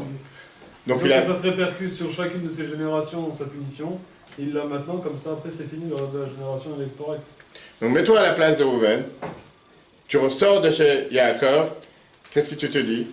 Donc 0.86 0.98
Donc 0.98 1.00
il 1.04 1.12
a... 1.12 1.22
ça 1.22 1.36
se 1.36 1.42
répercute 1.42 1.94
sur 1.94 2.12
chacune 2.12 2.42
de 2.42 2.48
ses 2.48 2.66
générations, 2.66 3.34
sa 3.34 3.44
punition. 3.44 3.98
Il 4.38 4.52
l'a 4.52 4.64
maintenant, 4.64 4.96
comme 4.96 5.18
ça, 5.18 5.30
après 5.32 5.50
c'est 5.56 5.68
fini, 5.68 5.88
le 5.88 5.94
reste 5.94 6.12
de 6.12 6.18
la 6.18 6.28
génération 6.28 6.70
correcte. 6.98 7.22
Donc 7.80 7.92
mets-toi 7.92 8.18
à 8.18 8.22
la 8.22 8.32
place 8.32 8.58
de 8.58 8.64
Rouven. 8.64 9.04
Tu 10.08 10.18
ressors 10.18 10.60
de 10.60 10.70
chez 10.70 11.06
Yaakov. 11.12 11.72
Qu'est-ce 12.30 12.50
que 12.50 12.56
tu 12.56 12.68
te 12.68 12.78
dis? 12.78 13.06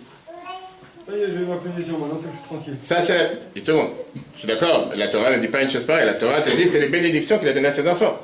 Ça 1.06 1.16
y 1.16 1.20
est, 1.20 1.26
j'ai 1.28 1.40
eu 1.40 1.46
ma 1.46 1.56
punition, 1.56 1.98
maintenant 1.98 2.18
c'est 2.20 2.28
que 2.28 2.32
je 2.32 2.38
suis 2.38 2.46
tranquille. 2.46 2.76
Ça, 2.82 3.00
c'est. 3.00 3.38
Il 3.54 3.62
tourne. 3.62 3.90
Je 4.34 4.38
suis 4.40 4.48
d'accord. 4.48 4.90
La 4.96 5.08
Torah 5.08 5.36
ne 5.36 5.40
dit 5.40 5.48
pas 5.48 5.62
une 5.62 5.70
chose 5.70 5.84
pareille. 5.84 6.06
La 6.06 6.14
Torah 6.14 6.42
te 6.42 6.50
dit 6.50 6.66
c'est 6.66 6.80
les 6.80 6.88
bénédictions 6.88 7.38
qu'il 7.38 7.48
a 7.48 7.52
données 7.52 7.68
à 7.68 7.72
ses 7.72 7.86
enfants. 7.88 8.18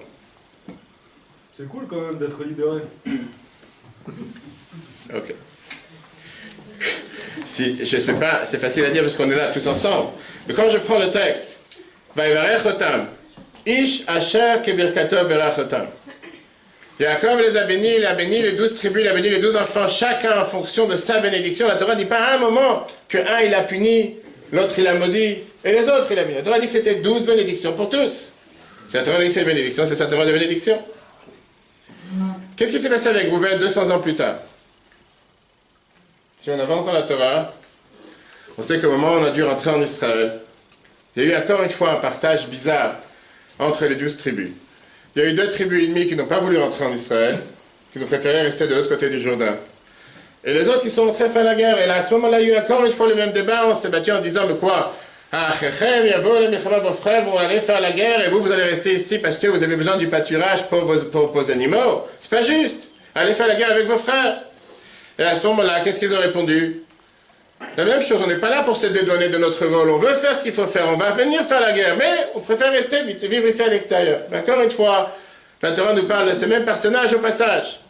C'est 1.59 1.66
cool 1.66 1.88
quand 1.90 2.01
même 2.01 2.18
d'être 2.18 2.44
libéré. 2.44 2.83
Ok. 5.12 5.35
Si, 7.44 7.85
je 7.85 7.99
sais 7.99 8.14
pas, 8.14 8.47
c'est 8.47 8.61
facile 8.61 8.85
à 8.85 8.90
dire 8.90 9.03
parce 9.03 9.16
qu'on 9.16 9.29
est 9.29 9.35
là 9.35 9.51
tous 9.51 9.66
ensemble. 9.66 10.11
Mais 10.47 10.55
quand 10.55 10.71
je 10.71 10.79
prends 10.79 11.01
le 11.01 11.11
texte, 11.11 11.59
Ish 13.66 14.05
asher 14.07 14.59
kebirkato 14.62 15.25
berach 15.25 15.59
otam. 15.59 15.88
Yaakov 17.01 17.40
les 17.40 17.57
a 17.57 17.64
bénis, 17.64 17.97
il 17.97 18.07
a 18.07 18.14
béni 18.14 18.40
les 18.40 18.53
douze 18.53 18.75
tribus, 18.75 19.03
il 19.03 19.09
a 19.09 19.14
béni 19.14 19.29
les 19.29 19.40
douze 19.40 19.57
enfants, 19.57 19.88
chacun 19.88 20.40
en 20.40 20.44
fonction 20.44 20.87
de 20.87 20.94
sa 20.94 21.18
bénédiction. 21.18 21.66
La 21.66 21.75
Torah 21.75 21.97
ne 21.97 22.01
dit 22.01 22.07
pas 22.07 22.21
à 22.21 22.35
un 22.37 22.38
moment 22.38 22.87
que 23.09 23.18
un 23.18 23.40
il 23.40 23.53
a 23.53 23.64
puni, 23.64 24.18
l'autre 24.53 24.75
il 24.79 24.87
a 24.87 24.94
maudit, 24.94 25.38
et 25.64 25.73
les 25.73 25.88
autres 25.88 26.07
il 26.12 26.18
a 26.21 26.23
béni. 26.23 26.37
La 26.37 26.44
Torah 26.44 26.61
dit 26.61 26.66
que 26.66 26.73
c'était 26.73 26.97
douze 26.97 27.27
bénédictions 27.27 27.73
pour 27.73 27.90
tous. 27.90 28.29
La 28.94 29.03
Torah 29.03 29.18
dit 29.18 29.27
que 29.27 29.33
c'est 29.33 29.44
bénédiction, 29.44 29.85
c'est 29.87 29.97
certainement 29.97 30.25
des 30.25 30.33
bénédictions. 30.33 30.79
Qu'est-ce 32.59 32.73
qui 32.73 32.81
s'est 32.81 32.90
passé 32.90 33.07
avec 33.07 33.31
Rouven 33.31 33.57
200 33.57 33.90
ans 33.90 34.01
plus 34.01 34.16
tard? 34.16 34.35
Si 36.38 36.51
on 36.51 36.59
avance 36.59 36.87
dans 36.87 36.92
la 36.92 37.03
Torah, 37.03 37.53
on 38.59 38.64
sait 38.64 38.81
qu'au 38.81 38.90
moment 38.90 39.12
où 39.12 39.18
on 39.18 39.25
a 39.25 39.31
dû 39.31 39.44
rentrer 39.44 39.71
en 39.71 39.81
Israël, 39.81 40.40
il 41.14 41.23
y 41.23 41.33
a 41.33 41.38
eu 41.38 41.40
encore 41.40 41.62
une 41.62 41.71
fois 41.71 41.92
un 41.92 41.97
partage 41.97 42.49
bizarre 42.49 42.97
entre 43.61 43.85
les 43.87 43.94
douze 43.94 44.16
tribus. 44.16 44.49
Il 45.14 45.23
y 45.23 45.27
a 45.27 45.29
eu 45.31 45.35
deux 45.35 45.47
tribus 45.47 45.85
ennemies 45.85 46.09
qui 46.09 46.16
n'ont 46.16 46.27
pas 46.27 46.40
voulu 46.40 46.59
rentrer 46.59 46.85
en 46.85 46.92
Israël, 46.92 47.38
qui 47.92 48.03
ont 48.03 48.07
préféré 48.07 48.42
rester 48.42 48.66
de 48.66 48.75
l'autre 48.75 48.88
côté 48.88 49.09
du 49.09 49.21
Jourdain. 49.21 49.57
Et 50.42 50.53
les 50.53 50.68
autres 50.68 50.83
qui 50.83 50.90
sont 50.90 51.07
rentrés 51.07 51.31
faire 51.31 51.44
la 51.44 51.55
guerre. 51.55 51.79
Et 51.81 51.87
là, 51.87 51.99
à 51.99 52.03
ce 52.03 52.12
moment-là, 52.14 52.40
il 52.40 52.49
y 52.49 52.53
a 52.53 52.57
eu 52.57 52.59
encore 52.59 52.85
une 52.85 52.92
fois 52.92 53.07
le 53.07 53.14
même 53.14 53.31
débat. 53.31 53.68
On 53.68 53.75
s'est 53.75 53.88
battu 53.88 54.11
en 54.11 54.21
disant, 54.21 54.49
mais 54.49 54.57
quoi? 54.57 54.97
Ah, 55.30 55.52
vos 55.52 56.92
frères 56.92 57.22
vont 57.24 57.36
aller 57.36 57.60
faire 57.60 57.80
la 57.80 57.92
guerre 57.92 58.26
et 58.26 58.30
vous, 58.30 58.40
vous 58.40 58.50
allez 58.50 58.62
rester 58.62 58.94
ici 58.94 59.18
parce 59.18 59.36
que 59.36 59.46
vous 59.46 59.62
avez 59.62 59.76
besoin 59.76 59.98
du 59.98 60.08
pâturage 60.08 60.64
pour 60.68 60.86
vos, 60.86 61.50
animaux. 61.50 62.06
C'est 62.18 62.30
pas 62.30 62.42
juste. 62.42 62.88
Allez 63.14 63.34
faire 63.34 63.46
la 63.46 63.56
guerre 63.56 63.72
avec 63.72 63.86
vos 63.86 63.98
frères. 63.98 64.38
Et 65.18 65.22
à 65.24 65.36
ce 65.36 65.46
moment-là, 65.48 65.80
qu'est-ce 65.80 65.98
qu'ils 65.98 66.14
ont 66.14 66.20
répondu? 66.20 66.82
La 67.76 67.84
même 67.84 68.00
chose, 68.00 68.20
on 68.24 68.26
n'est 68.26 68.38
pas 68.38 68.48
là 68.48 68.62
pour 68.62 68.76
se 68.76 68.86
dédouaner 68.86 69.28
de 69.28 69.36
notre 69.36 69.66
rôle. 69.66 69.90
On 69.90 69.98
veut 69.98 70.14
faire 70.14 70.34
ce 70.34 70.44
qu'il 70.44 70.52
faut 70.52 70.66
faire. 70.66 70.88
On 70.88 70.96
va 70.96 71.10
venir 71.10 71.42
faire 71.42 71.60
la 71.60 71.72
guerre. 71.72 71.96
Mais 71.98 72.28
on 72.34 72.40
préfère 72.40 72.72
rester 72.72 73.02
vivre 73.02 73.46
ici 73.48 73.62
à 73.62 73.68
l'extérieur. 73.68 74.20
Encore 74.32 74.62
une 74.62 74.70
fois, 74.70 75.10
la 75.60 75.72
Torah 75.72 75.92
nous 75.92 76.04
parle 76.04 76.30
de 76.30 76.34
ce 76.34 76.46
même 76.46 76.64
personnage 76.64 77.12
au 77.12 77.18
passage. 77.18 77.80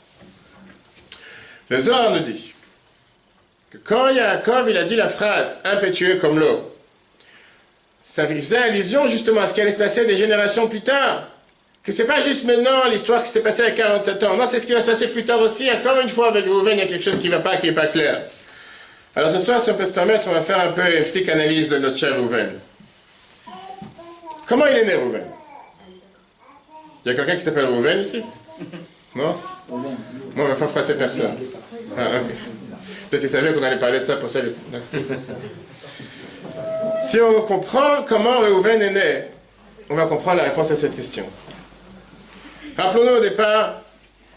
Le 1.68 1.80
Zohar 1.82 2.10
nous 2.12 2.20
dit 2.20 2.54
que 3.70 3.78
quand 3.78 4.08
Yaakov 4.08 4.70
il 4.70 4.76
a 4.76 4.84
dit 4.84 4.96
la 4.96 5.08
phrase 5.08 5.60
impétueux 5.64 6.16
comme 6.16 6.38
l'eau, 6.38 6.74
ça 8.08 8.26
faisait 8.26 8.56
allusion 8.56 9.06
justement 9.06 9.42
à 9.42 9.46
ce 9.46 9.52
qui 9.52 9.60
allait 9.60 9.70
se 9.70 9.76
passer 9.76 10.06
des 10.06 10.16
générations 10.16 10.66
plus 10.66 10.80
tard. 10.80 11.28
Que 11.84 11.92
c'est 11.92 12.06
pas 12.06 12.20
juste 12.20 12.44
maintenant 12.44 12.86
l'histoire 12.90 13.22
qui 13.22 13.28
s'est 13.30 13.42
passée 13.42 13.62
à 13.62 13.70
47 13.70 14.22
ans. 14.24 14.36
Non, 14.36 14.46
c'est 14.46 14.60
ce 14.60 14.66
qui 14.66 14.72
va 14.72 14.80
se 14.80 14.86
passer 14.86 15.08
plus 15.08 15.24
tard 15.24 15.40
aussi. 15.40 15.70
Encore 15.70 16.00
une 16.00 16.08
fois, 16.08 16.28
avec 16.28 16.46
Rouven, 16.46 16.78
il 16.78 16.80
y 16.80 16.82
a 16.82 16.86
quelque 16.86 17.04
chose 17.04 17.18
qui 17.18 17.28
ne 17.28 17.36
va 17.36 17.40
pas, 17.40 17.56
qui 17.58 17.66
n'est 17.66 17.74
pas 17.74 17.86
clair. 17.86 18.22
Alors 19.14 19.30
ce 19.30 19.38
soir, 19.38 19.60
si 19.60 19.70
on 19.70 19.74
peut 19.74 19.84
se 19.84 19.92
permettre, 19.92 20.26
on 20.28 20.32
va 20.32 20.40
faire 20.40 20.58
un 20.58 20.72
peu 20.72 20.80
une 20.96 21.04
psychanalyse 21.04 21.68
de 21.68 21.78
notre 21.78 21.98
cher 21.98 22.18
Rouven. 22.18 22.58
Comment 24.46 24.66
il 24.66 24.76
est 24.78 24.84
né, 24.86 24.94
Rouven? 24.94 25.26
Il 27.04 27.12
y 27.12 27.14
a 27.14 27.14
quelqu'un 27.14 27.36
qui 27.36 27.42
s'appelle 27.42 27.66
Rouven 27.66 28.00
ici? 28.00 28.22
Non? 29.14 29.36
Moi, 29.68 29.92
on 30.36 30.42
ne 30.44 30.48
va 30.48 30.54
pas 30.54 30.66
froisser 30.66 30.94
personne. 30.94 31.36
Ah, 31.96 32.20
ok. 32.22 32.34
Peut-être 33.10 33.20
qu'ils 33.20 33.30
savaient 33.30 33.52
qu'on 33.52 33.62
allait 33.62 33.78
parler 33.78 34.00
de 34.00 34.04
ça 34.04 34.16
pour 34.16 34.30
ça. 34.30 34.40
Si 37.08 37.18
on 37.22 37.40
comprend 37.40 38.02
comment 38.06 38.38
Reuven 38.40 38.82
est 38.82 38.90
né, 38.90 39.24
on 39.88 39.94
va 39.94 40.04
comprendre 40.04 40.42
la 40.42 40.42
réponse 40.42 40.70
à 40.70 40.76
cette 40.76 40.94
question. 40.94 41.24
Rappelons-nous 42.76 43.16
au 43.16 43.20
départ 43.20 43.80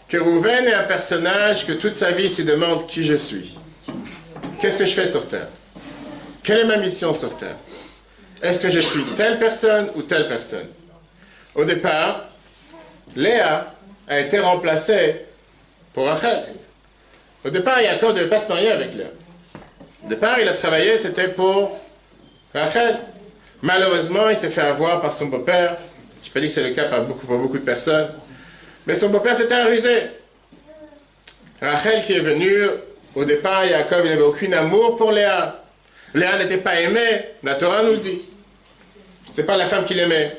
que 0.08 0.16
Reuven 0.16 0.66
est 0.66 0.72
un 0.72 0.84
personnage 0.84 1.66
que 1.66 1.72
toute 1.72 1.96
sa 1.96 2.12
vie 2.12 2.30
se 2.30 2.40
demande 2.40 2.86
qui 2.86 3.04
je 3.04 3.14
suis. 3.14 3.58
Qu'est-ce 4.58 4.78
que 4.78 4.86
je 4.86 4.94
fais 4.94 5.06
sur 5.06 5.28
Terre? 5.28 5.48
Quelle 6.42 6.60
est 6.60 6.64
ma 6.64 6.78
mission 6.78 7.12
sur 7.12 7.36
Terre? 7.36 7.56
Est-ce 8.40 8.58
que 8.58 8.70
je 8.70 8.80
suis 8.80 9.04
telle 9.16 9.38
personne 9.38 9.90
ou 9.94 10.00
telle 10.00 10.26
personne? 10.26 10.68
Au 11.54 11.66
départ, 11.66 12.24
Léa 13.14 13.66
a 14.08 14.18
été 14.18 14.38
remplacée 14.38 15.26
pour 15.92 16.06
Rachel. 16.06 16.42
Au 17.44 17.50
départ, 17.50 17.82
Yaakov 17.82 18.14
ne 18.14 18.20
devait 18.20 18.30
pas 18.30 18.38
se 18.38 18.48
marier 18.48 18.72
avec 18.72 18.94
Léa. 18.94 19.08
Au 20.06 20.08
départ, 20.08 20.40
il 20.40 20.48
a 20.48 20.54
travaillé, 20.54 20.96
c'était 20.96 21.28
pour 21.28 21.78
Rachel. 22.54 22.96
Malheureusement, 23.62 24.28
il 24.28 24.36
s'est 24.36 24.50
fait 24.50 24.60
avoir 24.60 25.00
par 25.00 25.12
son 25.12 25.26
beau-père. 25.26 25.76
Je 26.22 26.30
pas 26.30 26.40
dit 26.40 26.48
que 26.48 26.54
c'est 26.54 26.62
le 26.62 26.74
cas 26.74 26.84
pour 26.84 27.04
beaucoup, 27.04 27.26
beaucoup 27.26 27.58
de 27.58 27.64
personnes. 27.64 28.08
Mais 28.86 28.94
son 28.94 29.08
beau-père, 29.08 29.36
c'était 29.36 29.54
un. 29.54 29.66
Rachel 31.60 32.02
qui 32.02 32.14
est 32.14 32.20
venue, 32.20 32.56
au 33.14 33.24
départ, 33.24 33.64
Yaakov, 33.64 34.00
il 34.04 34.10
n'avait 34.10 34.22
aucun 34.22 34.52
amour 34.52 34.96
pour 34.96 35.12
Léa. 35.12 35.62
Léa 36.14 36.36
n'était 36.38 36.58
pas 36.58 36.80
aimée, 36.80 37.24
la 37.42 37.54
Torah 37.54 37.82
nous 37.82 37.92
le 37.92 37.98
dit. 37.98 38.22
Ce 39.24 39.30
n'était 39.30 39.44
pas 39.44 39.56
la 39.56 39.66
femme 39.66 39.84
qu'il 39.84 39.98
aimait. 39.98 40.32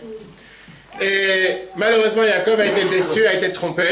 Et 1.02 1.69
malheureusement, 1.78 2.23
Yaakov 2.23 2.60
a 2.60 2.65
été 2.65 2.84
déçu, 2.86 3.26
a 3.26 3.34
été 3.34 3.52
trompé. 3.52 3.84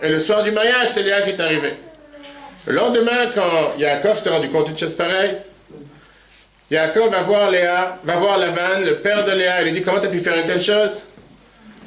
Et 0.00 0.08
le 0.08 0.18
soir 0.18 0.42
du 0.42 0.50
mariage, 0.50 0.88
c'est 0.88 1.02
Léa 1.02 1.22
qui 1.22 1.30
est 1.30 1.40
arrivée. 1.40 1.74
Le 2.66 2.74
lendemain, 2.74 3.30
quand 3.34 3.74
Yaakov 3.78 4.18
s'est 4.18 4.30
rendu 4.30 4.48
compte 4.48 4.66
d'une 4.66 4.78
chose 4.78 4.94
pareille, 4.94 5.36
Yaakov 6.70 7.10
va 7.10 7.22
voir 7.22 7.50
Léa, 7.50 7.98
va 8.04 8.16
voir 8.16 8.36
Lavan, 8.36 8.80
le 8.84 8.96
père 8.96 9.24
de 9.24 9.32
Léa, 9.32 9.62
et 9.62 9.64
lui 9.64 9.72
dit 9.72 9.82
Comment 9.82 10.00
tu 10.00 10.06
as 10.06 10.10
pu 10.10 10.18
faire 10.18 10.36
une 10.36 10.44
telle 10.44 10.60
chose? 10.60 11.04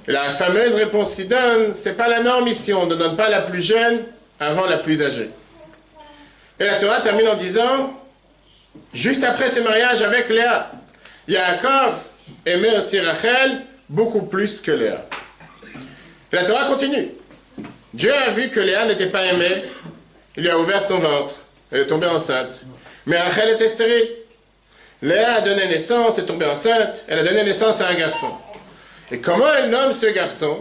La 0.07 0.23
fameuse 0.23 0.73
réponse 0.73 1.13
qu'il 1.13 1.27
donne 1.27 1.71
c'est 1.73 1.95
pas 1.95 2.07
la 2.07 2.21
norme 2.21 2.47
ici, 2.47 2.73
on 2.73 2.87
ne 2.87 2.95
donne 2.95 3.15
pas 3.15 3.29
la 3.29 3.41
plus 3.41 3.61
jeune 3.61 3.99
avant 4.39 4.65
la 4.65 4.77
plus 4.77 5.03
âgée. 5.03 5.29
Et 6.59 6.65
la 6.65 6.75
Torah 6.75 6.99
termine 7.01 7.27
en 7.27 7.35
disant 7.35 7.93
Juste 8.93 9.23
après 9.23 9.49
ce 9.49 9.59
mariage 9.59 10.01
avec 10.01 10.29
Léa, 10.29 10.71
Yaakov 11.27 12.03
aimait 12.45 12.75
aussi 12.75 12.99
Rachel 12.99 13.61
beaucoup 13.87 14.23
plus 14.23 14.61
que 14.61 14.71
Léa. 14.71 15.05
La 16.31 16.43
Torah 16.45 16.65
continue. 16.65 17.09
Dieu 17.93 18.13
a 18.13 18.29
vu 18.31 18.49
que 18.49 18.59
Léa 18.59 18.85
n'était 18.85 19.09
pas 19.09 19.25
aimée, 19.25 19.63
il 20.37 20.43
lui 20.43 20.49
a 20.49 20.57
ouvert 20.57 20.81
son 20.81 20.99
ventre, 20.99 21.35
elle 21.71 21.81
est 21.81 21.87
tombée 21.87 22.07
enceinte. 22.07 22.61
Mais 23.05 23.19
Rachel 23.19 23.49
était 23.49 23.67
stérile. 23.67 24.07
Léa 25.01 25.35
a 25.35 25.41
donné 25.41 25.67
naissance, 25.67 26.19
est 26.19 26.25
tombée 26.25 26.45
enceinte, 26.45 27.05
elle 27.07 27.19
a 27.19 27.23
donné 27.23 27.43
naissance 27.43 27.81
à 27.81 27.87
un 27.87 27.95
garçon. 27.95 28.29
Et 29.11 29.19
comment 29.19 29.51
elle 29.51 29.69
nomme 29.71 29.93
ce 29.93 30.05
garçon? 30.05 30.59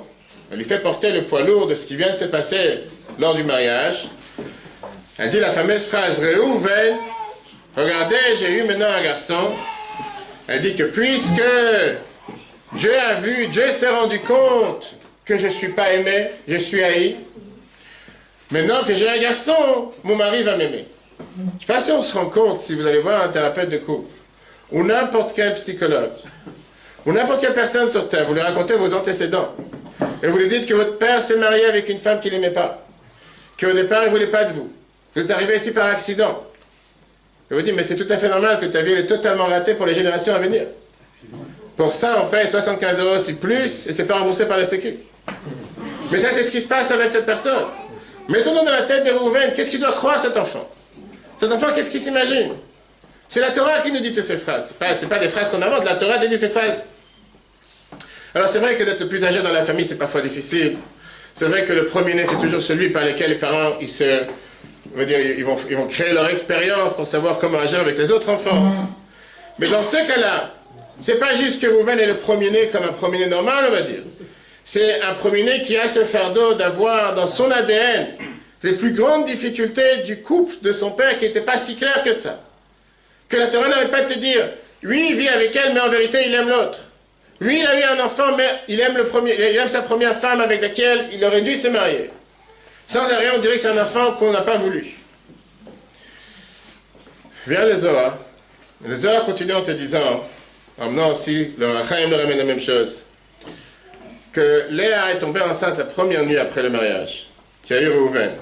Elle 0.51 0.59
lui 0.59 0.65
fait 0.65 0.81
porter 0.81 1.13
le 1.13 1.25
poids 1.25 1.43
lourd 1.43 1.67
de 1.69 1.75
ce 1.75 1.87
qui 1.87 1.95
vient 1.95 2.13
de 2.13 2.19
se 2.19 2.25
passer 2.25 2.81
lors 3.19 3.35
du 3.35 3.45
mariage. 3.45 4.09
Elle 5.19 5.31
dit 5.31 5.41
la 5.41 5.51
fameuse 5.51 5.87
phrase 5.87 6.19
Réhouven, 6.19 6.97
regardez, 7.77 8.17
j'ai 8.39 8.59
eu 8.59 8.63
maintenant 8.65 8.91
un 8.99 9.03
garçon. 9.03 9.53
Elle 10.49 10.63
dit 10.63 10.75
que 10.75 10.85
puisque 10.85 11.43
Dieu 12.73 12.99
a 12.99 13.15
vu, 13.15 13.47
Dieu 13.49 13.71
s'est 13.71 13.91
rendu 13.91 14.19
compte 14.21 14.95
que 15.27 15.37
je 15.37 15.47
ne 15.47 15.53
suis 15.53 15.69
pas 15.69 15.93
aimé, 15.93 16.29
je 16.49 16.57
suis 16.57 16.83
haï. 16.83 17.17
Maintenant 18.51 18.83
que 18.85 18.95
j'ai 18.95 19.09
un 19.09 19.21
garçon, 19.21 19.93
mon 20.03 20.17
mari 20.17 20.43
va 20.43 20.57
m'aimer. 20.57 20.87
Je 21.19 21.45
ne 21.45 21.61
sais 21.61 21.67
pas 21.67 21.81
si 21.81 21.93
on 21.93 22.01
se 22.01 22.17
rend 22.17 22.27
compte, 22.27 22.61
si 22.61 22.75
vous 22.75 22.87
allez 22.87 23.01
voir 23.01 23.23
un 23.23 23.29
thérapeute 23.29 23.69
de 23.69 23.77
couple, 23.77 24.11
ou 24.73 24.83
n'importe 24.85 25.33
quel 25.35 25.55
psychologue, 25.55 26.11
ou 27.07 27.13
n'importe 27.13 27.41
quelle 27.41 27.55
personne 27.55 27.89
sur 27.89 28.09
Terre, 28.09 28.27
vous 28.27 28.35
lui 28.35 28.41
racontez 28.41 28.75
vos 28.75 28.95
antécédents, 28.95 29.55
et 30.23 30.29
vous 30.29 30.39
lui 30.39 30.49
dites 30.49 30.67
que 30.67 30.75
votre 30.75 30.99
père 30.99 31.21
s'est 31.21 31.37
marié 31.37 31.65
avec 31.67 31.89
une 31.89 31.99
femme 31.99 32.21
qu'il 32.21 32.33
n'aimait 32.33 32.51
pas, 32.51 32.85
qu'au 33.59 33.73
départ 33.73 34.03
il 34.03 34.07
ne 34.07 34.11
voulait 34.11 34.27
pas 34.27 34.45
de 34.45 34.53
vous, 34.53 34.71
vous 35.15 35.23
êtes 35.23 35.31
arrivé 35.31 35.57
ici 35.57 35.73
par 35.73 35.87
accident. 35.87 36.45
Et 37.51 37.55
vous 37.55 37.63
dites, 37.63 37.75
mais 37.75 37.83
c'est 37.83 37.97
tout 37.97 38.07
à 38.09 38.17
fait 38.17 38.29
normal 38.29 38.61
que 38.61 38.67
ta 38.67 38.81
vie 38.81 38.93
est 38.93 39.07
totalement 39.07 39.47
ratée 39.47 39.75
pour 39.75 39.87
les 39.87 39.95
générations 39.95 40.33
à 40.35 40.39
venir. 40.39 40.69
Pour 41.77 41.93
ça, 41.93 42.23
on 42.23 42.29
paye 42.29 42.47
75 42.47 43.01
euros 43.01 43.19
si 43.19 43.33
plus, 43.33 43.89
et 43.89 43.93
c'est 43.93 44.07
pas 44.07 44.19
remboursé 44.19 44.47
par 44.47 44.57
la 44.57 44.65
Sécu. 44.65 44.95
Mais 46.13 46.19
ça, 46.19 46.29
c'est 46.31 46.45
ce 46.45 46.51
qui 46.53 46.61
se 46.61 46.69
passe 46.69 46.91
avec 46.93 47.11
cette 47.11 47.27
personne. 47.27 47.65
Mettons-nous 48.29 48.65
dans 48.65 48.71
la 48.71 48.83
tête 48.83 49.05
de 49.05 49.11
Rouven, 49.11 49.53
qu'est-ce 49.53 49.73
qu'il 49.73 49.81
doit 49.81 49.91
croire 49.91 50.21
cet 50.21 50.37
enfant? 50.37 50.69
Cet 51.39 51.51
enfant, 51.51 51.67
qu'est-ce 51.75 51.91
qu'il 51.91 52.01
s'imagine? 52.01 52.53
C'est 53.31 53.39
la 53.39 53.53
Torah 53.53 53.79
qui 53.79 53.93
nous 53.93 54.01
dit 54.01 54.13
toutes 54.13 54.25
ces 54.25 54.39
phrases. 54.39 54.75
Ce 54.77 55.03
n'est 55.05 55.09
pas, 55.09 55.21
des 55.21 55.29
phrases 55.29 55.51
qu'on 55.53 55.63
invente, 55.63 55.85
la 55.85 55.95
Torah 55.95 56.19
dit 56.19 56.37
ces 56.37 56.49
phrases. 56.49 56.85
Alors 58.35 58.49
c'est 58.49 58.59
vrai 58.59 58.75
que 58.75 58.83
d'être 58.83 59.05
plus 59.05 59.25
âgé 59.25 59.41
dans 59.41 59.53
la 59.53 59.63
famille, 59.63 59.87
c'est 59.87 59.99
parfois 59.99 60.21
difficile. 60.21 60.79
C'est 61.33 61.45
vrai 61.45 61.65
que 61.65 61.73
le 61.73 61.85
premier-né, 61.85 62.25
c'est 62.29 62.41
toujours 62.41 62.61
celui 62.61 62.91
par 62.91 63.05
lequel 63.05 63.31
les 63.31 63.39
parents 63.39 63.75
ils 63.81 65.45
vont 65.45 65.87
créer 65.87 66.13
leur 66.13 66.29
expérience 66.29 66.95
pour 66.95 67.07
savoir 67.07 67.39
comment 67.39 67.61
agir 67.61 67.79
avec 67.79 67.97
les 67.97 68.11
autres 68.11 68.29
enfants. 68.31 68.89
Mais 69.61 69.69
dans 69.69 69.85
ce 69.85 69.97
cas-là, 70.09 70.53
c'est 71.01 71.21
pas 71.21 71.37
juste 71.37 71.63
que 71.63 71.69
Rouven 71.69 72.01
est 72.01 72.07
le 72.07 72.17
premier-né 72.17 72.67
comme 72.73 72.83
un 72.83 72.93
premier-né 72.93 73.29
normal, 73.29 73.67
on 73.69 73.73
va 73.73 73.83
dire. 73.83 74.03
C'est 74.65 75.03
un 75.03 75.15
premier-né 75.15 75.63
qui 75.63 75.77
a 75.77 75.87
ce 75.87 76.03
fardeau 76.03 76.55
d'avoir 76.55 77.15
dans 77.15 77.29
son 77.29 77.49
ADN 77.49 78.09
les 78.65 78.73
plus 78.73 78.93
grandes 78.93 79.25
difficultés 79.25 79.99
du 80.05 80.21
couple 80.21 80.55
de 80.63 80.73
son 80.73 80.91
père 80.91 81.17
qui 81.17 81.27
n'était 81.27 81.43
pas 81.43 81.59
si 81.59 81.77
clair 81.77 82.03
que 82.03 82.13
ça. 82.13 82.41
Que 83.31 83.37
la 83.37 83.47
Torah 83.47 83.69
n'arrête 83.69 83.91
pas 83.91 84.03
de 84.03 84.13
te 84.13 84.19
dire, 84.19 84.49
oui, 84.83 85.09
il 85.11 85.17
vit 85.17 85.29
avec 85.29 85.55
elle, 85.57 85.73
mais 85.73 85.81
en 85.81 85.89
vérité, 85.89 86.19
il 86.27 86.35
aime 86.35 86.49
l'autre. 86.49 86.81
Lui, 87.41 87.61
il 87.61 87.67
a 87.67 87.81
eu 87.81 87.99
un 87.99 88.05
enfant, 88.05 88.37
mais 88.37 88.49
il 88.69 88.81
aime, 88.81 88.97
le 88.97 89.69
sa 89.69 89.83
première 89.83 90.15
femme 90.15 90.41
avec 90.41 90.61
laquelle 90.61 91.09
il 91.13 91.25
aurait 91.25 91.41
dû 91.41 91.57
se 91.57 91.69
marier. 91.69 92.11
Sans 92.89 93.05
arrêt, 93.05 93.31
on 93.35 93.39
dirait 93.39 93.55
que 93.55 93.63
c'est 93.63 93.69
un 93.69 93.81
enfant 93.81 94.13
qu'on 94.13 94.33
n'a 94.33 94.43
pas 94.43 94.57
voulu. 94.57 94.85
Vient 97.47 97.65
le 97.65 97.75
Zohar. 97.75 98.19
Le 98.85 98.97
Zohar 98.97 99.25
continue 99.25 99.55
en 99.55 99.63
te 99.63 99.71
disant, 99.71 100.27
en 100.79 100.91
menant 100.91 101.13
aussi, 101.13 101.55
le 101.57 101.71
Rachaim 101.71 102.09
leur 102.11 102.21
ramène 102.21 102.39
la 102.39 102.45
même 102.45 102.61
chose, 102.61 103.05
que 104.33 104.67
Léa 104.71 105.13
est 105.13 105.19
tombée 105.19 105.41
enceinte 105.41 105.79
la 105.79 105.85
première 105.85 106.25
nuit 106.25 106.37
après 106.37 106.63
le 106.63 106.71
mariage, 106.71 107.29
qui 107.63 107.75
a 107.75 107.81
eu 107.81 107.89
Reuven. 107.89 108.33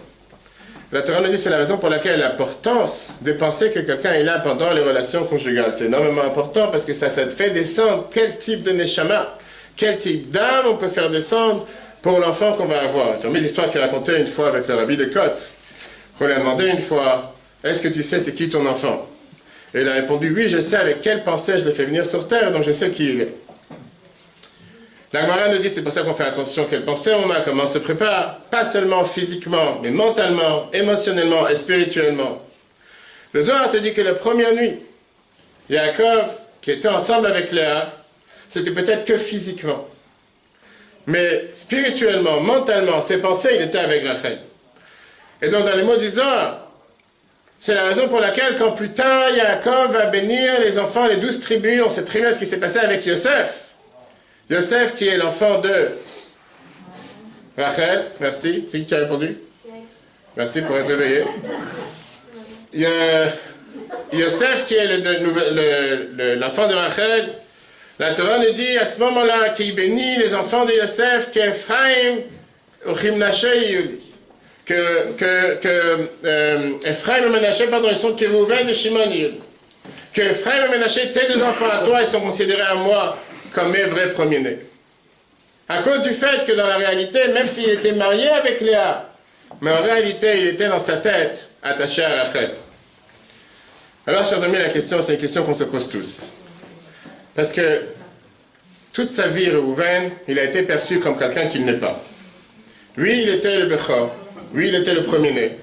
La 0.91 1.03
Torah 1.03 1.21
nous 1.21 1.29
dit 1.29 1.37
c'est 1.37 1.51
la 1.51 1.59
raison 1.59 1.77
pour 1.77 1.91
laquelle 1.91 2.19
l'importance 2.19 3.17
de 3.21 3.33
penser 3.33 3.71
que 3.71 3.81
quelqu'un 3.81 4.13
est 4.15 4.23
là 4.23 4.39
pendant 4.39 4.73
les 4.73 4.81
relations 4.81 5.25
conjugales. 5.25 5.75
C'est 5.77 5.85
énormément 5.85 6.23
important 6.23 6.69
parce 6.69 6.87
que 6.87 6.95
ça, 6.95 7.11
ça 7.11 7.25
te 7.25 7.31
fait 7.31 7.51
descendre 7.51 8.09
quel 8.11 8.39
type 8.39 8.63
de 8.63 8.71
neshama, 8.71 9.37
quel 9.77 9.99
type 9.99 10.31
d'âme 10.31 10.65
on 10.71 10.77
peut 10.77 10.89
faire 10.89 11.11
descendre 11.11 11.67
pour 12.01 12.19
l'enfant 12.21 12.55
qu'on 12.55 12.65
va 12.65 12.81
avoir. 12.81 13.21
J'ai 13.21 13.29
mis 13.29 13.41
l'histoire 13.41 13.71
qu'il 13.71 13.83
racontait 13.83 14.19
une 14.19 14.27
fois 14.27 14.49
avec 14.49 14.67
le 14.67 14.77
rabbi 14.77 14.97
de 14.97 15.05
Côte. 15.05 15.51
On 16.21 16.27
lui 16.27 16.33
a 16.33 16.39
demandé 16.39 16.69
une 16.69 16.79
fois, 16.79 17.35
est-ce 17.63 17.83
que 17.83 17.89
tu 17.89 18.03
sais 18.03 18.19
c'est 18.19 18.35
qui 18.35 18.49
ton 18.49 18.65
enfant? 18.65 19.07
Et 19.75 19.83
il 19.83 19.89
a 19.89 19.93
répondu, 19.93 20.33
oui, 20.35 20.49
je 20.49 20.63
sais 20.63 20.77
avec 20.77 21.03
quelle 21.03 21.23
pensée 21.23 21.59
je 21.59 21.67
l'ai 21.67 21.73
fait 21.73 21.85
venir 21.85 22.07
sur 22.07 22.27
terre, 22.27 22.51
donc 22.51 22.63
je 22.63 22.73
sais 22.73 22.89
qui 22.91 23.11
il 23.11 23.21
est. 23.21 23.35
La 25.13 25.23
Gemara 25.23 25.49
nous 25.49 25.59
dit, 25.59 25.71
c'est 25.71 25.83
pour 25.83 25.93
ça 25.93 26.03
qu'on 26.03 26.13
fait 26.13 26.25
attention 26.25 26.67
quelle 26.69 26.85
pensée 26.85 27.15
on 27.15 27.31
a, 27.31 27.41
comment 27.41 27.65
on 27.65 27.67
se 27.67 27.79
prépare, 27.79 28.37
pas 28.51 28.63
seulement 28.63 29.05
physiquement, 29.05 29.81
mais 29.83 29.91
mentalement, 29.91 30.69
émotionnellement 30.73 31.49
et 31.49 31.57
spirituellement. 31.57 32.43
Le 33.33 33.43
Zohar 33.43 33.71
te 33.71 33.79
dit 33.79 33.95
que 33.95 34.03
la 34.03 34.13
première 34.13 34.55
nuit, 34.55 34.81
Yaakov, 35.71 36.31
qui 36.61 36.73
était 36.73 36.89
ensemble 36.89 37.27
avec 37.27 37.53
Léa, 37.53 37.91
c'était 38.51 38.73
peut-être 38.73 39.07
que 39.07 39.17
physiquement. 39.17 39.89
Mais 41.07 41.49
spirituellement, 41.55 42.41
mentalement, 42.41 43.01
ses 43.01 43.17
pensées, 43.17 43.53
il 43.55 43.63
était 43.63 43.79
avec 43.79 44.07
Rachel. 44.07 44.41
Et 45.41 45.49
donc 45.49 45.65
dans 45.65 45.77
les 45.77 45.85
mots 45.85 45.97
du 45.97 46.09
Zohar, 46.09 46.71
c'est 47.59 47.75
la 47.75 47.87
raison 47.87 48.09
pour 48.09 48.21
laquelle 48.21 48.57
quand 48.57 48.73
plus 48.73 48.93
tard 48.93 49.31
Yaakov 49.31 49.93
va 49.93 50.07
bénir 50.07 50.61
les 50.61 50.79
enfants, 50.79 51.09
les 51.09 51.17
douze 51.17 51.41
tribus, 51.41 51.83
on 51.83 51.89
sait 51.89 52.05
très 52.05 52.21
bien 52.21 52.31
ce 52.31 52.39
qui 52.39 52.47
s'est 52.47 52.61
passé 52.61 52.79
avec 52.79 53.07
Yosef. 53.07 53.68
Yosef 54.51 54.95
qui 54.95 55.07
est 55.09 55.19
l'enfant 55.19 55.61
de 55.61 55.91
Rachel, 57.57 58.07
merci. 58.21 58.65
C'est 58.67 58.79
qui 58.81 58.87
qui 58.87 58.95
a 58.95 58.99
répondu? 58.99 59.37
Merci 60.37 60.63
pour 60.63 60.77
être 60.79 60.87
réveillé. 60.87 61.25
Yosef 64.13 64.65
qui 64.67 64.75
est 64.75 66.37
l'enfant 66.37 66.67
de 66.67 66.75
Rachel. 66.75 67.29
La 67.99 68.15
Torah 68.15 68.39
nous 68.39 68.53
dit 68.53 68.79
à 68.79 68.87
ce 68.87 69.01
moment-là 69.01 69.51
qu'il 69.51 69.75
bénit 69.75 70.17
les 70.19 70.35
enfants 70.35 70.65
de 70.65 70.73
Yosef, 70.73 71.31
qu'Ephraim, 71.33 72.21
que, 74.65 75.13
que, 75.17 75.57
que 75.57 76.09
euh, 76.25 76.71
Ephraim 76.85 77.27
et 77.27 77.29
Menaché, 77.29 77.67
pardon, 77.67 77.89
ils 77.91 77.97
sont 77.97 78.13
Kérouven 78.15 78.69
et 78.69 78.75
Shimon 78.75 79.11
Que 80.15 80.21
Ephraim 80.21 80.67
et 80.67 80.71
Menaché, 80.71 81.11
tes 81.11 81.27
deux 81.33 81.43
enfants 81.43 81.71
à 81.73 81.85
toi, 81.85 82.01
ils 82.01 82.07
sont 82.07 82.21
considérés 82.21 82.63
à 82.63 82.77
moi 82.77 83.19
comme 83.53 83.73
mes 83.73 83.85
vrais 83.85 84.13
premiers-nés. 84.13 84.59
À 85.69 85.83
cause 85.83 86.03
du 86.03 86.11
fait 86.11 86.47
que 86.47 86.53
dans 86.53 86.67
la 86.67 86.77
réalité, 86.77 87.29
même 87.29 87.47
s'il 87.47 87.69
était 87.69 87.93
marié 87.93 88.29
avec 88.29 88.61
Léa, 88.61 89.11
mais 89.61 89.71
en 89.71 89.83
réalité, 89.83 90.39
il 90.39 90.47
était 90.49 90.69
dans 90.69 90.81
sa 90.81 90.97
tête 90.97 91.51
attaché 91.63 92.03
à 92.05 92.25
Rachel. 92.25 92.53
Alors, 94.07 94.27
chers 94.27 94.43
amis, 94.43 94.57
la 94.57 94.71
question, 94.71 95.03
c'est 95.03 95.15
une 95.15 95.21
question 95.21 95.45
qu'on 95.45 95.55
se 95.55 95.65
pose 95.65 95.89
tous. 95.89 96.29
Parce 97.35 97.53
que 97.53 97.83
toute 98.93 99.11
sa 99.13 99.29
vie, 99.29 99.51
Reuven, 99.51 100.11
il 100.27 100.39
a 100.39 100.45
été 100.45 100.63
perçu 100.63 100.99
comme 101.01 101.19
quelqu'un 101.19 101.47
qu'il 101.49 101.65
n'est 101.65 101.75
pas. 101.75 102.03
Oui, 102.97 103.21
il 103.23 103.29
était 103.29 103.61
le 103.61 103.67
Bechor. 103.67 104.15
Oui, 104.55 104.69
il 104.69 104.75
était 104.75 104.95
le 104.95 105.03
premier-né. 105.03 105.59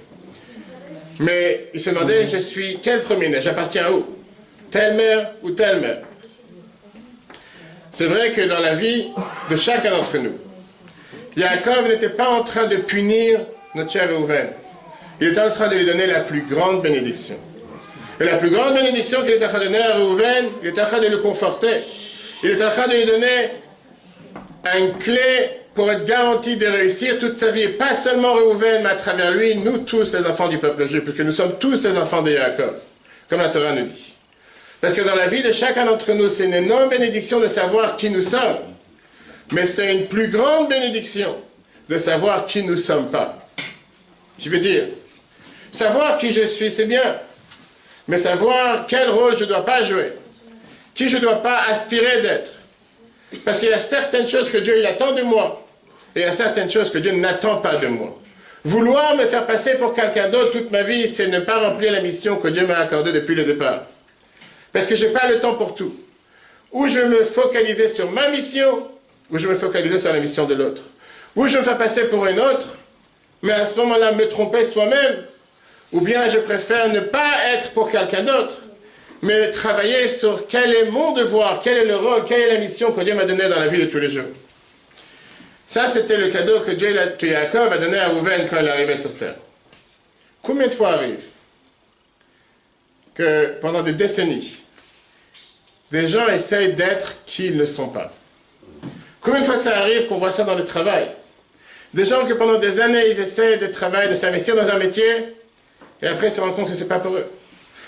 Mais 1.20 1.70
il 1.74 1.82
se 1.82 1.90
demandait, 1.90 2.30
je 2.30 2.38
suis 2.38 2.80
quel 2.82 3.02
premier-né? 3.02 3.42
J'appartiens 3.42 3.92
où? 3.92 4.06
Telle 4.70 4.96
mère 4.96 5.32
ou 5.42 5.52
telle 5.52 5.80
mère? 5.80 5.98
C'est 7.96 8.08
vrai 8.08 8.34
que 8.34 8.42
dans 8.42 8.60
la 8.60 8.76
vie 8.76 9.08
de 9.50 9.56
chacun 9.56 9.92
d'entre 9.92 10.18
nous, 10.18 10.38
Yaakov 11.38 11.88
n'était 11.88 12.10
pas 12.10 12.28
en 12.28 12.44
train 12.44 12.68
de 12.68 12.76
punir 12.76 13.40
notre 13.74 13.90
cher 13.90 14.10
Reuven. 14.10 14.48
Il 15.22 15.30
était 15.30 15.40
en 15.40 15.50
train 15.50 15.70
de 15.70 15.76
lui 15.76 15.86
donner 15.86 16.06
la 16.06 16.20
plus 16.20 16.42
grande 16.42 16.82
bénédiction. 16.82 17.38
Et 18.20 18.26
la 18.26 18.36
plus 18.36 18.50
grande 18.50 18.74
bénédiction 18.74 19.22
qu'il 19.22 19.32
était 19.32 19.46
en 19.46 19.50
train 19.50 19.60
de 19.60 19.66
donner 19.66 19.82
à 19.82 19.96
Reuven, 19.96 20.48
il 20.62 20.70
était 20.70 20.82
en 20.82 20.88
train 20.88 21.00
de 21.00 21.08
le 21.08 21.20
conforter. 21.20 21.72
Il 22.44 22.52
était 22.52 22.66
en 22.66 22.70
train 22.70 22.88
de 22.90 22.96
lui 22.96 23.06
donner 23.06 23.50
une 24.78 24.98
clé 24.98 25.52
pour 25.74 25.90
être 25.90 26.04
garanti 26.04 26.58
de 26.58 26.66
réussir 26.66 27.18
toute 27.18 27.38
sa 27.38 27.52
vie. 27.52 27.62
Et 27.62 27.70
pas 27.70 27.94
seulement 27.94 28.34
Reuven, 28.34 28.84
mais 28.84 28.90
à 28.90 28.96
travers 28.96 29.32
lui, 29.32 29.56
nous 29.56 29.78
tous 29.80 30.14
les 30.14 30.26
enfants 30.26 30.50
du 30.50 30.58
peuple 30.58 30.86
juif, 30.90 31.06
puisque 31.06 31.22
nous 31.22 31.32
sommes 31.32 31.58
tous 31.60 31.86
les 31.86 31.98
enfants 31.98 32.22
de 32.22 32.32
Yaakov, 32.32 32.78
comme 33.30 33.40
la 33.40 33.48
Torah 33.48 33.72
nous 33.72 33.86
dit. 33.86 34.15
Parce 34.86 34.94
que 34.94 35.02
dans 35.02 35.16
la 35.16 35.26
vie 35.26 35.42
de 35.42 35.52
chacun 35.52 35.84
d'entre 35.86 36.14
nous, 36.14 36.30
c'est 36.30 36.46
une 36.46 36.54
énorme 36.54 36.90
bénédiction 36.90 37.40
de 37.40 37.48
savoir 37.48 37.96
qui 37.96 38.12
nous 38.12 38.22
sommes. 38.22 38.60
Mais 39.52 39.66
c'est 39.66 39.96
une 39.96 40.06
plus 40.06 40.28
grande 40.28 40.70
bénédiction 40.70 41.36
de 41.90 41.98
savoir 41.98 42.46
qui 42.46 42.62
nous 42.62 42.78
sommes 42.78 43.10
pas. 43.10 43.50
Je 44.38 44.48
veux 44.48 44.60
dire, 44.60 44.84
savoir 45.72 46.20
qui 46.20 46.32
je 46.32 46.46
suis, 46.46 46.70
c'est 46.70 46.86
bien. 46.86 47.16
Mais 48.08 48.20
savoir 48.20 48.86
quel 48.88 49.10
rôle 49.10 49.36
je 49.36 49.46
ne 49.46 49.50
dois 49.50 49.66
pas 49.66 49.82
jouer, 49.82 50.14
qui 50.94 51.10
je 51.10 51.18
ne 51.18 51.22
dois 51.24 51.42
pas 51.42 51.64
aspirer 51.68 52.22
d'être. 52.22 52.52
Parce 53.44 53.60
qu'il 53.60 53.70
y 53.70 53.74
a 53.74 53.80
certaines 53.80 54.28
choses 54.28 54.52
que 54.52 54.60
Dieu 54.60 54.86
attend 54.86 55.14
de 55.14 55.24
moi, 55.24 55.66
et 56.16 56.20
il 56.20 56.22
y 56.22 56.26
a 56.26 56.32
certaines 56.32 56.70
choses 56.70 56.92
que 56.92 57.00
Dieu 57.00 57.14
n'attend 57.14 57.56
pas 57.56 57.78
de 57.78 57.88
moi. 57.88 58.22
Vouloir 58.64 59.16
me 59.16 59.26
faire 59.26 59.48
passer 59.48 59.80
pour 59.80 59.96
quelqu'un 59.96 60.30
d'autre 60.30 60.52
toute 60.52 60.70
ma 60.70 60.84
vie, 60.84 61.08
c'est 61.08 61.30
ne 61.30 61.40
pas 61.40 61.70
remplir 61.70 61.92
la 61.92 62.02
mission 62.02 62.36
que 62.36 62.50
Dieu 62.50 62.68
m'a 62.68 62.78
accordée 62.78 63.14
depuis 63.14 63.34
le 63.34 63.46
départ. 63.46 63.88
Parce 64.76 64.88
que 64.88 64.96
je 64.98 65.06
n'ai 65.06 65.14
pas 65.14 65.30
le 65.30 65.40
temps 65.40 65.56
pour 65.56 65.74
tout. 65.74 65.96
Ou 66.74 66.90
je 66.90 67.00
me 67.00 67.24
focalisais 67.24 67.88
sur 67.88 68.12
ma 68.12 68.28
mission, 68.28 68.76
ou 69.32 69.38
je 69.38 69.48
me 69.48 69.56
focalisais 69.56 69.98
sur 69.98 70.12
la 70.12 70.20
mission 70.20 70.46
de 70.48 70.54
l'autre. 70.54 70.84
Ou 71.38 71.48
je 71.48 71.58
me 71.58 71.64
fais 71.64 71.76
passer 71.76 72.10
pour 72.10 72.26
un 72.26 72.38
autre, 72.38 72.76
mais 73.42 73.54
à 73.54 73.66
ce 73.66 73.78
moment-là 73.78 74.12
me 74.12 74.28
tromper 74.28 74.66
soi-même. 74.66 75.24
Ou 75.94 76.02
bien 76.02 76.28
je 76.30 76.40
préfère 76.40 76.90
ne 76.90 77.00
pas 77.00 77.54
être 77.54 77.72
pour 77.72 77.90
quelqu'un 77.90 78.24
d'autre, 78.24 78.58
mais 79.22 79.50
travailler 79.50 80.10
sur 80.10 80.46
quel 80.46 80.76
est 80.76 80.92
mon 80.92 81.14
devoir, 81.14 81.62
quel 81.64 81.78
est 81.78 81.86
le 81.86 81.96
rôle, 81.96 82.26
quelle 82.26 82.42
est 82.42 82.54
la 82.56 82.60
mission 82.60 82.92
que 82.92 83.00
Dieu 83.00 83.14
m'a 83.14 83.24
donnée 83.24 83.48
dans 83.48 83.62
la 83.62 83.68
vie 83.68 83.80
de 83.80 83.86
tous 83.86 84.00
les 84.00 84.10
jours. 84.10 84.26
Ça, 85.68 85.88
c'était 85.88 86.18
le 86.18 86.28
cadeau 86.28 86.60
que 86.60 86.72
Dieu, 86.72 86.94
que 87.18 87.28
Jacob 87.28 87.72
a 87.72 87.78
donné 87.78 87.98
à 87.98 88.10
Rouven 88.10 88.46
quand 88.50 88.58
il 88.60 88.68
est 88.68 88.72
arrivé 88.72 88.98
sur 88.98 89.16
terre. 89.16 89.36
Combien 90.44 90.68
de 90.68 90.74
fois 90.74 90.96
arrive 90.96 91.22
que 93.14 93.58
pendant 93.62 93.82
des 93.82 93.94
décennies, 93.94 94.65
des 95.96 96.10
gens 96.10 96.28
essayent 96.28 96.74
d'être 96.74 97.24
qui 97.26 97.48
ils 97.48 97.58
ne 97.58 97.64
sont 97.64 97.88
pas. 97.88 98.12
Combien 99.22 99.40
de 99.40 99.46
fois 99.46 99.56
ça 99.56 99.78
arrive 99.78 100.08
qu'on 100.08 100.18
voit 100.18 100.30
ça 100.30 100.44
dans 100.44 100.56
le 100.56 100.66
travail 100.66 101.08
Des 101.94 102.04
gens 102.04 102.26
que 102.26 102.34
pendant 102.34 102.60
des 102.60 102.82
années, 102.82 103.04
ils 103.10 103.20
essayent 103.22 103.58
de 103.58 103.68
travailler, 103.68 104.10
de 104.10 104.16
s'investir 104.16 104.58
dans 104.58 104.70
un 104.70 104.78
métier, 104.78 105.06
et 106.02 106.08
après 106.08 106.28
ils 106.28 106.34
se 106.34 106.42
rendent 106.42 106.54
compte 106.54 106.68
que 106.70 106.76
ce 106.76 106.82
n'est 106.82 106.90
pas 106.90 107.00
pour 107.00 107.16
eux. 107.16 107.26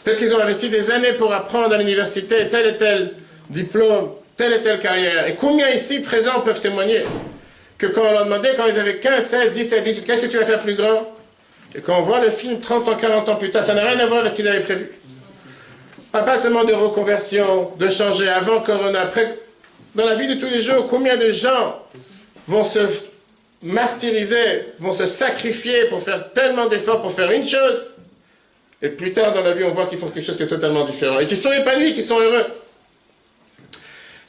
Peut-être 0.05 0.19
qu'ils 0.19 0.33
ont 0.33 0.39
investi 0.39 0.69
des 0.69 0.89
années 0.89 1.13
pour 1.13 1.33
apprendre 1.33 1.75
à 1.75 1.77
l'université 1.77 2.47
tel 2.47 2.67
et 2.67 2.77
tel 2.77 3.13
diplôme, 3.49 4.11
telle 4.37 4.53
et 4.53 4.61
telle 4.61 4.79
carrière. 4.79 5.27
Et 5.27 5.35
combien 5.35 5.67
ici 5.69 5.99
présents 5.99 6.39
peuvent 6.39 6.61
témoigner 6.61 7.03
que 7.77 7.87
quand 7.87 8.03
on 8.05 8.11
leur 8.13 8.23
demandait, 8.23 8.53
quand 8.55 8.67
ils 8.67 8.79
avaient 8.79 8.99
15, 8.99 9.25
16, 9.25 9.51
17, 9.51 9.83
18, 9.83 10.05
qu'est-ce 10.05 10.27
que 10.27 10.31
tu 10.31 10.37
vas 10.37 10.45
faire 10.45 10.59
plus 10.59 10.75
grand? 10.75 11.13
Et 11.75 11.81
quand 11.81 11.99
on 11.99 12.03
voit 12.03 12.21
le 12.21 12.29
film 12.29 12.61
30 12.61 12.87
ans, 12.87 12.95
40 12.95 13.27
ans 13.27 13.35
plus 13.35 13.49
tard, 13.49 13.65
ça 13.65 13.73
n'a 13.73 13.83
rien 13.83 13.99
à 13.99 14.05
voir 14.05 14.21
avec 14.21 14.31
ce 14.31 14.35
qu'ils 14.37 14.47
avaient 14.47 14.61
prévu 14.61 14.89
pas 16.11 16.37
seulement 16.37 16.63
de 16.63 16.73
reconversion, 16.73 17.71
de 17.77 17.89
changer 17.89 18.27
avant 18.29 18.61
Corona, 18.61 19.01
après. 19.01 19.39
Dans 19.95 20.05
la 20.05 20.15
vie 20.15 20.27
de 20.27 20.39
tous 20.39 20.49
les 20.49 20.61
jours, 20.61 20.87
combien 20.89 21.17
de 21.17 21.31
gens 21.31 21.81
vont 22.47 22.63
se 22.63 22.79
martyriser, 23.63 24.65
vont 24.79 24.93
se 24.93 25.05
sacrifier 25.05 25.85
pour 25.85 26.01
faire 26.01 26.31
tellement 26.33 26.67
d'efforts 26.67 27.01
pour 27.01 27.11
faire 27.11 27.31
une 27.31 27.45
chose, 27.45 27.93
et 28.81 28.89
plus 28.89 29.11
tard 29.11 29.33
dans 29.33 29.41
la 29.41 29.53
vie, 29.53 29.63
on 29.63 29.71
voit 29.71 29.87
qu'ils 29.87 29.97
font 29.97 30.09
quelque 30.09 30.25
chose 30.25 30.37
qui 30.37 30.43
est 30.43 30.47
totalement 30.47 30.85
différent, 30.85 31.19
et 31.19 31.25
qui 31.25 31.35
sont 31.35 31.51
épanouis, 31.51 31.93
qui 31.93 32.03
sont 32.03 32.19
heureux. 32.19 32.45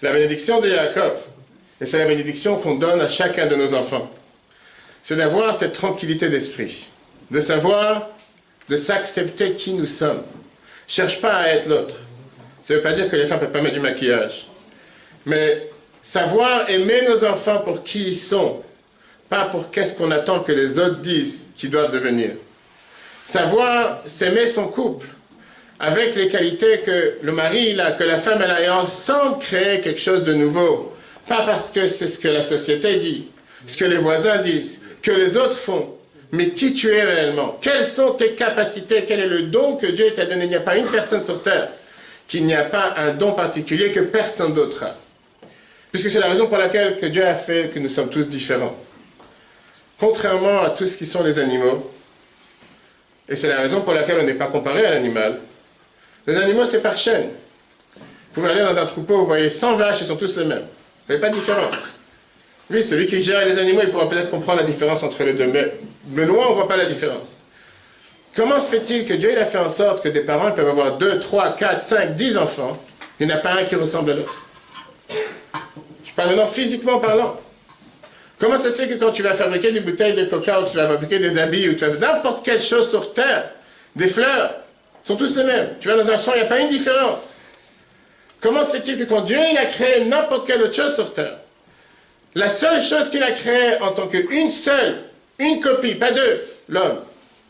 La 0.01 0.13
bénédiction 0.13 0.61
de 0.61 0.71
Jacob, 0.71 1.15
et 1.81 1.87
c'est 1.87 1.99
la 1.99 2.07
bénédiction 2.07 2.57
qu'on 2.57 2.77
donne 2.77 3.01
à 3.01 3.09
chacun 3.09 3.47
de 3.47 3.57
nos 3.57 3.75
enfants, 3.75 4.11
c'est 5.03 5.17
d'avoir 5.17 5.55
cette 5.55 5.75
tranquillité 5.75 6.29
d'esprit, 6.29 6.87
de 7.31 7.41
savoir 7.41 8.09
de 8.69 8.77
s'accepter 8.77 9.53
qui 9.53 9.75
nous 9.75 9.87
sommes. 9.87 10.23
Cherche 10.89 11.21
pas 11.21 11.37
à 11.37 11.49
être 11.49 11.69
l'autre. 11.69 11.95
Ça 12.63 12.73
ne 12.73 12.79
veut 12.79 12.83
pas 12.83 12.95
dire 12.95 13.11
que 13.11 13.17
les 13.17 13.27
femmes 13.27 13.39
ne 13.41 13.45
peuvent 13.45 13.53
pas 13.53 13.61
mettre 13.61 13.75
du 13.75 13.81
maquillage. 13.81 14.49
Mais 15.27 15.71
savoir 16.03 16.69
aimer 16.71 17.03
nos 17.07 17.23
enfants 17.25 17.59
pour 17.59 17.85
qui 17.85 18.09
ils 18.09 18.17
sont, 18.17 18.63
pas 19.29 19.45
pour 19.45 19.71
qu'est-ce 19.71 19.95
qu'on 19.95 20.11
attend 20.11 20.41
que 20.41 20.53
les 20.53 20.79
autres 20.79 21.01
disent 21.01 21.45
qu'ils 21.55 21.71
doivent 21.71 21.93
devenir. 21.93 22.31
Savoir 23.27 24.01
s'aimer 24.07 24.47
son 24.47 24.69
couple 24.69 25.07
avec 25.79 26.15
les 26.17 26.29
qualités 26.29 26.81
que 26.81 27.19
le 27.21 27.33
mari 27.33 27.79
a, 27.79 27.93
que 27.93 28.05
la 28.05 28.17
femme 28.17 28.41
a, 28.41 28.61
et 28.63 28.71
ensemble 28.71 29.41
créer 29.41 29.83
quelque 29.83 30.01
chose 30.01 30.25
de 30.25 30.33
nouveau. 30.33 30.97
Pas 31.27 31.43
parce 31.43 31.71
que 31.71 31.87
c'est 31.87 32.09
ce 32.09 32.19
que 32.19 32.29
la 32.29 32.41
société 32.41 32.97
dit, 32.97 33.29
ce 33.67 33.77
que 33.77 33.85
les 33.85 33.99
voisins 33.99 34.39
disent, 34.39 34.81
que 35.03 35.11
les 35.11 35.37
autres 35.37 35.59
font, 35.59 35.95
mais 36.33 36.51
qui 36.51 36.75
tu 36.75 36.91
es 36.93 37.03
réellement? 37.03 37.59
Quelles 37.61 37.87
sont 37.87 38.13
tes 38.13 38.33
capacités? 38.33 39.05
Quel 39.07 39.21
est 39.21 39.27
le 39.27 39.43
don 39.45 39.77
que 39.77 39.87
Dieu 39.87 40.13
t'a 40.15 40.27
donné? 40.27 40.45
Il 40.45 40.51
n'y 40.51 40.57
a 40.57 40.61
pas 40.61 40.77
une 40.77 40.89
personne 40.89 41.23
sur 41.23 41.43
terre 41.43 41.69
qui 42.27 42.43
n'y 42.43 42.55
a 42.55 42.65
pas 42.65 42.95
un 42.99 43.13
don 43.13 43.33
particulier 43.33 43.91
que 43.91 44.01
personne 44.01 44.53
d'autre 44.53 44.85
a. 44.85 44.95
Puisque 45.91 46.11
c'est 46.11 46.21
la 46.21 46.29
raison 46.29 46.47
pour 46.47 46.59
laquelle 46.59 46.99
que 46.99 47.07
Dieu 47.07 47.27
a 47.27 47.35
fait 47.35 47.73
que 47.73 47.79
nous 47.79 47.89
sommes 47.89 48.11
tous 48.11 48.29
différents. 48.29 48.77
Contrairement 49.99 50.63
à 50.63 50.71
tous 50.71 50.89
ce 50.89 50.99
qui 50.99 51.07
sont 51.07 51.25
les 51.25 51.39
animaux, 51.41 51.91
et 53.29 53.35
c'est 53.35 53.49
la 53.49 53.59
raison 53.59 53.81
pour 53.81 53.95
laquelle 53.95 54.19
on 54.21 54.25
n'est 54.25 54.35
pas 54.35 54.47
comparé 54.47 54.85
à 54.85 54.91
l'animal, 54.91 55.39
les 56.27 56.37
animaux 56.37 56.67
c'est 56.67 56.83
par 56.83 56.97
chaîne. 56.97 57.31
Vous 57.97 58.43
pouvez 58.43 58.51
aller 58.51 58.61
dans 58.61 58.77
un 58.77 58.85
troupeau, 58.85 59.19
vous 59.19 59.27
voyez 59.27 59.49
100 59.49 59.77
vaches, 59.77 60.03
ils 60.03 60.07
sont 60.07 60.17
tous 60.17 60.37
les 60.37 60.45
mêmes. 60.45 60.67
Vous 61.07 61.15
n'avez 61.15 61.21
pas 61.21 61.31
de 61.31 61.35
différence. 61.35 61.98
Oui, 62.71 62.83
celui 62.83 63.07
qui 63.07 63.23
gère 63.23 63.47
les 63.47 63.59
animaux, 63.59 63.81
il 63.83 63.91
pourra 63.91 64.09
peut-être 64.11 64.31
comprendre 64.31 64.61
la 64.61 64.67
différence 64.67 65.03
entre 65.03 65.23
les 65.25 65.33
deux, 65.33 65.47
mais 65.47 66.27
loin, 66.27 66.47
on 66.49 66.51
ne 66.51 66.55
voit 66.57 66.69
pas 66.69 66.77
la 66.77 66.85
différence. 66.85 67.45
Comment 68.37 68.61
se 68.61 68.71
fait-il 68.71 69.07
que 69.07 69.15
Dieu 69.15 69.33
il 69.33 69.39
a 69.39 69.47
fait 69.47 69.59
en 69.59 69.71
sorte 69.71 70.03
que 70.03 70.09
des 70.09 70.21
parents 70.21 70.53
peuvent 70.53 70.69
avoir 70.69 70.99
2, 70.99 71.19
3, 71.19 71.57
4, 71.57 71.83
5, 71.83 72.15
10 72.15 72.37
enfants, 72.37 72.73
il 73.19 73.27
n'y 73.27 73.33
en 73.33 73.37
a 73.37 73.39
pas 73.39 73.55
un 73.55 73.65
qui 73.65 73.75
ressemble 73.75 74.11
à 74.11 74.15
l'autre? 74.15 74.47
Je 76.05 76.13
parle 76.15 76.29
maintenant 76.29 76.47
physiquement 76.47 76.99
parlant. 76.99 77.41
Comment 78.39 78.59
ça 78.59 78.71
se 78.71 78.83
fait 78.83 78.89
que 78.89 78.95
quand 78.95 79.13
tu 79.13 79.23
vas 79.23 79.35
fabriquer 79.35 79.73
des 79.73 79.81
bouteilles 79.81 80.15
de 80.15 80.27
coca, 80.27 80.61
ou 80.61 80.67
tu 80.67 80.77
vas 80.77 80.87
fabriquer 80.87 81.19
des 81.19 81.39
habits, 81.39 81.69
ou 81.71 81.75
tu 81.75 81.87
vas 81.87 81.97
faire 81.97 82.15
n'importe 82.15 82.45
quelle 82.45 82.63
chose 82.63 82.89
sur 82.91 83.15
terre, 83.15 83.45
des 83.97 84.09
fleurs, 84.09 84.55
sont 85.03 85.17
tous 85.17 85.35
les 85.37 85.45
mêmes. 85.45 85.71
Tu 85.81 85.89
vas 85.89 85.97
dans 85.97 86.11
un 86.11 86.19
champ, 86.19 86.33
il 86.35 86.41
n'y 86.41 86.47
a 86.47 86.49
pas 86.49 86.61
une 86.61 86.69
différence. 86.69 87.39
Comment 88.41 88.63
se 88.63 88.77
fait-il 88.77 88.99
que 88.99 89.05
quand 89.05 89.23
Dieu 89.23 89.39
a 89.39 89.65
créé 89.65 90.05
n'importe 90.05 90.47
quelle 90.47 90.63
autre 90.63 90.75
chose 90.75 90.95
sur 90.95 91.13
terre, 91.13 91.38
la 92.35 92.49
seule 92.51 92.83
chose 92.83 93.11
qu'il 93.11 93.23
a 93.23 93.33
créée 93.33 93.81
en 93.81 93.93
tant 93.93 94.07
qu'une 94.07 94.51
seule, 94.51 95.03
une 95.39 95.61
copie, 95.61 95.95
pas 95.95 96.13
deux, 96.13 96.45
l'homme, 96.69 97.01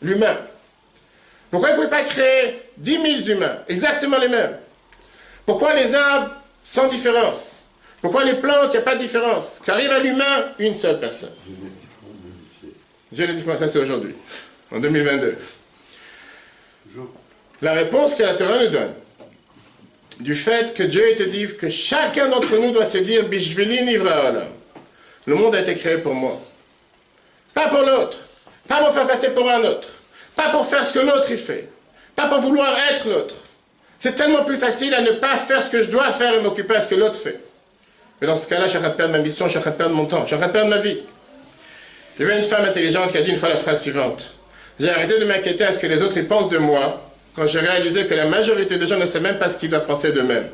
l'humain. 0.01 0.37
Pourquoi 1.51 1.69
il 1.69 1.71
ne 1.71 1.77
pouvait 1.77 1.89
pas 1.89 2.03
créer 2.03 2.61
dix 2.77 2.99
mille 2.99 3.27
humains, 3.29 3.59
exactement 3.67 4.17
les 4.17 4.27
mêmes? 4.27 4.57
Pourquoi 5.45 5.73
les 5.73 5.95
arbres 5.95 6.31
sans 6.63 6.87
différence? 6.87 7.63
Pourquoi 8.01 8.23
les 8.23 8.35
plantes, 8.35 8.73
il 8.73 8.77
n'y 8.77 8.77
a 8.77 8.81
pas 8.81 8.95
de 8.95 9.01
différence? 9.01 9.59
Qu'arrive 9.65 9.91
à 9.91 9.99
l'humain, 9.99 10.45
une 10.59 10.75
seule 10.75 10.99
personne. 10.99 11.33
Génétiquement 11.43 12.13
modifié. 12.23 12.69
Génétiquement, 13.11 13.57
ça 13.57 13.67
c'est 13.67 13.79
aujourd'hui, 13.79 14.15
en 14.71 14.79
2022. 14.79 15.37
La 17.61 17.73
réponse 17.73 18.15
que 18.15 18.23
la 18.23 18.35
Torah 18.35 18.63
nous 18.63 18.69
donne, 18.69 18.93
du 20.19 20.35
fait 20.35 20.73
que 20.73 20.83
Dieu 20.83 21.03
te 21.17 21.23
dit 21.23 21.47
que 21.57 21.69
chacun 21.69 22.27
d'entre 22.29 22.55
nous 22.57 22.71
doit 22.71 22.85
se 22.85 22.97
dire 22.99 23.27
Bishvili 23.27 23.83
Nivra 23.83 24.33
Le 25.29 25.35
monde 25.35 25.53
a 25.53 25.61
été 25.61 25.75
créé 25.75 25.99
pour 25.99 26.15
moi. 26.15 26.41
Pas 27.53 27.67
pour 27.67 27.83
l'autre. 27.83 28.17
Pas 28.67 28.77
pour 28.77 28.91
faire 28.95 29.05
passer 29.05 29.29
pour 29.29 29.47
un 29.47 29.63
autre. 29.63 29.87
Pas 30.35 30.49
pour 30.49 30.65
faire 30.65 30.83
ce 30.83 30.91
que 30.91 31.05
l'autre 31.05 31.29
y 31.29 31.37
fait. 31.37 31.69
Pas 32.15 32.27
pour 32.27 32.39
vouloir 32.39 32.75
être 32.91 33.07
l'autre. 33.07 33.35
C'est 33.99 34.15
tellement 34.15 34.43
plus 34.43 34.57
facile 34.57 34.91
à 34.95 35.01
ne 35.01 35.11
pas 35.11 35.35
faire 35.37 35.61
ce 35.61 35.69
que 35.69 35.83
je 35.83 35.91
dois 35.91 36.09
faire 36.09 36.33
et 36.33 36.41
m'occuper 36.41 36.73
de 36.73 36.79
ce 36.79 36.87
que 36.87 36.95
l'autre 36.95 37.19
fait. 37.19 37.39
Mais 38.19 38.25
dans 38.25 38.35
ce 38.35 38.47
cas-là, 38.47 38.65
je 38.65 38.79
suis 38.79 38.89
perdre 38.97 39.09
ma 39.11 39.19
mission, 39.19 39.47
je 39.47 39.59
suis 39.59 39.71
perdre 39.71 39.93
mon 39.93 40.05
temps, 40.05 40.25
je 40.25 40.35
suis 40.35 40.43
de 40.43 40.51
perdre 40.51 40.69
ma 40.69 40.79
vie. 40.79 40.97
Y 42.19 42.23
avait 42.23 42.37
une 42.39 42.43
femme 42.43 42.65
intelligente 42.65 43.11
qui 43.11 43.17
a 43.19 43.21
dit 43.21 43.29
une 43.29 43.37
fois 43.37 43.49
la 43.49 43.57
phrase 43.57 43.83
suivante. 43.83 44.33
J'ai 44.79 44.89
arrêté 44.89 45.19
de 45.19 45.25
m'inquiéter 45.25 45.63
à 45.63 45.71
ce 45.71 45.77
que 45.77 45.85
les 45.85 46.01
autres 46.01 46.17
y 46.17 46.23
pensent 46.23 46.49
de 46.49 46.57
moi 46.57 47.07
quand 47.35 47.45
j'ai 47.45 47.59
réalisé 47.59 48.07
que 48.07 48.15
la 48.15 48.25
majorité 48.25 48.77
des 48.77 48.87
gens 48.87 48.97
ne 48.97 49.05
savent 49.05 49.21
même 49.21 49.37
pas 49.37 49.47
ce 49.47 49.59
qu'ils 49.59 49.69
doivent 49.69 49.85
penser 49.85 50.11
d'eux-mêmes. 50.11 50.49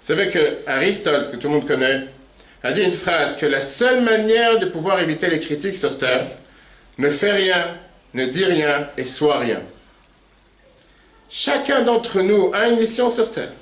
C'est 0.00 0.14
vrai 0.14 0.30
que 0.30 0.38
Aristote, 0.66 1.32
que 1.32 1.36
tout 1.36 1.48
le 1.48 1.54
monde 1.54 1.66
connaît, 1.66 2.06
a 2.66 2.72
dit 2.72 2.82
une 2.82 2.92
phrase 2.92 3.36
que 3.36 3.46
la 3.46 3.60
seule 3.60 4.02
manière 4.02 4.58
de 4.58 4.66
pouvoir 4.66 5.00
éviter 5.00 5.28
les 5.28 5.38
critiques 5.38 5.76
sur 5.76 5.96
Terre, 5.98 6.26
ne 6.98 7.10
fais 7.10 7.30
rien, 7.30 7.64
ne 8.12 8.26
dis 8.26 8.44
rien 8.44 8.88
et 8.96 9.04
sois 9.04 9.38
rien. 9.38 9.62
Chacun 11.30 11.82
d'entre 11.82 12.20
nous 12.22 12.50
a 12.52 12.68
une 12.68 12.78
mission 12.78 13.08
sur 13.08 13.30
Terre. 13.30 13.52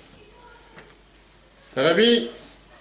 Le 1.76 1.82
rabbi 1.82 2.28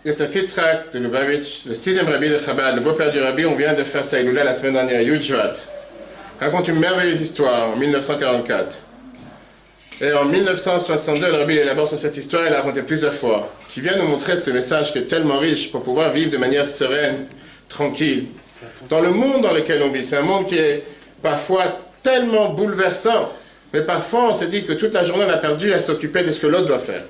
Yosef 0.05 0.36
Yitzhak 0.36 0.93
de 0.93 0.99
Lubavitch, 0.99 1.65
le 1.65 1.76
sixième 1.76 2.07
rabbi 2.07 2.30
de 2.30 2.39
Chabad, 2.39 2.76
le 2.76 2.82
beau-père 2.82 3.11
du 3.11 3.19
rabbi, 3.19 3.45
on 3.45 3.55
vient 3.55 3.74
de 3.74 3.84
faire 3.84 4.05
sa 4.05 4.21
la 4.21 4.53
semaine 4.53 4.74
dernière, 4.74 5.01
Yudjvat, 5.01 5.55
raconte 6.39 6.67
une 6.69 6.80
merveilleuse 6.80 7.21
histoire 7.21 7.71
en 7.71 7.76
1944. 7.76 8.82
Et 10.01 10.11
en 10.11 10.25
1962, 10.25 11.27
le 11.27 11.37
rabbi 11.37 11.57
élabore 11.57 11.87
sur 11.87 11.99
cette 11.99 12.17
histoire, 12.17 12.43
il 12.45 12.51
l'a 12.51 12.57
raconté 12.57 12.81
plusieurs 12.81 13.13
fois, 13.13 13.53
qui 13.69 13.79
vient 13.79 13.95
nous 13.97 14.07
montrer 14.07 14.35
ce 14.35 14.49
message 14.49 14.91
qui 14.91 14.97
est 14.97 15.07
tellement 15.07 15.37
riche 15.37 15.71
pour 15.71 15.83
pouvoir 15.83 16.09
vivre 16.11 16.31
de 16.31 16.37
manière 16.37 16.67
sereine, 16.67 17.27
tranquille. 17.69 18.27
Dans 18.89 19.01
le 19.01 19.11
monde 19.11 19.43
dans 19.43 19.53
lequel 19.53 19.83
on 19.83 19.89
vit, 19.89 20.03
c'est 20.03 20.17
un 20.17 20.23
monde 20.23 20.47
qui 20.47 20.57
est 20.57 20.83
parfois 21.21 21.63
tellement 22.01 22.49
bouleversant, 22.49 23.31
mais 23.71 23.83
parfois 23.83 24.29
on 24.29 24.33
se 24.33 24.45
dit 24.45 24.65
que 24.65 24.73
toute 24.73 24.93
la 24.93 25.05
journée 25.05 25.25
on 25.27 25.31
a 25.31 25.37
perdu 25.37 25.71
à 25.71 25.79
s'occuper 25.79 26.23
de 26.23 26.31
ce 26.31 26.39
que 26.39 26.47
l'autre 26.47 26.67
doit 26.67 26.79
faire. 26.79 27.03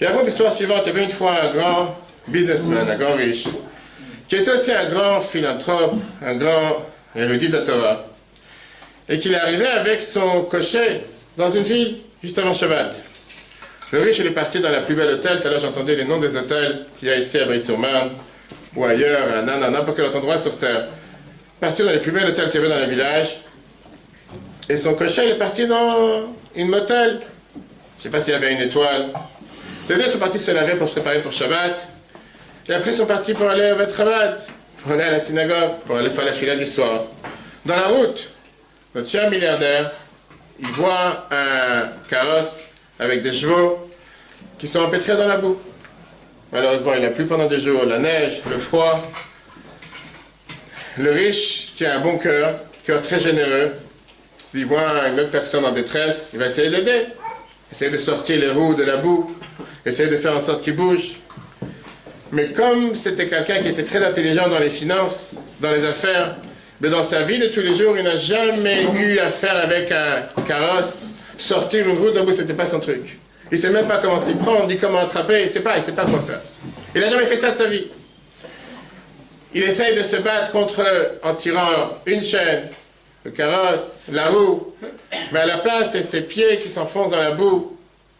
Il 0.00 0.06
raconte 0.06 0.26
l'histoire 0.26 0.52
suivante. 0.52 0.82
Il 0.84 0.88
y 0.88 0.90
avait 0.90 1.04
une 1.04 1.10
fois 1.10 1.34
un 1.42 1.52
grand 1.52 1.96
businessman, 2.26 2.88
un 2.88 2.96
grand 2.96 3.14
riche, 3.14 3.44
qui 4.28 4.36
était 4.36 4.50
aussi 4.50 4.72
un 4.72 4.88
grand 4.88 5.20
philanthrope, 5.20 5.94
un 6.22 6.34
grand 6.34 6.86
érudit 7.14 7.48
de 7.48 7.58
la 7.58 7.62
Torah, 7.62 8.06
et 9.08 9.18
qu'il 9.18 9.34
arrivé 9.34 9.66
avec 9.66 10.02
son 10.02 10.42
cocher 10.42 11.02
dans 11.36 11.50
une 11.50 11.62
ville 11.62 11.98
juste 12.22 12.38
avant 12.38 12.54
Shabbat. 12.54 13.02
Le 13.92 14.00
riche, 14.00 14.18
il 14.18 14.26
est 14.26 14.30
parti 14.30 14.60
dans 14.60 14.70
la 14.70 14.80
plus 14.80 14.94
belle 14.94 15.14
hôtel. 15.14 15.40
Tout 15.40 15.46
à 15.46 15.50
l'heure, 15.50 15.60
j'entendais 15.60 15.96
les 15.96 16.04
noms 16.04 16.18
des 16.18 16.36
hôtels 16.36 16.86
qu'il 16.98 17.08
y 17.08 17.10
a 17.10 17.16
ici 17.16 17.38
à 17.38 17.44
Brie-sur-Marne, 17.44 18.10
ou 18.74 18.84
ailleurs, 18.84 19.28
à 19.36 19.42
n'importe 19.42 19.96
quel 19.96 20.06
autre 20.06 20.16
endroit 20.16 20.38
sur 20.38 20.58
Terre. 20.58 20.88
Parti 21.60 21.82
dans 21.82 21.92
les 21.92 21.98
plus 21.98 22.10
belles 22.10 22.28
hôtels 22.28 22.50
qu'il 22.50 22.60
y 22.60 22.64
avait 22.64 22.74
dans 22.74 22.80
le 22.80 22.90
village. 22.90 23.38
Et 24.68 24.76
son 24.76 24.94
cocher, 24.94 25.26
il 25.26 25.30
est 25.32 25.38
parti 25.38 25.66
dans 25.66 26.24
une 26.56 26.68
motel. 26.68 27.20
Je 27.20 27.58
ne 27.58 28.02
sais 28.02 28.08
pas 28.10 28.20
s'il 28.20 28.32
y 28.32 28.36
avait 28.36 28.52
une 28.52 28.62
étoile. 28.62 29.10
Les 29.88 29.96
deux 29.96 30.10
sont 30.10 30.18
partis 30.18 30.38
se 30.38 30.50
laver 30.50 30.74
pour 30.74 30.88
se 30.88 30.94
préparer 30.94 31.20
pour 31.20 31.32
Shabbat. 31.32 31.88
Et 32.68 32.72
après, 32.72 32.90
ils 32.90 32.96
sont 32.96 33.06
partis 33.06 33.34
pour 33.34 33.48
aller 33.48 33.72
au 33.72 33.76
Bet 33.76 33.86
pour 34.82 34.92
aller 34.92 35.02
à 35.02 35.12
la 35.12 35.20
synagogue, 35.20 35.78
pour 35.86 35.96
aller 35.96 36.10
faire 36.10 36.24
la 36.24 36.32
fila 36.32 36.56
du 36.56 36.66
soir. 36.66 37.04
Dans 37.64 37.76
la 37.76 37.88
route, 37.88 38.30
notre 38.94 39.08
cher 39.08 39.30
milliardaire, 39.30 39.92
il 40.58 40.66
voit 40.68 41.28
un 41.30 41.88
carrosse 42.08 42.64
avec 42.98 43.22
des 43.22 43.32
chevaux 43.32 43.90
qui 44.58 44.68
sont 44.68 44.80
empêtrés 44.80 45.16
dans 45.16 45.28
la 45.28 45.36
boue. 45.36 45.58
Malheureusement, 46.52 46.94
il 46.94 47.02
n'a 47.02 47.10
plus 47.10 47.26
pendant 47.26 47.46
des 47.46 47.58
jours 47.58 47.84
la 47.84 47.98
neige, 47.98 48.42
le 48.48 48.58
froid. 48.58 49.00
Le 50.96 51.10
riche, 51.10 51.72
qui 51.74 51.84
a 51.84 51.96
un 51.96 52.00
bon 52.00 52.18
cœur, 52.18 52.54
cœur 52.86 53.02
très 53.02 53.18
généreux, 53.18 53.72
s'il 54.44 54.66
voit 54.66 55.08
une 55.08 55.18
autre 55.18 55.32
personne 55.32 55.64
en 55.64 55.72
détresse, 55.72 56.30
il 56.32 56.38
va 56.38 56.46
essayer 56.46 56.70
d'aider. 56.70 57.06
Essayer 57.72 57.90
de 57.90 57.98
sortir 57.98 58.38
les 58.38 58.50
roues 58.50 58.74
de 58.74 58.84
la 58.84 58.98
boue, 58.98 59.34
essayer 59.84 60.08
de 60.08 60.16
faire 60.16 60.36
en 60.36 60.40
sorte 60.40 60.62
qu'il 60.62 60.76
bouge. 60.76 61.16
Mais 62.30 62.52
comme 62.52 62.94
c'était 62.94 63.26
quelqu'un 63.26 63.60
qui 63.60 63.68
était 63.68 63.82
très 63.82 64.04
intelligent 64.04 64.48
dans 64.48 64.60
les 64.60 64.70
finances, 64.70 65.34
dans 65.60 65.72
les 65.72 65.84
affaires, 65.84 66.36
mais 66.84 66.90
dans 66.90 67.02
sa 67.02 67.22
vie 67.22 67.38
de 67.38 67.46
tous 67.46 67.62
les 67.62 67.74
jours, 67.74 67.96
il 67.96 68.04
n'a 68.04 68.14
jamais 68.14 68.82
eu 68.82 69.18
affaire 69.18 69.56
avec 69.56 69.90
un 69.90 70.42
carrosse, 70.46 71.06
sortir 71.38 71.88
une 71.88 71.96
route, 71.96 72.14
ce 72.14 72.32
c'était 72.34 72.52
pas 72.52 72.66
son 72.66 72.78
truc. 72.78 73.18
Il 73.50 73.56
sait 73.56 73.70
même 73.70 73.88
pas 73.88 73.96
comment 73.96 74.18
s'y 74.18 74.34
prendre, 74.34 74.66
dit 74.66 74.76
comment 74.76 74.98
attraper, 74.98 75.44
il 75.44 75.48
sait 75.48 75.60
pas, 75.60 75.78
il 75.78 75.82
sait 75.82 75.94
pas 75.94 76.04
quoi 76.04 76.20
faire. 76.20 76.40
Il 76.94 77.00
n'a 77.00 77.08
jamais 77.08 77.24
fait 77.24 77.36
ça 77.36 77.52
de 77.52 77.56
sa 77.56 77.64
vie. 77.64 77.86
Il 79.54 79.62
essaye 79.62 79.96
de 79.96 80.02
se 80.02 80.16
battre 80.16 80.52
contre 80.52 80.82
eux 80.82 81.20
en 81.22 81.34
tirant 81.34 82.00
une 82.04 82.22
chaîne, 82.22 82.68
le 83.24 83.30
carrosse, 83.30 84.02
la 84.12 84.28
roue, 84.28 84.74
mais 85.32 85.38
à 85.38 85.46
la 85.46 85.58
place, 85.58 85.92
c'est 85.92 86.02
ses 86.02 86.20
pieds 86.20 86.58
qui 86.62 86.68
s'enfoncent 86.68 87.12
dans 87.12 87.22
la 87.22 87.30
boue. 87.30 87.78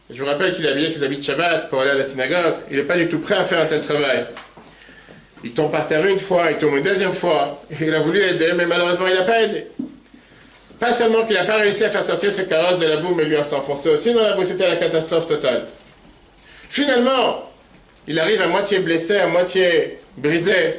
Je 0.08 0.22
vous 0.22 0.26
rappelle 0.26 0.54
qu'il 0.54 0.64
est 0.64 0.70
habillé 0.70 0.88
habits 1.02 1.18
de 1.18 1.22
Shabbat 1.22 1.68
pour 1.68 1.82
aller 1.82 1.90
à 1.90 1.96
la 1.96 2.04
synagogue. 2.04 2.54
Il 2.70 2.78
n'est 2.78 2.84
pas 2.84 2.96
du 2.96 3.10
tout 3.10 3.18
prêt 3.18 3.34
à 3.34 3.44
faire 3.44 3.60
un 3.60 3.66
tel 3.66 3.82
travail. 3.82 4.24
Il 5.44 5.52
tombe 5.52 5.70
par 5.70 5.86
terre 5.86 6.06
une 6.06 6.18
fois, 6.18 6.50
il 6.50 6.56
tombe 6.56 6.74
une 6.74 6.82
deuxième 6.82 7.12
fois. 7.12 7.62
Il 7.78 7.94
a 7.94 8.00
voulu 8.00 8.18
aider, 8.20 8.52
mais 8.56 8.64
malheureusement, 8.64 9.06
il 9.06 9.14
n'a 9.14 9.22
pas 9.22 9.42
aidé. 9.42 9.66
Pas 10.80 10.92
seulement 10.92 11.24
qu'il 11.24 11.36
n'a 11.36 11.44
pas 11.44 11.56
réussi 11.56 11.84
à 11.84 11.90
faire 11.90 12.02
sortir 12.02 12.32
ce 12.32 12.42
carrosse 12.42 12.78
de 12.78 12.86
la 12.86 12.96
boue, 12.96 13.14
mais 13.14 13.24
lui 13.24 13.36
a 13.36 13.44
s'enfoncé 13.44 13.90
aussi 13.90 14.14
dans 14.14 14.22
la 14.22 14.32
boue. 14.32 14.44
C'était 14.44 14.66
la 14.66 14.76
catastrophe 14.76 15.26
totale. 15.26 15.66
Finalement, 16.70 17.50
il 18.08 18.18
arrive 18.18 18.40
à 18.40 18.48
moitié 18.48 18.78
blessé, 18.78 19.18
à 19.18 19.26
moitié 19.26 19.98
brisé, 20.16 20.76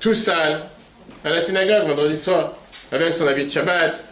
tout 0.00 0.14
sale, 0.14 0.60
à 1.24 1.30
la 1.30 1.40
synagogue 1.40 1.88
vendredi 1.88 2.16
soir, 2.16 2.52
avec 2.92 3.14
son 3.14 3.26
habit 3.26 3.46
de 3.46 3.50
Shabbat, 3.50 4.04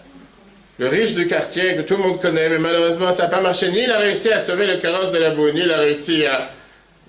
le 0.78 0.88
riche 0.88 1.14
du 1.14 1.26
quartier 1.26 1.76
que 1.76 1.82
tout 1.82 1.96
le 1.96 2.02
monde 2.02 2.20
connaît, 2.20 2.48
mais 2.48 2.58
malheureusement 2.58 3.12
ça 3.12 3.24
n'a 3.24 3.28
pas 3.28 3.40
marché. 3.40 3.70
Ni 3.70 3.84
il 3.84 3.92
a 3.92 3.98
réussi 3.98 4.32
à 4.32 4.38
sauver 4.38 4.66
le 4.66 4.76
carrosse 4.78 5.12
de 5.12 5.18
la 5.18 5.30
boue, 5.30 5.50
ni 5.50 5.60
il 5.60 5.70
a 5.70 5.78
réussi 5.78 6.26
à 6.26 6.50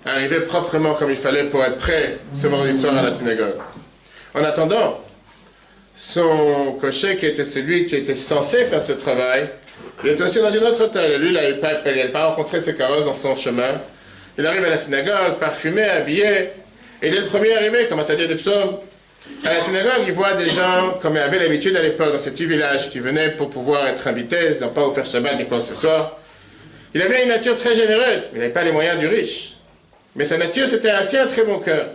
arriver 0.09 0.41
proprement 0.41 0.93
comme 0.93 1.09
il 1.09 1.17
fallait 1.17 1.45
pour 1.45 1.63
être 1.63 1.77
prêt 1.77 2.17
ce 2.33 2.47
vendredi 2.47 2.79
soir 2.79 2.97
à 2.97 3.01
la 3.01 3.11
synagogue. 3.11 3.55
En 4.33 4.43
attendant, 4.43 5.01
son 5.95 6.77
cocher, 6.79 7.17
qui 7.17 7.25
était 7.25 7.43
celui 7.43 7.85
qui 7.85 7.95
était 7.95 8.15
censé 8.15 8.65
faire 8.65 8.83
ce 8.83 8.93
travail, 8.93 9.49
il 10.03 10.11
était 10.11 10.23
aussi 10.23 10.39
dans 10.39 10.51
une 10.51 10.63
autre 10.63 10.83
hôtel. 10.83 11.19
Lui, 11.19 11.29
il 11.29 11.33
n'avait 11.33 11.57
pas, 11.57 11.75
pas 12.13 12.27
rencontré 12.27 12.61
ses 12.61 12.75
carrosses 12.75 13.05
dans 13.05 13.15
son 13.15 13.35
chemin. 13.35 13.81
Il 14.37 14.45
arrive 14.45 14.63
à 14.63 14.69
la 14.69 14.77
synagogue, 14.77 15.39
parfumé, 15.39 15.81
habillé, 15.83 16.49
et 17.01 17.07
il 17.07 17.15
est 17.15 17.21
le 17.21 17.25
premier 17.25 17.55
arrivé, 17.55 17.79
il 17.81 17.87
commence 17.87 18.09
à 18.09 18.15
dire 18.15 18.27
des 18.27 18.35
psaumes. 18.35 18.77
À 19.43 19.53
la 19.53 19.61
synagogue, 19.61 20.03
il 20.05 20.13
voit 20.13 20.33
des 20.33 20.49
gens, 20.49 20.99
comme 21.01 21.15
il 21.15 21.19
avait 21.19 21.39
l'habitude 21.39 21.75
à 21.75 21.81
l'époque, 21.81 22.13
dans 22.13 22.19
ce 22.19 22.29
petit 22.29 22.45
village, 22.45 22.91
qui 22.91 22.99
venaient 22.99 23.31
pour 23.31 23.49
pouvoir 23.49 23.87
être 23.87 24.07
invités, 24.07 24.51
ils 24.55 24.61
n'ont 24.61 24.71
pas 24.71 24.85
offert 24.85 25.05
Shabbat 25.05 25.37
ni 25.37 25.45
quoi 25.45 25.57
que 25.57 25.65
ce 25.65 25.75
soit. 25.75 26.19
Il 26.93 27.01
avait 27.01 27.23
une 27.23 27.29
nature 27.29 27.55
très 27.55 27.75
généreuse, 27.75 28.29
mais 28.31 28.35
il 28.35 28.39
n'avait 28.39 28.53
pas 28.53 28.63
les 28.63 28.71
moyens 28.71 28.99
du 28.99 29.07
riche. 29.07 29.56
Mais 30.17 30.25
sa 30.25 30.37
nature, 30.37 30.67
c'était 30.67 30.89
assez 30.89 31.17
un 31.17 31.27
très 31.27 31.43
bon 31.43 31.59
cœur. 31.59 31.85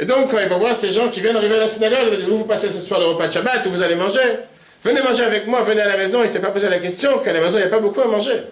Et 0.00 0.06
donc, 0.06 0.30
quand 0.30 0.38
il 0.40 0.48
va 0.48 0.56
voir 0.56 0.74
ces 0.74 0.92
gens 0.92 1.08
qui 1.08 1.20
viennent 1.20 1.36
arriver 1.36 1.54
à 1.54 1.58
la 1.58 1.68
synagogue, 1.68 1.98
il 2.04 2.10
va 2.10 2.16
dire, 2.16 2.28
vous, 2.28 2.38
vous 2.38 2.44
passez 2.44 2.68
ce 2.68 2.80
soir 2.80 2.98
le 2.98 3.06
repas 3.06 3.28
de 3.28 3.32
Shabbat, 3.32 3.66
vous 3.66 3.82
allez 3.82 3.94
manger. 3.94 4.38
Venez 4.82 5.00
manger 5.02 5.22
avec 5.22 5.46
moi, 5.46 5.62
venez 5.62 5.82
à 5.82 5.88
la 5.88 5.96
maison. 5.96 6.20
Il 6.20 6.26
ne 6.26 6.28
s'est 6.28 6.40
pas 6.40 6.50
posé 6.50 6.68
la 6.68 6.78
question 6.78 7.18
qu'à 7.18 7.32
la 7.32 7.40
maison, 7.40 7.58
il 7.58 7.60
n'y 7.60 7.66
a 7.66 7.70
pas 7.70 7.78
beaucoup 7.78 8.00
à 8.00 8.08
manger. 8.08 8.42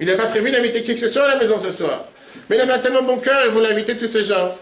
Il 0.00 0.06
n'a 0.06 0.14
pas 0.14 0.26
prévu 0.26 0.50
d'inviter 0.50 0.82
qui 0.82 0.94
que 0.94 1.00
ce 1.00 1.08
soit 1.08 1.24
à 1.24 1.28
la 1.28 1.36
maison 1.36 1.58
ce 1.58 1.70
soir. 1.70 2.06
Mais 2.48 2.56
il 2.56 2.60
avait 2.60 2.72
un 2.72 2.78
tellement 2.78 3.02
bon 3.02 3.18
cœur, 3.18 3.40
il 3.44 3.50
voulait 3.50 3.72
inviter 3.72 3.96
tous 3.96 4.06
ces 4.06 4.24
gens. 4.24 4.54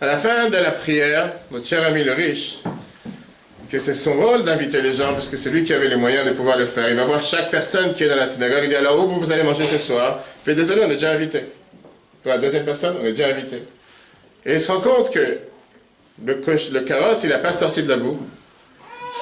À 0.00 0.06
la 0.06 0.16
fin 0.16 0.48
de 0.48 0.56
la 0.56 0.70
prière, 0.70 1.30
votre 1.50 1.66
cher 1.66 1.84
ami 1.84 2.02
le 2.02 2.12
riche, 2.12 2.58
que 3.70 3.78
c'est 3.78 3.94
son 3.94 4.14
rôle 4.14 4.44
d'inviter 4.44 4.80
les 4.80 4.94
gens, 4.94 5.12
parce 5.12 5.28
que 5.28 5.36
c'est 5.36 5.50
lui 5.50 5.64
qui 5.64 5.74
avait 5.74 5.88
les 5.88 5.96
moyens 5.96 6.26
de 6.26 6.32
pouvoir 6.32 6.56
le 6.56 6.64
faire. 6.64 6.88
Il 6.88 6.96
va 6.96 7.04
voir 7.04 7.22
chaque 7.22 7.50
personne 7.50 7.92
qui 7.94 8.04
est 8.04 8.08
dans 8.08 8.16
la 8.16 8.26
synagogue, 8.26 8.60
il 8.62 8.70
dit 8.70 8.76
alors 8.76 8.98
où 8.98 9.08
vous 9.08 9.30
allez 9.30 9.42
manger 9.42 9.64
ce 9.70 9.78
soir? 9.78 10.18
Fait 10.42 10.54
désolé, 10.54 10.82
on 10.84 10.90
est 10.90 10.94
déjà 10.94 11.10
invité. 11.10 11.40
La 12.28 12.36
deuxième 12.36 12.66
personne, 12.66 12.96
on 13.00 13.06
est 13.06 13.12
déjà 13.12 13.28
invité. 13.28 13.62
Et 14.44 14.54
il 14.54 14.60
se 14.60 14.70
rend 14.70 14.80
compte 14.80 15.10
que 15.10 15.38
le, 16.26 16.80
carrosse, 16.80 17.24
il 17.24 17.30
n'a 17.30 17.38
pas 17.38 17.52
sorti 17.52 17.82
de 17.82 17.88
la 17.88 17.96
boue. 17.96 18.20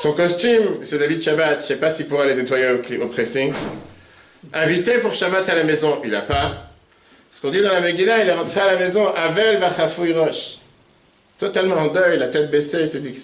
Son 0.03 0.13
costume, 0.13 0.81
c'est 0.83 0.99
David 0.99 1.23
Shabbat, 1.23 1.59
je 1.59 1.63
ne 1.63 1.67
sais 1.67 1.77
pas 1.77 1.91
s'il 1.91 2.07
pourra 2.07 2.25
les 2.25 2.35
nettoyer 2.35 2.67
au, 3.01 3.07
pressing. 3.07 3.53
Invité 4.53 4.99
pour 4.99 5.15
Shabbat 5.15 5.49
à 5.49 5.55
la 5.55 5.63
maison, 5.63 6.01
il 6.05 6.11
n'a 6.11 6.23
pas. 6.23 6.69
Ce 7.31 7.41
qu'on 7.41 7.51
dit 7.51 7.63
dans 7.63 7.73
la 7.73 7.81
Megillah, 7.81 8.25
il 8.25 8.29
est 8.29 8.33
rentré 8.33 8.61
à 8.61 8.73
la 8.73 8.77
maison, 8.77 9.07
Avel 9.15 9.59
Vachafoui 9.59 10.13
Roche. 10.13 10.59
Totalement 11.39 11.77
en 11.77 11.87
deuil, 11.89 12.19
la 12.19 12.27
tête 12.27 12.51
baissée, 12.51 12.83
il 12.83 12.89
s'est 12.89 13.01
dit, 13.01 13.15
je 13.15 13.19
ne 13.19 13.23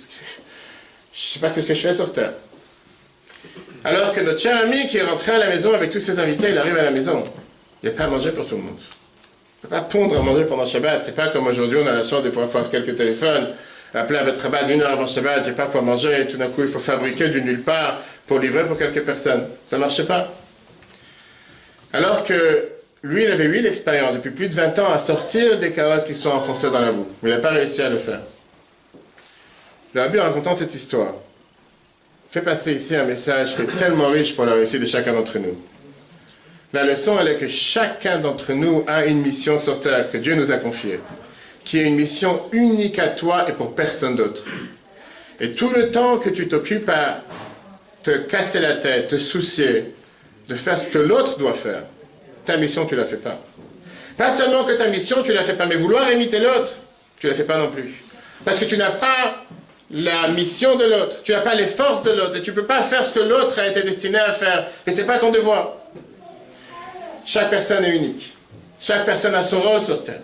sais 1.12 1.38
pas 1.40 1.52
ce 1.52 1.66
que 1.66 1.74
je 1.74 1.80
fais 1.80 1.92
sur 1.92 2.12
terre. 2.12 2.32
Alors 3.82 4.14
que 4.14 4.20
notre 4.20 4.38
cher 4.38 4.56
ami 4.62 4.86
qui 4.86 4.98
est 4.98 5.02
rentré 5.02 5.32
à 5.32 5.38
la 5.38 5.48
maison 5.48 5.74
avec 5.74 5.90
tous 5.90 6.00
ses 6.00 6.20
invités, 6.20 6.50
il 6.50 6.58
arrive 6.58 6.78
à 6.78 6.84
la 6.84 6.92
maison. 6.92 7.24
Il 7.82 7.88
n'y 7.88 7.94
a 7.94 7.98
pas 7.98 8.04
à 8.04 8.08
manger 8.08 8.30
pour 8.30 8.46
tout 8.46 8.56
le 8.56 8.62
monde. 8.62 8.78
Ne 9.62 9.68
peut 9.68 9.74
pas 9.76 9.82
pondre 9.82 10.18
à 10.18 10.22
manger 10.22 10.44
pendant 10.44 10.66
Shabbat. 10.66 11.04
C'est 11.04 11.14
pas 11.14 11.28
comme 11.28 11.46
aujourd'hui, 11.46 11.78
on 11.82 11.86
a 11.86 11.92
la 11.92 12.04
chance 12.04 12.22
de 12.22 12.30
pouvoir 12.30 12.50
faire 12.50 12.68
quelques 12.68 12.96
téléphones, 12.96 13.46
appeler 13.94 14.18
à 14.18 14.24
votre 14.24 14.40
rabat 14.40 14.70
une 14.72 14.82
heure 14.82 14.90
avant 14.90 15.06
Shabbat, 15.06 15.44
j'ai 15.44 15.52
pas 15.52 15.66
quoi 15.66 15.82
manger, 15.82 16.22
et 16.22 16.26
tout 16.26 16.36
d'un 16.36 16.48
coup, 16.48 16.62
il 16.62 16.68
faut 16.68 16.80
fabriquer 16.80 17.28
du 17.28 17.42
nulle 17.42 17.62
part 17.62 18.00
pour 18.26 18.38
livrer 18.38 18.66
pour 18.66 18.76
quelques 18.76 19.04
personnes. 19.04 19.46
Ça 19.68 19.76
ne 19.76 19.82
marchait 19.82 20.06
pas. 20.06 20.32
Alors 21.92 22.24
que 22.24 22.70
lui, 23.02 23.24
il 23.24 23.30
avait 23.30 23.44
eu 23.44 23.60
l'expérience 23.60 24.14
depuis 24.14 24.30
plus 24.30 24.48
de 24.48 24.54
20 24.54 24.78
ans 24.78 24.92
à 24.92 24.98
sortir 24.98 25.58
des 25.58 25.72
carrosses 25.72 26.04
qui 26.04 26.14
sont 26.14 26.30
enfoncées 26.30 26.70
dans 26.70 26.80
la 26.80 26.92
boue. 26.92 27.06
Mais 27.22 27.30
il 27.30 27.32
n'a 27.34 27.40
pas 27.40 27.50
réussi 27.50 27.82
à 27.82 27.88
le 27.88 27.98
faire. 27.98 28.20
Le 29.94 30.00
rabbi, 30.00 30.18
en 30.18 30.22
racontant 30.22 30.54
cette 30.54 30.74
histoire, 30.74 31.14
fait 32.30 32.40
passer 32.40 32.72
ici 32.72 32.96
un 32.96 33.04
message 33.04 33.56
qui 33.56 33.62
est 33.62 33.76
tellement 33.76 34.08
riche 34.08 34.34
pour 34.34 34.46
la 34.46 34.54
réussite 34.54 34.80
de 34.80 34.86
chacun 34.86 35.12
d'entre 35.12 35.38
nous. 35.38 35.60
La 36.72 36.84
leçon, 36.84 37.18
elle 37.20 37.28
est 37.28 37.36
que 37.36 37.48
chacun 37.48 38.18
d'entre 38.18 38.54
nous 38.54 38.82
a 38.86 39.04
une 39.04 39.20
mission 39.20 39.58
sur 39.58 39.78
terre 39.78 40.10
que 40.10 40.16
Dieu 40.16 40.34
nous 40.34 40.50
a 40.52 40.56
confiée, 40.56 41.00
qui 41.64 41.78
est 41.78 41.86
une 41.86 41.96
mission 41.96 42.40
unique 42.52 42.98
à 42.98 43.08
toi 43.08 43.44
et 43.46 43.52
pour 43.52 43.74
personne 43.74 44.16
d'autre. 44.16 44.42
Et 45.38 45.52
tout 45.52 45.68
le 45.68 45.90
temps 45.90 46.16
que 46.16 46.30
tu 46.30 46.48
t'occupes 46.48 46.88
à 46.88 47.20
te 48.02 48.10
casser 48.10 48.60
la 48.60 48.76
tête, 48.76 49.08
te 49.08 49.18
soucier 49.18 49.92
de 50.48 50.54
faire 50.54 50.78
ce 50.78 50.88
que 50.88 50.96
l'autre 50.96 51.36
doit 51.38 51.52
faire, 51.52 51.82
ta 52.46 52.56
mission, 52.56 52.86
tu 52.86 52.94
ne 52.94 53.00
la 53.00 53.06
fais 53.06 53.16
pas. 53.16 53.38
Pas 54.16 54.30
seulement 54.30 54.64
que 54.64 54.72
ta 54.72 54.88
mission, 54.88 55.22
tu 55.22 55.30
ne 55.30 55.34
la 55.36 55.42
fais 55.42 55.54
pas, 55.54 55.66
mais 55.66 55.76
vouloir 55.76 56.10
imiter 56.10 56.38
l'autre, 56.38 56.72
tu 57.20 57.26
ne 57.26 57.32
la 57.32 57.36
fais 57.36 57.44
pas 57.44 57.58
non 57.58 57.70
plus. 57.70 57.92
Parce 58.46 58.58
que 58.58 58.64
tu 58.64 58.78
n'as 58.78 58.92
pas 58.92 59.44
la 59.90 60.28
mission 60.28 60.76
de 60.76 60.84
l'autre, 60.84 61.16
tu 61.22 61.32
n'as 61.32 61.42
pas 61.42 61.54
les 61.54 61.66
forces 61.66 62.02
de 62.02 62.12
l'autre, 62.12 62.36
et 62.36 62.40
tu 62.40 62.50
ne 62.50 62.56
peux 62.56 62.64
pas 62.64 62.80
faire 62.80 63.04
ce 63.04 63.12
que 63.12 63.20
l'autre 63.20 63.58
a 63.58 63.66
été 63.66 63.82
destiné 63.82 64.18
à 64.18 64.32
faire. 64.32 64.68
Et 64.86 64.90
ce 64.90 65.02
n'est 65.02 65.06
pas 65.06 65.18
ton 65.18 65.30
devoir. 65.30 65.76
Chaque 67.24 67.50
personne 67.50 67.84
est 67.84 67.96
unique. 67.96 68.34
Chaque 68.80 69.04
personne 69.04 69.34
a 69.34 69.42
son 69.42 69.60
rôle 69.60 69.80
sur 69.80 70.02
Terre. 70.02 70.20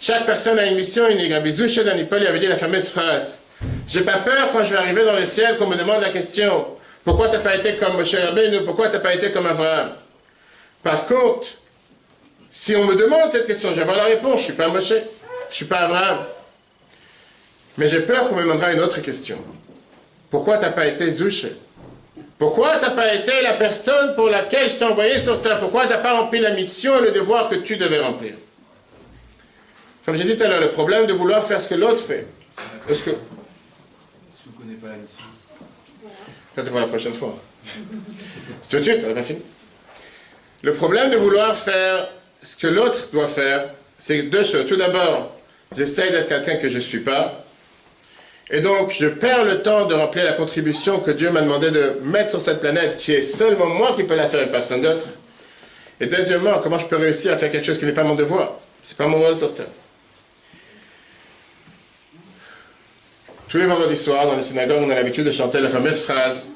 Chaque 0.00 0.26
personne 0.26 0.58
a 0.58 0.66
une 0.66 0.76
mission 0.76 1.08
unique. 1.08 1.32
Rabbi 1.32 1.52
Zouché 1.52 1.84
d'Anipol 1.84 2.26
avait 2.26 2.38
dit 2.38 2.46
la 2.46 2.56
fameuse 2.56 2.88
phrase 2.90 3.38
J'ai 3.88 4.02
pas 4.02 4.18
peur 4.18 4.50
quand 4.52 4.62
je 4.62 4.70
vais 4.72 4.78
arriver 4.78 5.04
dans 5.04 5.16
le 5.16 5.24
ciel 5.24 5.56
qu'on 5.56 5.66
me 5.66 5.76
demande 5.76 6.02
la 6.02 6.10
question 6.10 6.66
Pourquoi 7.04 7.28
tu 7.28 7.36
n'as 7.36 7.42
pas 7.42 7.56
été 7.56 7.76
comme 7.76 7.94
Moshe 7.96 8.14
Rabbeinu? 8.14 8.64
Pourquoi 8.64 8.88
tu 8.88 8.94
n'as 8.94 9.00
pas 9.00 9.14
été 9.14 9.30
comme 9.30 9.46
Abraham? 9.46 9.90
Par 10.82 11.06
contre, 11.06 11.46
si 12.50 12.76
on 12.76 12.84
me 12.84 12.94
demande 12.94 13.30
cette 13.30 13.46
question, 13.46 13.70
je 13.74 13.80
vais 13.80 13.96
la 13.96 14.04
réponse 14.04 14.40
Je 14.40 14.44
suis 14.44 14.52
pas 14.52 14.68
Moshe, 14.68 14.92
je 15.50 15.54
suis 15.54 15.64
pas 15.64 15.78
Abraham. 15.78 16.18
Mais 17.78 17.88
j'ai 17.88 18.00
peur 18.00 18.28
qu'on 18.28 18.36
me 18.36 18.42
demandera 18.42 18.72
une 18.72 18.80
autre 18.80 19.00
question 19.00 19.38
Pourquoi 20.30 20.58
tu 20.58 20.64
n'as 20.64 20.72
pas 20.72 20.86
été 20.86 21.10
Zouché 21.10 21.56
pourquoi 22.38 22.78
tu 22.78 22.84
n'as 22.84 22.90
pas 22.90 23.14
été 23.14 23.42
la 23.42 23.54
personne 23.54 24.14
pour 24.14 24.28
laquelle 24.28 24.68
je 24.68 24.74
t'ai 24.74 24.84
envoyé 24.84 25.18
sur 25.18 25.40
terre? 25.40 25.60
Pourquoi 25.60 25.86
tu 25.86 25.90
n'as 25.90 25.98
pas 25.98 26.18
rempli 26.18 26.40
la 26.40 26.50
mission 26.50 26.98
et 26.98 27.02
le 27.02 27.12
devoir 27.12 27.48
que 27.48 27.54
tu 27.56 27.76
devais 27.76 28.00
remplir? 28.00 28.34
Comme 30.04 30.16
j'ai 30.16 30.24
dit 30.24 30.36
tout 30.36 30.42
à 30.42 30.48
l'heure, 30.48 30.60
le 30.60 30.68
problème 30.68 31.06
de 31.06 31.12
vouloir 31.12 31.44
faire 31.44 31.60
ce 31.60 31.68
que 31.68 31.74
l'autre 31.74 32.02
fait. 32.02 32.26
Est-ce 32.88 33.00
que... 33.00 33.10
Si 33.10 33.16
vous 34.46 34.52
ne 34.52 34.58
connaissez 34.58 34.80
pas 34.80 34.88
la 34.88 34.96
mission. 34.96 35.24
Ça, 36.54 36.62
c'est 36.62 36.70
pour 36.70 36.80
la 36.80 36.86
prochaine 36.86 37.14
fois. 37.14 37.38
Tout 38.68 38.76
de 38.76 38.82
suite, 38.82 39.00
on 39.04 39.08
n'a 39.08 39.14
pas 39.14 39.22
fini. 39.22 39.40
Le 40.62 40.72
problème 40.74 41.10
de 41.10 41.16
vouloir 41.16 41.56
faire 41.56 42.10
ce 42.42 42.56
que 42.56 42.66
l'autre 42.66 43.08
doit 43.12 43.28
faire, 43.28 43.70
c'est 43.98 44.24
deux 44.24 44.44
choses. 44.44 44.66
Tout 44.66 44.76
d'abord, 44.76 45.34
j'essaye 45.74 46.10
d'être 46.10 46.28
quelqu'un 46.28 46.56
que 46.56 46.68
je 46.68 46.76
ne 46.76 46.80
suis 46.80 47.00
pas. 47.00 47.43
Et 48.50 48.60
donc, 48.60 48.90
je 48.90 49.08
perds 49.08 49.44
le 49.44 49.62
temps 49.62 49.86
de 49.86 49.94
remplir 49.94 50.24
la 50.24 50.34
contribution 50.34 51.00
que 51.00 51.10
Dieu 51.10 51.30
m'a 51.30 51.40
demandé 51.40 51.70
de 51.70 51.98
mettre 52.02 52.30
sur 52.30 52.40
cette 52.40 52.60
planète, 52.60 52.98
qui 52.98 53.12
est 53.12 53.22
seulement 53.22 53.66
moi 53.66 53.94
qui 53.96 54.04
peux 54.04 54.14
la 54.14 54.26
faire 54.26 54.42
et 54.42 54.50
personne 54.50 54.82
d'autre. 54.82 55.06
Et 56.00 56.06
deuxièmement, 56.06 56.58
comment 56.62 56.78
je 56.78 56.86
peux 56.86 56.96
réussir 56.96 57.32
à 57.32 57.36
faire 57.36 57.50
quelque 57.50 57.64
chose 57.64 57.78
qui 57.78 57.86
n'est 57.86 57.92
pas 57.92 58.04
mon 58.04 58.14
devoir? 58.14 58.58
C'est 58.82 58.98
pas 58.98 59.06
mon 59.06 59.18
rôle 59.18 59.36
sur 59.36 59.54
terre. 59.54 59.66
Tous 63.48 63.58
les 63.58 63.66
vendredis 63.66 63.96
soirs, 63.96 64.26
dans 64.26 64.36
les 64.36 64.42
synagogues, 64.42 64.82
on 64.82 64.90
a 64.90 64.94
l'habitude 64.94 65.24
de 65.24 65.30
chanter 65.30 65.60
la 65.60 65.70
fameuse 65.70 66.02
phrase 66.02 66.48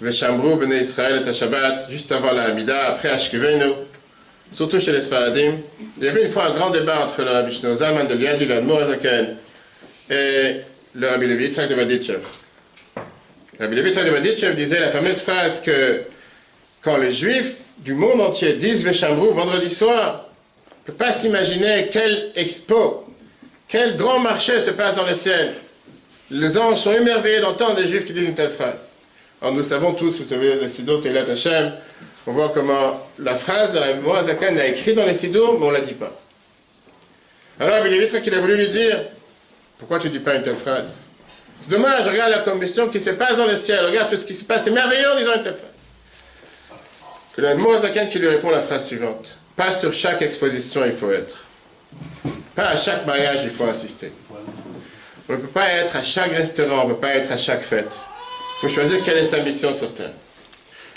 Veshambrou 0.00 0.56
bene 0.56 0.72
Israël 0.72 1.22
et 1.26 1.32
Shabbat, 1.32 1.90
juste 1.90 2.12
avant 2.12 2.32
la 2.32 2.44
Hamida, 2.44 2.88
après 2.88 3.08
Ashkivenu, 3.08 3.72
surtout 4.52 4.80
chez 4.80 4.92
les 4.92 5.00
Sfaradim. 5.00 5.52
Il 5.98 6.04
y 6.04 6.08
avait 6.08 6.24
une 6.24 6.30
fois 6.30 6.46
un 6.46 6.54
grand 6.54 6.70
débat 6.70 7.04
entre 7.04 7.22
le 7.22 7.30
Rabbi 7.30 7.60
de 7.60 8.14
Liad, 8.14 8.38
du 8.38 8.46
Morazaken, 8.46 9.36
et 10.10 10.56
le 10.96 11.08
Rabbi 11.08 11.26
Levi 11.26 11.44
Yitzhak 11.44 11.68
de 11.68 11.74
Baditchev. 11.74 12.20
Rabbi 13.60 13.76
de 13.76 14.10
Baditchev 14.10 14.54
disait 14.54 14.80
la 14.80 14.88
fameuse 14.88 15.20
phrase 15.20 15.60
que 15.60 16.02
quand 16.82 16.96
les 16.96 17.12
Juifs 17.12 17.64
du 17.78 17.94
monde 17.94 18.20
entier 18.20 18.54
disent 18.54 18.84
Veshambrou 18.84 19.32
vendredi 19.32 19.72
soir, 19.72 20.28
on 20.70 20.70
ne 20.70 20.92
peut 20.92 21.04
pas 21.04 21.12
s'imaginer 21.12 21.88
quel 21.92 22.32
expo, 22.34 23.06
quel 23.68 23.96
grand 23.96 24.20
marché 24.20 24.60
se 24.60 24.70
passe 24.70 24.94
dans 24.94 25.06
le 25.06 25.14
ciel. 25.14 25.52
Les 26.30 26.56
anges 26.56 26.78
sont 26.78 26.92
émerveillés 26.92 27.40
d'entendre 27.40 27.76
des 27.76 27.88
Juifs 27.88 28.06
qui 28.06 28.14
disent 28.14 28.28
une 28.28 28.34
telle 28.34 28.50
phrase. 28.50 28.94
Alors 29.42 29.54
nous 29.54 29.62
savons 29.62 29.92
tous, 29.92 30.18
vous 30.18 30.26
savez, 30.26 30.54
le 30.60 30.68
Sidour 30.68 31.02
Telat 31.02 31.30
Hashem, 31.30 31.72
on 32.26 32.32
voit 32.32 32.50
comment 32.54 33.06
la 33.18 33.34
phrase 33.34 33.72
de 33.72 33.78
Rabbi 33.78 34.00
Moazakan 34.00 34.56
a 34.56 34.66
écrit 34.66 34.94
dans 34.94 35.04
les 35.04 35.14
Sidour, 35.14 35.58
mais 35.58 35.66
on 35.66 35.70
ne 35.70 35.76
la 35.76 35.82
dit 35.82 35.92
pas. 35.92 36.18
Alors 37.60 37.76
Rabbi 37.76 37.90
Levi 37.90 38.04
Yitzhak, 38.04 38.26
il 38.26 38.34
a 38.34 38.38
voulu 38.38 38.56
lui 38.56 38.68
dire 38.70 38.98
pourquoi 39.78 39.98
tu 39.98 40.08
ne 40.08 40.12
dis 40.12 40.20
pas 40.20 40.34
une 40.34 40.42
telle 40.42 40.56
phrase 40.56 40.98
C'est 41.60 41.70
dommage, 41.70 42.06
regarde 42.06 42.30
la 42.30 42.38
commission 42.40 42.88
qui 42.88 43.00
se 43.00 43.10
passe 43.10 43.36
dans 43.36 43.46
le 43.46 43.56
ciel, 43.56 43.84
regarde 43.84 44.10
tout 44.10 44.16
ce 44.16 44.24
qui 44.24 44.34
se 44.34 44.44
passe, 44.44 44.64
c'est 44.64 44.70
merveilleux 44.70 45.10
en 45.12 45.16
disant 45.16 45.34
une 45.36 45.42
telle 45.42 45.54
phrase. 45.54 45.70
Que 47.36 47.42
le 47.42 47.54
Moazakan 47.56 48.06
qui 48.06 48.18
lui 48.18 48.28
répond 48.28 48.50
la 48.50 48.60
phrase 48.60 48.86
suivante 48.86 49.36
Pas 49.56 49.70
sur 49.70 49.92
chaque 49.92 50.22
exposition 50.22 50.82
il 50.86 50.92
faut 50.92 51.10
être. 51.10 51.44
Pas 52.54 52.68
à 52.68 52.76
chaque 52.76 53.04
mariage 53.06 53.40
il 53.44 53.50
faut 53.50 53.64
insister. 53.64 54.12
On 55.28 55.32
ne 55.34 55.38
peut 55.38 55.48
pas 55.48 55.68
être 55.68 55.96
à 55.96 56.02
chaque 56.02 56.32
restaurant, 56.32 56.84
on 56.84 56.88
ne 56.88 56.94
peut 56.94 57.00
pas 57.00 57.14
être 57.14 57.30
à 57.32 57.36
chaque 57.36 57.62
fête. 57.62 57.92
Il 58.56 58.60
faut 58.60 58.74
choisir 58.74 59.02
quelle 59.02 59.18
est 59.18 59.24
sa 59.24 59.40
mission 59.40 59.74
sur 59.74 59.92
Terre. 59.92 60.12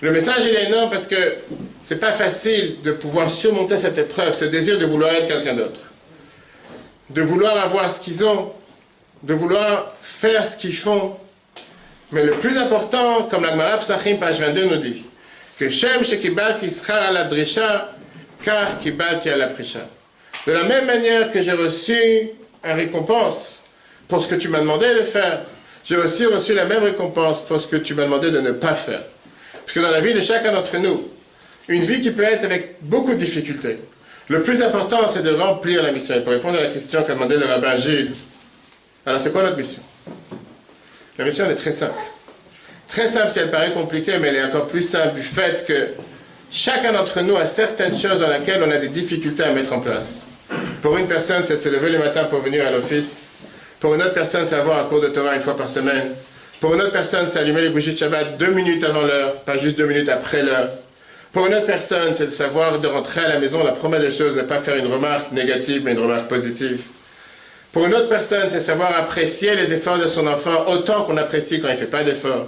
Le 0.02 0.12
message 0.12 0.46
il 0.46 0.56
est 0.56 0.68
énorme 0.70 0.90
parce 0.90 1.08
que 1.08 1.36
c'est 1.82 2.00
pas 2.00 2.14
facile 2.14 2.82
de 2.84 2.94
pouvoir 2.94 3.30
surmonter 3.30 3.76
cette 3.78 3.98
épreuve, 3.98 4.34
ce 4.34 4.46
désir 4.46 4.80
de 4.80 4.86
vouloir 4.86 5.12
être 5.12 5.28
quelqu'un 5.28 5.56
d'autre. 5.56 5.82
De 7.10 7.22
vouloir 7.22 7.58
avoir 7.58 7.92
ce 7.92 8.00
qu'ils 8.00 8.24
ont, 8.24 8.54
de 9.24 9.34
vouloir 9.34 9.94
faire 10.02 10.46
ce 10.46 10.58
qu'ils 10.58 10.76
font, 10.76 11.16
Mais 12.12 12.24
le 12.24 12.32
plus 12.32 12.58
important, 12.58 13.24
comme 13.30 13.44
la 13.44 13.52
Gemara 13.52 13.78
Psachim, 13.78 14.18
page 14.18 14.40
22, 14.40 14.66
nous 14.66 14.78
dit, 14.78 15.06
que 15.60 15.70
Shem 15.70 16.04
Shekibalti 16.04 16.72
Schar 16.72 17.04
ala 17.10 17.26
Drisha, 17.26 17.92
car 18.44 18.80
Kibalti 18.80 19.30
ala 19.30 19.48
Prisha. 19.48 19.88
De 20.48 20.54
la 20.54 20.64
même 20.64 20.86
manière 20.86 21.32
que 21.32 21.42
j'ai 21.44 21.52
reçu 21.52 21.94
une 22.64 22.72
récompense 22.72 23.60
pour 24.08 24.24
ce 24.24 24.28
que 24.28 24.36
tu 24.36 24.48
m'as 24.48 24.62
demandé 24.62 24.88
de 24.96 25.04
faire, 25.04 25.42
j'ai 25.84 25.98
aussi 25.98 26.26
reçu 26.26 26.54
la 26.56 26.66
même 26.66 26.84
récompense 26.84 27.42
pour 27.42 27.62
ce 27.62 27.68
que 27.68 27.76
tu 27.76 27.94
m'as 27.94 28.06
demandé 28.06 28.32
de 28.32 28.40
ne 28.40 28.54
pas 28.54 28.74
faire. 28.74 29.04
Parce 29.54 29.74
que 29.74 29.80
dans 29.80 29.92
la 29.92 30.02
vie 30.02 30.14
de 30.14 30.22
chacun 30.22 30.52
d'entre 30.52 30.78
nous, 30.78 31.08
une 31.68 31.84
vie 31.84 32.02
qui 32.02 32.10
peut 32.10 32.24
être 32.24 32.44
avec 32.44 32.78
beaucoup 32.82 33.12
de 33.12 33.20
difficultés, 33.20 33.78
le 34.30 34.42
plus 34.42 34.64
important, 34.64 35.08
c'est 35.08 35.24
de 35.24 35.32
remplir 35.32 35.84
la 35.84 35.92
mission. 35.92 36.16
Et 36.16 36.22
pour 36.22 36.34
répondre 36.34 36.58
à 36.58 36.62
la 36.62 36.70
question 36.70 37.04
qu'a 37.04 37.14
demandé 37.14 37.36
le 37.38 37.46
rabbin 37.46 37.78
Gilles, 37.78 38.12
alors 39.06 39.20
c'est 39.20 39.32
quoi 39.32 39.44
notre 39.44 39.58
mission? 39.58 39.82
La 41.18 41.26
mission, 41.26 41.46
elle 41.46 41.52
est 41.52 41.56
très 41.56 41.72
simple. 41.72 42.00
Très 42.88 43.08
simple 43.08 43.30
si 43.30 43.40
elle 43.40 43.52
paraît 43.52 43.72
compliquée, 43.72 44.18
mais 44.20 44.30
elle 44.30 44.36
est 44.36 44.44
encore 44.44 44.68
plus 44.68 44.82
simple 44.82 45.16
du 45.16 45.22
fait 45.22 45.66
que 45.68 45.90
chacun 46.52 46.94
d'entre 46.94 47.22
nous 47.22 47.36
a 47.36 47.46
certaines 47.46 47.96
choses 47.98 48.20
dans 48.20 48.30
lesquelles 48.30 48.64
on 48.66 48.72
a 48.72 48.78
des 48.78 48.88
difficultés 48.88 49.44
à 49.44 49.52
mettre 49.52 49.74
en 49.74 49.80
place. 49.80 50.22
Pour 50.82 50.98
une 50.98 51.08
personne, 51.08 51.44
c'est 51.46 51.58
se 51.58 51.70
lever 51.70 51.90
le 51.90 52.00
matin 52.00 52.24
pour 52.24 52.40
venir 52.40 52.66
à 52.66 52.72
l'office. 52.72 53.24
Pour 53.80 53.96
une 53.96 54.02
autre 54.02 54.14
personne, 54.14 54.48
c'est 54.48 54.56
avoir 54.56 54.80
un 54.80 54.88
cours 54.88 55.02
de 55.02 55.10
Torah 55.10 55.36
une 55.36 55.42
fois 55.42 55.56
par 55.56 55.70
semaine. 55.70 56.14
Pour 56.60 56.74
une 56.74 56.82
autre 56.82 56.92
personne, 56.92 57.28
c'est 57.30 57.40
allumer 57.40 57.62
les 57.62 57.70
bougies 57.70 57.94
de 57.94 57.98
Shabbat 57.98 58.38
deux 58.38 58.52
minutes 58.52 58.84
avant 58.84 59.02
l'heure, 59.02 59.36
pas 59.42 59.58
juste 59.58 59.78
deux 59.78 59.86
minutes 59.86 60.10
après 60.10 60.42
l'heure. 60.42 60.70
Pour 61.32 61.46
une 61.48 61.54
autre 61.54 61.68
personne, 61.68 62.16
c'est 62.16 62.26
de 62.26 62.32
savoir 62.32 62.80
de 62.80 62.88
rentrer 62.88 63.22
à 63.22 63.30
la 63.30 63.40
maison, 63.40 63.64
la 63.64 63.72
première 63.72 64.02
des 64.02 64.12
choses, 64.12 64.36
ne 64.36 64.42
pas 64.42 64.58
faire 64.58 64.76
une 64.76 64.92
remarque 64.92 65.32
négative, 65.32 65.84
mais 65.86 65.94
une 65.94 66.00
remarque 66.00 66.28
positive. 66.28 66.82
Pour 67.72 67.86
une 67.86 67.94
autre 67.94 68.10
personne, 68.10 68.50
c'est 68.50 68.60
savoir 68.60 68.96
apprécier 68.98 69.56
les 69.56 69.72
efforts 69.74 70.00
de 70.00 70.08
son 70.08 70.26
enfant 70.26 70.66
autant 70.68 71.04
qu'on 71.04 71.18
apprécie 71.18 71.62
quand 71.62 71.68
il 71.68 71.74
ne 71.74 71.78
fait 71.78 71.86
pas 71.86 72.04
d'efforts. 72.04 72.48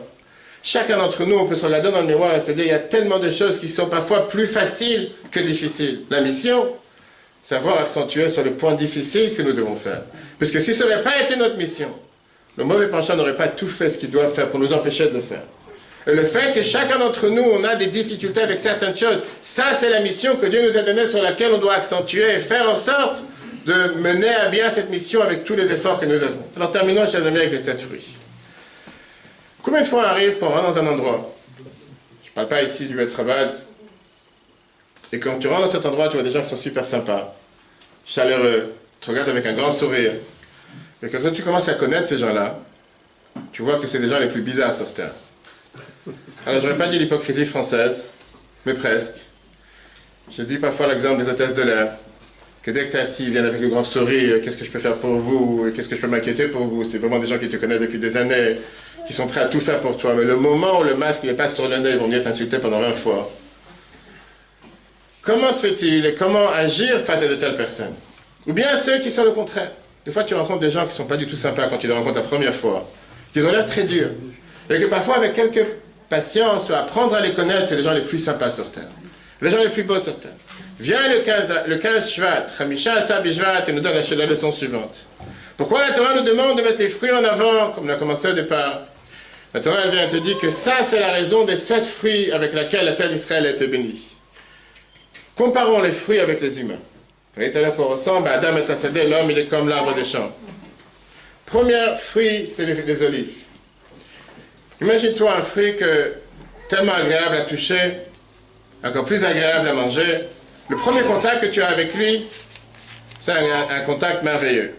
Chacun 0.63 0.97
d'entre 0.97 1.25
nous, 1.25 1.35
on 1.37 1.47
peut 1.47 1.55
se 1.55 1.65
regarder 1.65 1.91
dans 1.91 2.01
le 2.01 2.07
miroir 2.07 2.35
et 2.35 2.41
se 2.41 2.51
dire, 2.51 2.65
il 2.65 2.71
y 2.71 2.73
a 2.73 2.79
tellement 2.79 3.19
de 3.19 3.29
choses 3.29 3.59
qui 3.59 3.69
sont 3.69 3.87
parfois 3.87 4.27
plus 4.27 4.47
faciles 4.47 5.11
que 5.31 5.39
difficiles. 5.39 6.01
La 6.09 6.21
mission, 6.21 6.67
savoir 7.41 7.79
accentuer 7.79 8.29
sur 8.29 8.43
le 8.43 8.51
point 8.51 8.73
difficile 8.73 9.33
que 9.35 9.43
nous 9.43 9.53
devons 9.53 9.75
faire. 9.75 10.01
Puisque 10.39 10.59
si 10.59 10.73
ce 10.73 10.83
n'aurait 10.83 11.03
pas 11.03 11.21
été 11.21 11.35
notre 11.35 11.57
mission, 11.57 11.89
le 12.57 12.63
mauvais 12.63 12.87
penchant 12.87 13.15
n'aurait 13.15 13.37
pas 13.37 13.47
tout 13.47 13.69
fait 13.69 13.89
ce 13.89 13.99
qu'il 13.99 14.09
doit 14.09 14.27
faire 14.27 14.49
pour 14.49 14.59
nous 14.59 14.73
empêcher 14.73 15.07
de 15.07 15.13
le 15.13 15.21
faire. 15.21 15.43
Et 16.07 16.13
le 16.13 16.23
fait 16.23 16.53
que 16.53 16.63
chacun 16.63 16.97
d'entre 16.97 17.27
nous, 17.29 17.43
on 17.43 17.63
a 17.63 17.75
des 17.75 17.87
difficultés 17.87 18.41
avec 18.41 18.57
certaines 18.57 18.95
choses, 18.97 19.21
ça 19.43 19.73
c'est 19.73 19.89
la 19.89 19.99
mission 19.99 20.35
que 20.35 20.47
Dieu 20.47 20.67
nous 20.67 20.77
a 20.77 20.81
donnée 20.81 21.05
sur 21.05 21.21
laquelle 21.21 21.51
on 21.53 21.59
doit 21.59 21.75
accentuer 21.75 22.33
et 22.35 22.39
faire 22.39 22.67
en 22.69 22.75
sorte 22.75 23.23
de 23.65 23.99
mener 23.99 24.29
à 24.29 24.49
bien 24.49 24.69
cette 24.69 24.89
mission 24.89 25.21
avec 25.21 25.43
tous 25.43 25.55
les 25.55 25.71
efforts 25.71 25.99
que 25.99 26.05
nous 26.05 26.21
avons. 26.21 26.43
Alors 26.55 26.71
terminons, 26.71 27.09
chers 27.09 27.25
amis, 27.25 27.37
avec 27.37 27.51
les 27.51 27.59
sept 27.59 27.81
fruits. 27.81 28.15
Combien 29.61 29.81
de 29.81 29.87
fois 29.87 30.03
on 30.03 30.07
arrive 30.07 30.37
pour 30.37 30.49
rentrer 30.49 30.81
dans 30.81 30.87
un 30.87 30.93
endroit? 30.93 31.35
Je 32.23 32.29
ne 32.29 32.33
parle 32.33 32.47
pas 32.47 32.63
ici 32.63 32.87
du 32.87 32.95
maître 32.95 33.19
abad. 33.19 33.55
Et 35.11 35.19
quand 35.19 35.37
tu 35.37 35.47
rentres 35.47 35.65
dans 35.65 35.71
cet 35.71 35.85
endroit, 35.85 36.07
tu 36.07 36.15
vois 36.15 36.23
des 36.23 36.31
gens 36.31 36.41
qui 36.41 36.49
sont 36.49 36.55
super 36.55 36.85
sympas, 36.85 37.35
chaleureux, 38.05 38.73
tu 39.01 39.09
regardes 39.09 39.29
avec 39.29 39.45
un 39.45 39.53
grand 39.53 39.71
sourire. 39.71 40.13
Mais 41.01 41.09
quand 41.09 41.19
tu 41.31 41.43
commences 41.43 41.67
à 41.67 41.73
connaître 41.73 42.07
ces 42.07 42.17
gens-là, 42.17 42.59
tu 43.51 43.61
vois 43.61 43.79
que 43.79 43.87
c'est 43.87 43.99
des 43.99 44.09
gens 44.09 44.19
les 44.19 44.29
plus 44.29 44.41
bizarres 44.41 44.73
sur 44.73 44.91
Terre. 44.93 45.13
Alors, 46.45 46.61
j'aurais 46.61 46.77
pas 46.77 46.87
dit 46.87 46.97
l'hypocrisie 46.97 47.45
française, 47.45 48.05
mais 48.65 48.73
presque. 48.73 49.15
Je 50.31 50.43
dis 50.43 50.57
parfois 50.57 50.87
l'exemple 50.87 51.23
des 51.23 51.29
hôtesses 51.29 51.55
de 51.55 51.61
l'air, 51.61 51.93
que 52.63 52.71
dès 52.71 52.85
que 52.85 52.91
tu 52.91 52.97
es 52.97 52.99
assis, 52.99 53.23
ils 53.23 53.31
viennent 53.31 53.45
avec 53.45 53.61
le 53.61 53.69
grand 53.69 53.83
sourire, 53.83 54.41
qu'est-ce 54.43 54.57
que 54.57 54.65
je 54.65 54.71
peux 54.71 54.79
faire 54.79 54.95
pour 54.95 55.15
vous, 55.15 55.71
qu'est-ce 55.75 55.89
que 55.89 55.95
je 55.95 56.01
peux 56.01 56.07
m'inquiéter 56.07 56.47
pour 56.47 56.61
vous? 56.61 56.83
C'est 56.83 56.99
vraiment 56.99 57.19
des 57.19 57.27
gens 57.27 57.39
qui 57.39 57.49
te 57.49 57.57
connaissent 57.57 57.81
depuis 57.81 57.99
des 57.99 58.17
années, 58.17 58.57
qui 59.07 59.13
sont 59.13 59.27
prêts 59.27 59.41
à 59.41 59.45
tout 59.45 59.59
faire 59.59 59.79
pour 59.79 59.97
toi. 59.97 60.13
Mais 60.15 60.23
le 60.23 60.35
moment 60.35 60.79
où 60.79 60.83
le 60.83 60.95
masque 60.95 61.23
n'est 61.23 61.33
pas 61.33 61.49
sur 61.49 61.67
le 61.67 61.77
nez, 61.77 61.91
ils 61.91 61.97
vont 61.97 62.05
venir 62.05 62.21
t'insulter 62.21 62.59
pendant 62.59 62.79
20 62.79 62.93
fois. 62.93 63.31
Comment 65.23 65.51
se 65.51 65.67
fait-il 65.67 66.05
et 66.05 66.13
comment 66.13 66.49
agir 66.49 66.99
face 66.99 67.23
à 67.23 67.27
de 67.27 67.35
telles 67.35 67.55
personnes? 67.55 67.93
Ou 68.47 68.53
bien 68.53 68.75
ceux 68.75 68.99
qui 68.99 69.11
sont 69.11 69.23
le 69.23 69.31
contraire? 69.31 69.71
Des 70.05 70.11
fois, 70.11 70.23
tu 70.23 70.33
rencontres 70.33 70.61
des 70.61 70.71
gens 70.71 70.81
qui 70.81 70.87
ne 70.87 70.93
sont 70.93 71.05
pas 71.05 71.17
du 71.17 71.27
tout 71.27 71.35
sympas 71.35 71.67
quand 71.67 71.77
tu 71.77 71.87
les 71.87 71.93
rencontres 71.93 72.17
la 72.17 72.23
première 72.23 72.55
fois, 72.55 72.89
qui 73.33 73.41
ont 73.41 73.51
l'air 73.51 73.65
très 73.65 73.83
durs. 73.83 74.09
Et 74.69 74.79
que 74.79 74.85
parfois, 74.85 75.17
avec 75.17 75.33
quelques 75.33 75.65
patience 76.09 76.69
ou 76.69 76.73
apprendre 76.73 77.15
à 77.15 77.21
les 77.21 77.33
connaître, 77.33 77.67
c'est 77.67 77.75
les 77.75 77.83
gens 77.83 77.93
les 77.93 78.01
plus 78.01 78.19
sympas 78.19 78.49
sur 78.49 78.69
Terre. 78.69 78.89
Les 79.41 79.49
gens 79.49 79.63
les 79.63 79.69
plus 79.69 79.83
beaux 79.83 79.97
sur 79.97 80.19
Terre. 80.19 80.31
Viens 80.81 81.09
le 81.09 81.19
15, 81.19 81.53
le 81.67 81.75
15 81.75 82.09
Shvat, 82.09 82.45
Hamisha 82.57 82.99
Shvat, 83.01 83.67
et 83.67 83.71
nous 83.71 83.81
donne 83.81 83.93
la, 83.93 84.25
leçon 84.25 84.51
suivante. 84.51 84.95
Pourquoi 85.55 85.87
la 85.87 85.93
Torah 85.93 86.15
nous 86.15 86.23
demande 86.23 86.57
de 86.57 86.63
mettre 86.63 86.79
les 86.79 86.89
fruits 86.89 87.11
en 87.11 87.23
avant, 87.23 87.69
comme 87.69 87.85
on 87.85 87.89
a 87.89 87.97
commencé 87.97 88.29
au 88.29 88.33
départ? 88.33 88.87
La 89.53 89.59
Torah, 89.59 89.87
vient 89.89 90.07
te 90.07 90.17
dire 90.17 90.39
que 90.39 90.49
ça, 90.49 90.81
c'est 90.81 90.99
la 90.99 91.11
raison 91.11 91.45
des 91.45 91.55
sept 91.55 91.85
fruits 91.85 92.31
avec 92.31 92.55
lesquels 92.55 92.85
la 92.85 92.93
terre 92.93 93.09
d'Israël 93.09 93.45
a 93.45 93.51
été 93.51 93.67
bénie. 93.67 94.01
Comparons 95.35 95.83
les 95.83 95.91
fruits 95.91 96.19
avec 96.19 96.41
les 96.41 96.59
humains. 96.59 96.73
Vous 96.73 97.35
voyez 97.35 97.51
tout 97.51 97.59
à 97.59 97.61
l'heure 97.61 97.75
qu'on 97.75 97.85
ressemble 97.85 98.27
à 98.27 98.31
Adam 98.39 98.57
et 98.57 98.65
Sassadé, 98.65 99.07
l'homme, 99.07 99.29
il 99.29 99.37
est 99.37 99.45
comme 99.45 99.69
l'arbre 99.69 99.93
des 99.93 100.03
champs. 100.03 100.35
Premier 101.45 101.93
fruit, 101.99 102.47
c'est 102.51 102.65
les 102.65 103.03
olives. 103.03 103.33
Imagine-toi 104.81 105.31
un 105.31 105.41
fruit 105.43 105.75
tellement 106.69 106.95
agréable 106.95 107.35
à 107.35 107.41
toucher, 107.41 107.99
encore 108.83 109.05
plus 109.05 109.23
agréable 109.23 109.67
à 109.67 109.73
manger. 109.73 110.21
Le 110.71 110.77
premier 110.77 111.01
contact 111.01 111.41
que 111.41 111.47
tu 111.47 111.61
as 111.61 111.67
avec 111.67 111.93
lui, 111.95 112.25
c'est 113.19 113.33
un, 113.33 113.81
contact 113.81 114.23
merveilleux. 114.23 114.73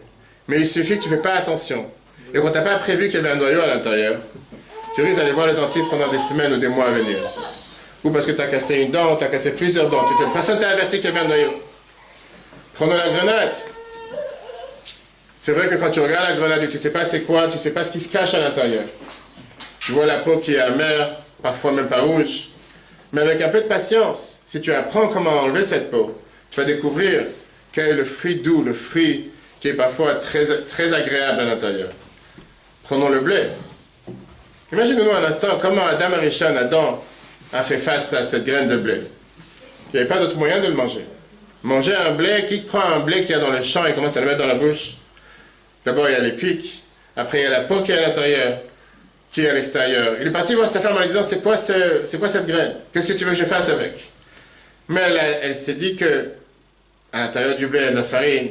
Mais 0.48 0.60
il 0.60 0.66
suffit 0.66 0.96
que 0.96 1.02
tu 1.02 1.10
ne 1.10 1.16
fais 1.16 1.20
pas 1.20 1.34
attention. 1.34 1.84
Et 2.32 2.38
qu'on 2.38 2.50
t'a 2.50 2.62
pas 2.62 2.76
prévu 2.76 3.10
qu'il 3.10 3.16
y 3.16 3.18
avait 3.18 3.32
un 3.32 3.36
noyau 3.36 3.60
à 3.60 3.66
l'intérieur, 3.66 4.16
tu 4.94 5.02
risques 5.02 5.18
d'aller 5.18 5.32
voir 5.32 5.48
le 5.48 5.52
dentiste 5.52 5.90
pendant 5.90 6.08
des 6.08 6.18
semaines 6.18 6.54
ou 6.54 6.56
des 6.56 6.68
mois 6.68 6.86
à 6.86 6.92
venir. 6.92 7.18
Ou 8.04 8.10
parce 8.10 8.24
que 8.24 8.30
tu 8.30 8.40
as 8.40 8.46
cassé 8.46 8.76
une 8.76 8.90
dent, 8.90 9.16
tu 9.16 9.24
as 9.24 9.26
cassé 9.26 9.50
plusieurs 9.50 9.90
dents. 9.90 10.06
Personne 10.32 10.58
t'a 10.58 10.70
averti 10.70 10.98
qu'il 10.98 11.10
y 11.10 11.12
avait 11.12 11.26
un 11.26 11.28
noyau. 11.28 11.62
Prenons 12.72 12.96
la 12.96 13.10
grenade. 13.10 13.52
C'est 15.40 15.52
vrai 15.52 15.68
que 15.68 15.74
quand 15.74 15.90
tu 15.90 16.00
regardes 16.00 16.30
la 16.30 16.36
grenade 16.36 16.62
et 16.62 16.68
tu 16.68 16.76
ne 16.78 16.80
sais 16.80 16.92
pas 16.92 17.04
c'est 17.04 17.20
quoi, 17.24 17.48
tu 17.48 17.56
ne 17.56 17.60
sais 17.60 17.72
pas 17.72 17.84
ce 17.84 17.92
qui 17.92 18.00
se 18.00 18.08
cache 18.08 18.32
à 18.32 18.40
l'intérieur. 18.40 18.84
Tu 19.80 19.92
vois 19.92 20.06
la 20.06 20.20
peau 20.20 20.38
qui 20.38 20.54
est 20.54 20.58
amère, 20.58 21.18
parfois 21.42 21.72
même 21.72 21.88
pas 21.88 22.00
rouge. 22.00 22.48
Mais 23.12 23.20
avec 23.20 23.42
un 23.42 23.50
peu 23.50 23.60
de 23.60 23.66
patience, 23.66 24.31
si 24.52 24.60
tu 24.60 24.70
apprends 24.74 25.08
comment 25.08 25.30
enlever 25.30 25.62
cette 25.62 25.90
peau, 25.90 26.14
tu 26.50 26.60
vas 26.60 26.66
découvrir 26.66 27.22
quel 27.72 27.86
est 27.86 27.94
le 27.94 28.04
fruit 28.04 28.34
doux, 28.34 28.62
le 28.62 28.74
fruit 28.74 29.30
qui 29.60 29.68
est 29.68 29.74
parfois 29.74 30.16
très, 30.16 30.92
agréable 30.92 31.40
à 31.40 31.44
l'intérieur. 31.44 31.88
Prenons 32.82 33.08
le 33.08 33.20
blé. 33.20 33.44
Imaginez-nous 34.70 35.10
un 35.10 35.24
instant 35.24 35.56
comment 35.58 35.86
Adam 35.86 36.12
Arishon, 36.12 36.54
Adam, 36.54 37.02
a 37.54 37.62
fait 37.62 37.78
face 37.78 38.12
à 38.12 38.22
cette 38.22 38.44
graine 38.44 38.68
de 38.68 38.76
blé. 38.76 38.96
Il 39.86 39.94
n'y 39.94 40.00
avait 40.00 40.08
pas 40.08 40.18
d'autre 40.18 40.36
moyen 40.36 40.60
de 40.60 40.66
le 40.66 40.74
manger. 40.74 41.06
Manger 41.62 41.96
un 41.96 42.12
blé, 42.12 42.44
qui 42.46 42.58
prend 42.58 42.84
un 42.84 43.00
blé 43.00 43.22
qu'il 43.22 43.30
y 43.30 43.34
a 43.34 43.38
dans 43.38 43.52
le 43.52 43.62
champ 43.62 43.86
et 43.86 43.94
commence 43.94 44.18
à 44.18 44.20
le 44.20 44.26
mettre 44.26 44.40
dans 44.40 44.48
la 44.48 44.56
bouche? 44.56 44.96
D'abord, 45.86 46.10
il 46.10 46.12
y 46.12 46.16
a 46.16 46.20
les 46.20 46.32
pics, 46.32 46.82
après, 47.16 47.40
il 47.40 47.44
y 47.44 47.46
a 47.46 47.50
la 47.50 47.60
peau 47.60 47.80
qui 47.80 47.92
est 47.92 47.96
à 47.96 48.02
l'intérieur, 48.02 48.58
qui 49.32 49.40
est 49.40 49.48
à 49.48 49.54
l'extérieur. 49.54 50.16
Il 50.20 50.26
est 50.26 50.30
parti 50.30 50.54
voir 50.54 50.68
sa 50.68 50.80
femme 50.80 50.94
en 50.94 51.00
lui 51.00 51.08
disant 51.08 51.22
C'est 51.22 51.42
quoi, 51.42 51.56
c'est 51.56 52.18
quoi 52.18 52.28
cette 52.28 52.46
graine? 52.46 52.74
Qu'est-ce 52.92 53.08
que 53.08 53.14
tu 53.14 53.24
veux 53.24 53.30
que 53.30 53.38
je 53.38 53.44
fasse 53.44 53.70
avec? 53.70 54.11
Mais 54.88 55.00
elle, 55.42 55.54
s'est 55.54 55.74
dit 55.74 55.96
que 55.96 56.30
à 57.12 57.20
l'intérieur 57.20 57.56
du 57.56 57.66
blé, 57.66 57.80
il 57.80 57.84
y 57.84 57.88
a 57.88 57.90
de 57.92 57.96
la 57.96 58.02
farine. 58.02 58.50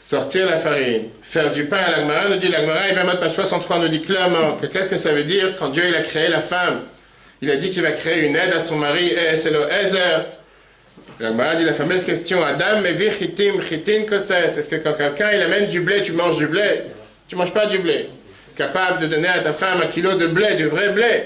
Sortir 0.00 0.46
la 0.46 0.56
farine, 0.56 1.08
faire 1.22 1.52
du 1.52 1.66
pain 1.66 1.76
à 1.76 1.90
l'Agmara, 1.92 2.28
nous 2.28 2.36
dit 2.36 2.48
l'Agmara, 2.48 2.88
et 2.88 2.94
même 2.94 3.06
page 3.20 3.34
63 3.34 3.78
nous 3.78 3.88
dit 3.88 4.02
clairement 4.02 4.56
que 4.56 4.66
qu'est-ce 4.66 4.88
que 4.88 4.96
ça 4.96 5.12
veut 5.12 5.22
dire 5.22 5.56
quand 5.58 5.68
Dieu 5.68 5.84
il 5.86 5.94
a 5.94 6.02
créé 6.02 6.28
la 6.28 6.40
femme? 6.40 6.82
Il 7.40 7.50
a 7.50 7.56
dit 7.56 7.70
qu'il 7.70 7.82
va 7.82 7.92
créer 7.92 8.26
une 8.26 8.34
aide 8.34 8.52
à 8.52 8.60
son 8.60 8.76
mari, 8.76 9.10
et 9.10 9.36
c'est 9.36 9.50
le 9.50 9.70
Ezer. 9.70 10.24
L'Agmara 11.20 11.54
dit 11.54 11.64
la 11.64 11.72
fameuse 11.72 12.04
question 12.04 12.44
Adam, 12.44 12.80
mais 12.82 12.92
vi 12.92 13.10
chitim, 13.10 13.62
chitin, 13.62 14.04
Est-ce 14.10 14.68
que 14.68 14.76
quand 14.76 14.94
quelqu'un 14.94 15.30
il 15.32 15.42
amène 15.42 15.68
du 15.68 15.80
blé, 15.80 16.02
tu 16.02 16.12
manges 16.12 16.36
du 16.36 16.48
blé? 16.48 16.82
Tu 17.28 17.36
manges 17.36 17.54
pas 17.54 17.66
du 17.66 17.78
blé 17.78 18.08
capable 18.56 19.00
de 19.00 19.06
donner 19.06 19.28
à 19.28 19.40
ta 19.40 19.52
femme 19.52 19.80
un 19.82 19.86
kilo 19.86 20.14
de 20.14 20.26
blé, 20.26 20.54
du 20.54 20.66
vrai 20.66 20.90
blé. 20.90 21.24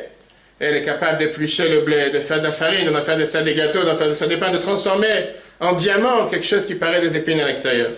Elle 0.58 0.76
est 0.76 0.84
capable 0.84 1.18
d'éplucher 1.18 1.68
le 1.68 1.82
blé, 1.82 2.10
de 2.10 2.20
faire 2.20 2.38
de 2.38 2.44
la 2.44 2.52
farine, 2.52 2.90
d'en 2.90 3.02
faire 3.02 3.18
de 3.18 3.24
ça 3.24 3.42
des 3.42 3.54
gâteaux, 3.54 3.84
d'en 3.84 3.96
faire 3.96 4.08
de 4.08 4.14
ça 4.14 4.26
des 4.26 4.38
pains, 4.38 4.50
de 4.50 4.58
transformer 4.58 5.28
en 5.60 5.74
diamant 5.74 6.26
quelque 6.26 6.46
chose 6.46 6.66
qui 6.66 6.74
paraît 6.74 7.00
des 7.00 7.16
épines 7.16 7.40
à 7.40 7.46
l'extérieur. 7.46 7.90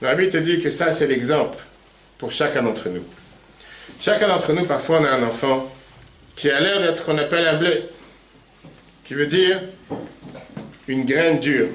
Le 0.00 0.08
rabbi 0.08 0.28
te 0.28 0.36
dit 0.36 0.60
que 0.60 0.70
ça, 0.70 0.92
c'est 0.92 1.08
l'exemple 1.08 1.58
pour 2.18 2.30
chacun 2.30 2.62
d'entre 2.62 2.88
nous. 2.88 3.04
Chacun 4.00 4.28
d'entre 4.28 4.52
nous, 4.52 4.64
parfois, 4.64 5.00
on 5.00 5.04
a 5.04 5.10
un 5.10 5.22
enfant 5.24 5.72
qui 6.36 6.50
a 6.50 6.60
l'air 6.60 6.80
d'être 6.80 6.98
ce 6.98 7.02
qu'on 7.02 7.18
appelle 7.18 7.46
un 7.48 7.56
blé, 7.56 7.82
qui 9.04 9.14
veut 9.14 9.26
dire 9.26 9.60
une 10.86 11.04
graine 11.04 11.40
dure. 11.40 11.68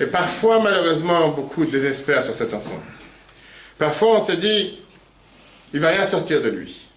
Et 0.00 0.06
parfois, 0.06 0.60
malheureusement, 0.60 1.30
beaucoup 1.30 1.64
désespèrent 1.64 2.22
sur 2.22 2.34
cet 2.34 2.54
enfant. 2.54 2.80
Parfois, 3.78 4.16
on 4.16 4.20
se 4.20 4.32
dit, 4.32 4.78
il 5.72 5.80
va 5.80 5.88
rien 5.88 6.04
sortir 6.04 6.40
de 6.40 6.48
lui. 6.50 6.87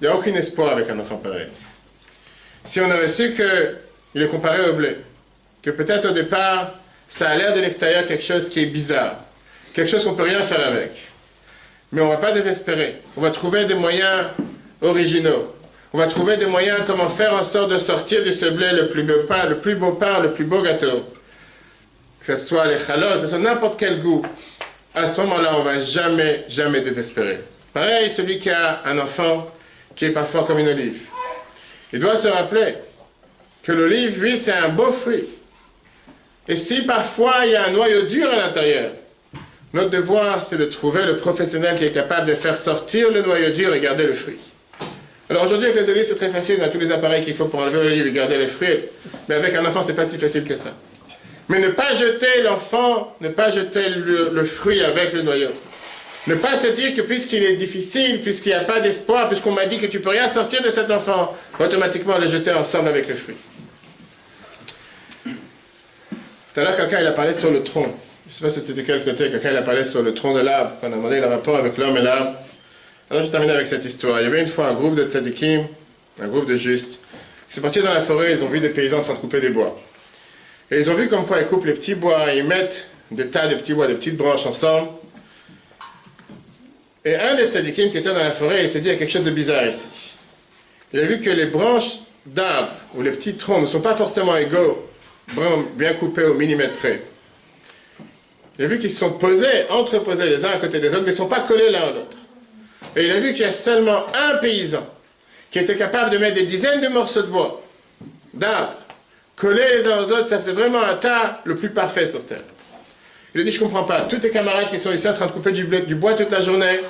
Il 0.00 0.06
n'y 0.06 0.12
a 0.12 0.16
aucun 0.16 0.34
espoir 0.34 0.72
avec 0.72 0.90
un 0.90 0.98
enfant 0.98 1.16
pareil. 1.16 1.46
Si 2.64 2.80
on 2.80 2.90
avait 2.90 3.08
su 3.08 3.34
qu'il 3.34 4.22
est 4.22 4.28
comparé 4.28 4.68
au 4.68 4.74
blé, 4.74 4.96
que 5.62 5.70
peut-être 5.70 6.08
au 6.08 6.12
départ, 6.12 6.72
ça 7.08 7.30
a 7.30 7.36
l'air 7.36 7.54
de 7.54 7.60
l'extérieur 7.60 8.06
quelque 8.06 8.24
chose 8.24 8.48
qui 8.48 8.62
est 8.62 8.66
bizarre, 8.66 9.20
quelque 9.72 9.90
chose 9.90 10.04
qu'on 10.04 10.12
ne 10.12 10.16
peut 10.16 10.24
rien 10.24 10.42
faire 10.42 10.66
avec. 10.66 10.90
Mais 11.92 12.00
on 12.00 12.06
ne 12.06 12.10
va 12.10 12.16
pas 12.16 12.32
désespérer. 12.32 12.96
On 13.16 13.20
va 13.20 13.30
trouver 13.30 13.66
des 13.66 13.74
moyens 13.74 14.26
originaux. 14.82 15.54
On 15.92 15.98
va 15.98 16.08
trouver 16.08 16.36
des 16.36 16.46
moyens 16.46 16.80
comment 16.88 17.08
faire 17.08 17.34
en 17.34 17.44
sorte 17.44 17.70
de 17.70 17.78
sortir 17.78 18.24
de 18.24 18.32
ce 18.32 18.46
blé 18.46 18.72
le 18.72 18.88
plus 18.88 19.04
beau 19.04 19.22
pain, 19.28 19.48
le 19.48 19.58
plus 19.58 19.76
beau 19.76 19.92
pain, 19.92 20.18
le 20.20 20.32
plus 20.32 20.44
beau 20.44 20.60
gâteau. 20.60 21.04
Que 22.18 22.34
ce 22.34 22.36
soit 22.36 22.66
les 22.66 22.78
chalos, 22.78 23.14
que 23.14 23.20
ce 23.20 23.28
soit 23.28 23.38
n'importe 23.38 23.78
quel 23.78 24.02
goût. 24.02 24.26
À 24.92 25.06
ce 25.06 25.20
moment-là, 25.20 25.52
on 25.54 25.60
ne 25.60 25.64
va 25.64 25.80
jamais, 25.84 26.44
jamais 26.48 26.80
désespérer. 26.80 27.38
Pareil, 27.72 28.10
celui 28.10 28.40
qui 28.40 28.50
a 28.50 28.80
un 28.86 28.98
enfant 28.98 29.48
qui 29.94 30.06
est 30.06 30.10
parfois 30.10 30.44
comme 30.44 30.58
une 30.58 30.68
olive. 30.68 31.02
Il 31.92 32.00
doit 32.00 32.16
se 32.16 32.28
rappeler 32.28 32.74
que 33.62 33.72
l'olive, 33.72 34.22
lui, 34.22 34.36
c'est 34.36 34.52
un 34.52 34.68
beau 34.68 34.92
fruit. 34.92 35.24
Et 36.48 36.56
si 36.56 36.82
parfois 36.82 37.46
il 37.46 37.52
y 37.52 37.56
a 37.56 37.66
un 37.66 37.70
noyau 37.70 38.02
dur 38.02 38.28
à 38.30 38.36
l'intérieur, 38.36 38.90
notre 39.72 39.90
devoir, 39.90 40.42
c'est 40.42 40.58
de 40.58 40.66
trouver 40.66 41.04
le 41.04 41.16
professionnel 41.16 41.74
qui 41.74 41.84
est 41.84 41.92
capable 41.92 42.28
de 42.28 42.34
faire 42.34 42.56
sortir 42.56 43.10
le 43.10 43.22
noyau 43.22 43.50
dur 43.50 43.74
et 43.74 43.80
garder 43.80 44.04
le 44.04 44.12
fruit. 44.12 44.38
Alors 45.30 45.44
aujourd'hui, 45.46 45.68
avec 45.68 45.80
les 45.80 45.90
olives, 45.90 46.04
c'est 46.06 46.16
très 46.16 46.28
facile, 46.28 46.58
on 46.60 46.64
a 46.64 46.68
tous 46.68 46.78
les 46.78 46.92
appareils 46.92 47.24
qu'il 47.24 47.34
faut 47.34 47.46
pour 47.46 47.60
enlever 47.60 47.82
l'olive 47.82 48.06
et 48.06 48.12
garder 48.12 48.36
les 48.36 48.46
fruits. 48.46 48.80
Mais 49.28 49.36
avec 49.36 49.54
un 49.54 49.64
enfant, 49.64 49.82
c'est 49.82 49.94
pas 49.94 50.04
si 50.04 50.18
facile 50.18 50.44
que 50.44 50.54
ça. 50.54 50.70
Mais 51.48 51.60
ne 51.60 51.68
pas 51.68 51.94
jeter 51.94 52.42
l'enfant, 52.42 53.16
ne 53.20 53.28
pas 53.28 53.50
jeter 53.50 53.88
le, 53.88 54.30
le 54.32 54.44
fruit 54.44 54.82
avec 54.82 55.12
le 55.12 55.22
noyau. 55.22 55.48
Ne 56.26 56.36
pas 56.36 56.56
se 56.56 56.68
dire 56.68 56.94
que 56.94 57.02
puisqu'il 57.02 57.42
est 57.42 57.56
difficile, 57.56 58.20
puisqu'il 58.22 58.48
n'y 58.48 58.54
a 58.54 58.64
pas 58.64 58.80
d'espoir, 58.80 59.28
puisqu'on 59.28 59.52
m'a 59.52 59.66
dit 59.66 59.76
que 59.76 59.86
tu 59.86 60.00
peux 60.00 60.08
rien 60.08 60.26
sortir 60.26 60.62
de 60.62 60.70
cet 60.70 60.90
enfant, 60.90 61.36
automatiquement 61.60 62.16
le 62.16 62.28
jeter 62.28 62.52
ensemble 62.52 62.88
avec 62.88 63.08
le 63.08 63.14
fruit. 63.14 63.36
Tout 66.54 66.60
à 66.60 66.62
l'heure, 66.62 66.76
quelqu'un 66.76 67.00
il 67.00 67.06
a 67.06 67.12
parlé 67.12 67.34
sur 67.34 67.50
le 67.50 67.62
tronc. 67.62 67.82
Je 67.82 68.30
ne 68.30 68.34
sais 68.34 68.44
pas 68.44 68.48
si 68.48 68.60
c'était 68.60 68.80
de 68.80 68.86
quel 68.86 69.04
côté, 69.04 69.30
quelqu'un 69.30 69.50
il 69.50 69.56
a 69.56 69.62
parlé 69.62 69.84
sur 69.84 70.02
le 70.02 70.14
tronc 70.14 70.32
de 70.32 70.40
l'arbre, 70.40 70.72
on 70.82 70.86
a 70.86 70.90
demandé 70.90 71.20
le 71.20 71.26
rapport 71.26 71.56
avec 71.56 71.76
l'homme 71.76 71.96
et 71.98 72.02
l'arbre. 72.02 72.38
Alors 73.10 73.22
je 73.22 73.28
termine 73.28 73.50
avec 73.50 73.66
cette 73.66 73.84
histoire. 73.84 74.18
Il 74.20 74.24
y 74.24 74.26
avait 74.26 74.40
une 74.40 74.48
fois 74.48 74.68
un 74.68 74.72
groupe 74.74 74.94
de 74.94 75.04
tzadikim, 75.04 75.66
un 76.22 76.28
groupe 76.28 76.48
de 76.48 76.56
justes, 76.56 77.00
qui 77.48 77.54
sont 77.54 77.60
partis 77.60 77.82
dans 77.82 77.92
la 77.92 78.00
forêt, 78.00 78.32
ils 78.32 78.42
ont 78.42 78.48
vu 78.48 78.60
des 78.60 78.70
paysans 78.70 79.00
en 79.00 79.02
train 79.02 79.12
de 79.12 79.18
couper 79.18 79.42
des 79.42 79.50
bois. 79.50 79.78
Et 80.70 80.80
ils 80.80 80.90
ont 80.90 80.94
vu 80.94 81.08
comme 81.08 81.26
quoi 81.26 81.38
ils 81.40 81.46
coupent 81.46 81.66
les 81.66 81.74
petits 81.74 81.96
bois, 81.96 82.32
ils 82.32 82.44
mettent 82.44 82.88
des 83.10 83.28
tas 83.28 83.46
de 83.46 83.56
petits 83.56 83.74
bois, 83.74 83.86
des 83.86 83.94
petites 83.94 84.16
branches 84.16 84.46
ensemble. 84.46 84.88
Et 87.04 87.16
un 87.16 87.34
des 87.34 87.50
tzadikim 87.50 87.90
qui 87.90 87.98
était 87.98 88.08
dans 88.08 88.14
la 88.14 88.30
forêt, 88.30 88.62
il 88.62 88.68
s'est 88.68 88.80
dit 88.80 88.88
il 88.88 88.92
y 88.92 88.94
a 88.94 88.98
quelque 88.98 89.12
chose 89.12 89.24
de 89.24 89.30
bizarre 89.30 89.66
ici. 89.66 89.88
Il 90.92 91.00
a 91.00 91.04
vu 91.04 91.20
que 91.20 91.28
les 91.28 91.46
branches 91.46 91.98
d'arbres 92.24 92.72
ou 92.94 93.02
les 93.02 93.10
petits 93.10 93.34
troncs 93.34 93.60
ne 93.60 93.66
sont 93.66 93.82
pas 93.82 93.94
forcément 93.94 94.36
égaux, 94.36 94.88
bien 95.76 95.92
coupés 95.94 96.24
au 96.24 96.34
millimètre 96.34 96.78
près. 96.78 97.02
Il 98.58 98.64
a 98.64 98.68
vu 98.68 98.78
qu'ils 98.78 98.90
sont 98.90 99.12
posés, 99.12 99.68
entreposés 99.68 100.30
les 100.30 100.44
uns 100.44 100.50
à 100.50 100.56
côté 100.58 100.80
des 100.80 100.88
autres, 100.88 101.00
mais 101.00 101.08
ils 101.08 101.10
ne 101.10 101.16
sont 101.16 101.26
pas 101.26 101.40
collés 101.40 101.70
l'un 101.70 101.82
à 101.82 101.90
l'autre. 101.90 102.16
Et 102.96 103.04
il 103.04 103.10
a 103.10 103.20
vu 103.20 103.32
qu'il 103.32 103.42
y 103.42 103.48
a 103.48 103.52
seulement 103.52 104.06
un 104.14 104.36
paysan 104.36 104.86
qui 105.50 105.58
était 105.58 105.76
capable 105.76 106.10
de 106.10 106.18
mettre 106.18 106.36
des 106.36 106.44
dizaines 106.44 106.80
de 106.80 106.88
morceaux 106.88 107.22
de 107.22 107.26
bois, 107.26 107.62
d'arbres, 108.32 108.78
collés 109.36 109.76
les 109.76 109.86
uns 109.88 109.98
aux 109.98 110.10
autres, 110.10 110.28
ça 110.28 110.38
faisait 110.38 110.52
vraiment 110.52 110.82
un 110.82 110.94
tas 110.94 111.42
le 111.44 111.54
plus 111.56 111.70
parfait 111.70 112.06
sur 112.06 112.24
Terre. 112.24 112.40
Il 113.34 113.40
a 113.40 113.44
dit, 113.44 113.50
je 113.50 113.58
comprends 113.58 113.82
pas, 113.82 114.02
tous 114.02 114.18
tes 114.18 114.30
camarades 114.30 114.70
qui 114.70 114.78
sont 114.78 114.92
ici 114.92 115.08
en 115.08 115.12
train 115.12 115.26
de 115.26 115.32
couper 115.32 115.50
du, 115.50 115.94
bois 115.96 116.14
toute 116.14 116.30
la 116.30 116.40
journée, 116.40 116.80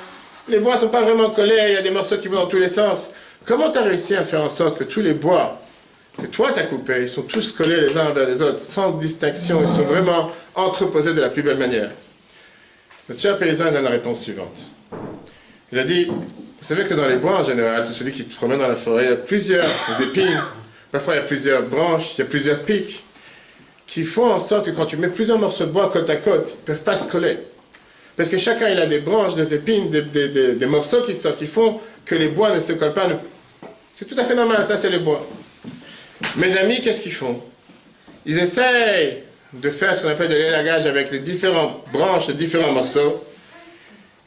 les 0.47 0.59
bois 0.59 0.77
sont 0.77 0.89
pas 0.89 1.01
vraiment 1.01 1.31
collés, 1.31 1.57
il 1.69 1.73
y 1.73 1.77
a 1.77 1.81
des 1.81 1.89
morceaux 1.89 2.17
qui 2.17 2.27
vont 2.27 2.35
dans 2.35 2.45
tous 2.45 2.59
les 2.59 2.67
sens. 2.67 3.09
Comment 3.45 3.71
tu 3.71 3.79
as 3.79 3.81
réussi 3.81 4.15
à 4.15 4.23
faire 4.23 4.41
en 4.41 4.49
sorte 4.49 4.77
que 4.77 4.83
tous 4.83 5.01
les 5.01 5.13
bois 5.13 5.59
que 6.21 6.27
toi 6.27 6.51
tu 6.53 6.59
as 6.59 6.63
coupés, 6.63 7.01
ils 7.01 7.09
sont 7.09 7.23
tous 7.23 7.51
collés 7.51 7.81
les 7.81 7.97
uns 7.97 8.11
vers 8.11 8.27
les 8.27 8.41
autres, 8.41 8.59
sans 8.59 8.91
distinction, 8.91 9.59
ils 9.61 9.67
sont 9.67 9.83
vraiment 9.83 10.31
entreposés 10.53 11.13
de 11.13 11.19
la 11.19 11.29
plus 11.29 11.41
belle 11.41 11.57
manière? 11.57 11.89
Le 13.09 13.17
cher 13.17 13.37
paysan 13.37 13.71
donne 13.71 13.83
la 13.83 13.89
réponse 13.89 14.21
suivante. 14.21 14.69
Il 15.71 15.79
a 15.79 15.83
dit, 15.83 16.05
vous 16.05 16.23
savez 16.61 16.85
que 16.85 16.93
dans 16.93 17.07
les 17.07 17.17
bois 17.17 17.41
en 17.41 17.43
général, 17.43 17.85
tout 17.85 17.93
celui 17.93 18.11
qui 18.11 18.21
se 18.21 18.35
promène 18.35 18.59
dans 18.59 18.67
la 18.67 18.75
forêt, 18.75 19.05
il 19.05 19.09
y 19.09 19.13
a 19.13 19.17
plusieurs 19.17 19.65
épines, 19.99 20.41
parfois 20.91 21.15
il 21.15 21.17
y 21.17 21.21
a 21.21 21.23
plusieurs 21.23 21.63
branches, 21.63 22.13
il 22.17 22.19
y 22.19 22.21
a 22.21 22.27
plusieurs 22.27 22.61
pics, 22.61 23.03
qui 23.87 24.03
font 24.03 24.31
en 24.31 24.39
sorte 24.39 24.65
que 24.65 24.71
quand 24.71 24.85
tu 24.85 24.97
mets 24.97 25.09
plusieurs 25.09 25.39
morceaux 25.39 25.65
de 25.65 25.71
bois 25.71 25.89
côte 25.91 26.09
à 26.09 26.15
côte, 26.15 26.57
ils 26.57 26.61
ne 26.61 26.65
peuvent 26.65 26.83
pas 26.83 26.95
se 26.95 27.09
coller. 27.09 27.37
Parce 28.15 28.29
que 28.29 28.37
chacun 28.37 28.69
il 28.69 28.79
a 28.79 28.85
des 28.85 28.99
branches, 28.99 29.35
des 29.35 29.53
épines, 29.53 29.89
des, 29.89 30.65
morceaux 30.65 31.01
qui 31.01 31.13
sortent, 31.13 31.37
qui 31.37 31.47
font 31.47 31.79
que 32.05 32.15
les 32.15 32.29
bois 32.29 32.55
ne 32.55 32.59
se 32.59 32.73
collent 32.73 32.93
pas. 32.93 33.07
C'est 33.93 34.05
tout 34.05 34.15
à 34.17 34.23
fait 34.23 34.35
normal, 34.35 34.65
ça 34.65 34.77
c'est 34.77 34.89
le 34.89 34.99
bois. 34.99 35.27
Mes 36.37 36.57
amis, 36.57 36.81
qu'est-ce 36.81 37.01
qu'ils 37.01 37.13
font? 37.13 37.41
Ils 38.25 38.39
essayent 38.39 39.23
de 39.53 39.69
faire 39.69 39.95
ce 39.95 40.01
qu'on 40.01 40.09
appelle 40.09 40.29
de 40.29 40.35
l'élagage 40.35 40.85
avec 40.85 41.11
les 41.11 41.19
différentes 41.19 41.83
branches, 41.91 42.27
les 42.27 42.33
différents 42.33 42.71
morceaux, 42.71 43.23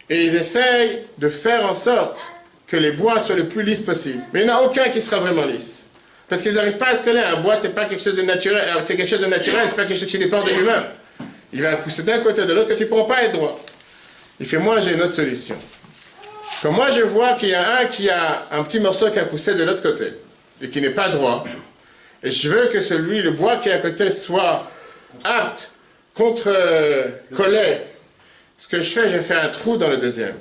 et 0.08 0.24
ils 0.24 0.34
essayent 0.34 1.04
de 1.18 1.28
faire 1.28 1.68
en 1.68 1.74
sorte 1.74 2.24
que 2.66 2.76
les 2.76 2.92
bois 2.92 3.20
soient 3.20 3.36
le 3.36 3.48
plus 3.48 3.62
lisses 3.62 3.82
possible. 3.82 4.22
Mais 4.32 4.40
il 4.40 4.46
n'y 4.46 4.52
en 4.52 4.58
a 4.58 4.62
aucun 4.62 4.88
qui 4.90 5.00
sera 5.00 5.20
vraiment 5.20 5.44
lisse. 5.44 5.77
Parce 6.28 6.42
qu'ils 6.42 6.54
n'arrivent 6.54 6.76
pas 6.76 6.88
à 6.88 6.94
se 6.94 7.04
coller. 7.04 7.20
Un 7.20 7.40
bois, 7.40 7.56
c'est 7.56 7.74
pas 7.74 7.86
quelque 7.86 8.02
chose 8.02 8.16
de 8.16 8.22
naturel. 8.22 8.68
Alors, 8.68 8.82
C'est 8.82 8.96
quelque 8.96 9.08
chose 9.08 9.20
de 9.20 9.26
naturel, 9.26 9.62
c'est 9.66 9.76
pas 9.76 9.84
quelque 9.84 9.98
chose 10.00 10.08
qui 10.08 10.18
dépend 10.18 10.42
de 10.42 10.50
l'humain. 10.50 10.84
Il 11.52 11.62
va 11.62 11.76
pousser 11.76 12.02
d'un 12.02 12.18
côté 12.18 12.44
de 12.44 12.52
l'autre 12.52 12.68
que 12.68 12.74
tu 12.74 12.84
ne 12.84 12.88
pourras 12.88 13.14
pas 13.14 13.22
être 13.24 13.32
droit. 13.32 13.58
Il 14.38 14.46
fait, 14.46 14.58
moi, 14.58 14.78
j'ai 14.80 14.94
une 14.94 15.02
autre 15.02 15.14
solution. 15.14 15.56
Quand 16.62 16.72
moi, 16.72 16.90
je 16.90 17.02
vois 17.02 17.32
qu'il 17.32 17.48
y 17.50 17.54
a 17.54 17.78
un 17.78 17.86
qui 17.86 18.10
a 18.10 18.46
un 18.52 18.62
petit 18.64 18.80
morceau 18.80 19.10
qui 19.10 19.18
a 19.18 19.24
poussé 19.24 19.54
de 19.54 19.64
l'autre 19.64 19.82
côté 19.82 20.12
et 20.60 20.68
qui 20.68 20.80
n'est 20.80 20.90
pas 20.90 21.08
droit, 21.08 21.44
et 22.22 22.30
je 22.30 22.50
veux 22.50 22.66
que 22.66 22.80
celui, 22.80 23.22
le 23.22 23.30
bois 23.30 23.56
qui 23.56 23.68
est 23.68 23.72
à 23.72 23.78
côté, 23.78 24.10
soit 24.10 24.68
apte 25.24 25.70
contre 26.14 26.48
euh. 26.48 27.08
Ce 28.56 28.66
que 28.66 28.78
je 28.82 28.90
fais, 28.90 29.08
je 29.08 29.18
fais 29.18 29.34
un 29.34 29.48
trou 29.48 29.76
dans 29.76 29.88
le 29.88 29.98
deuxième. 29.98 30.34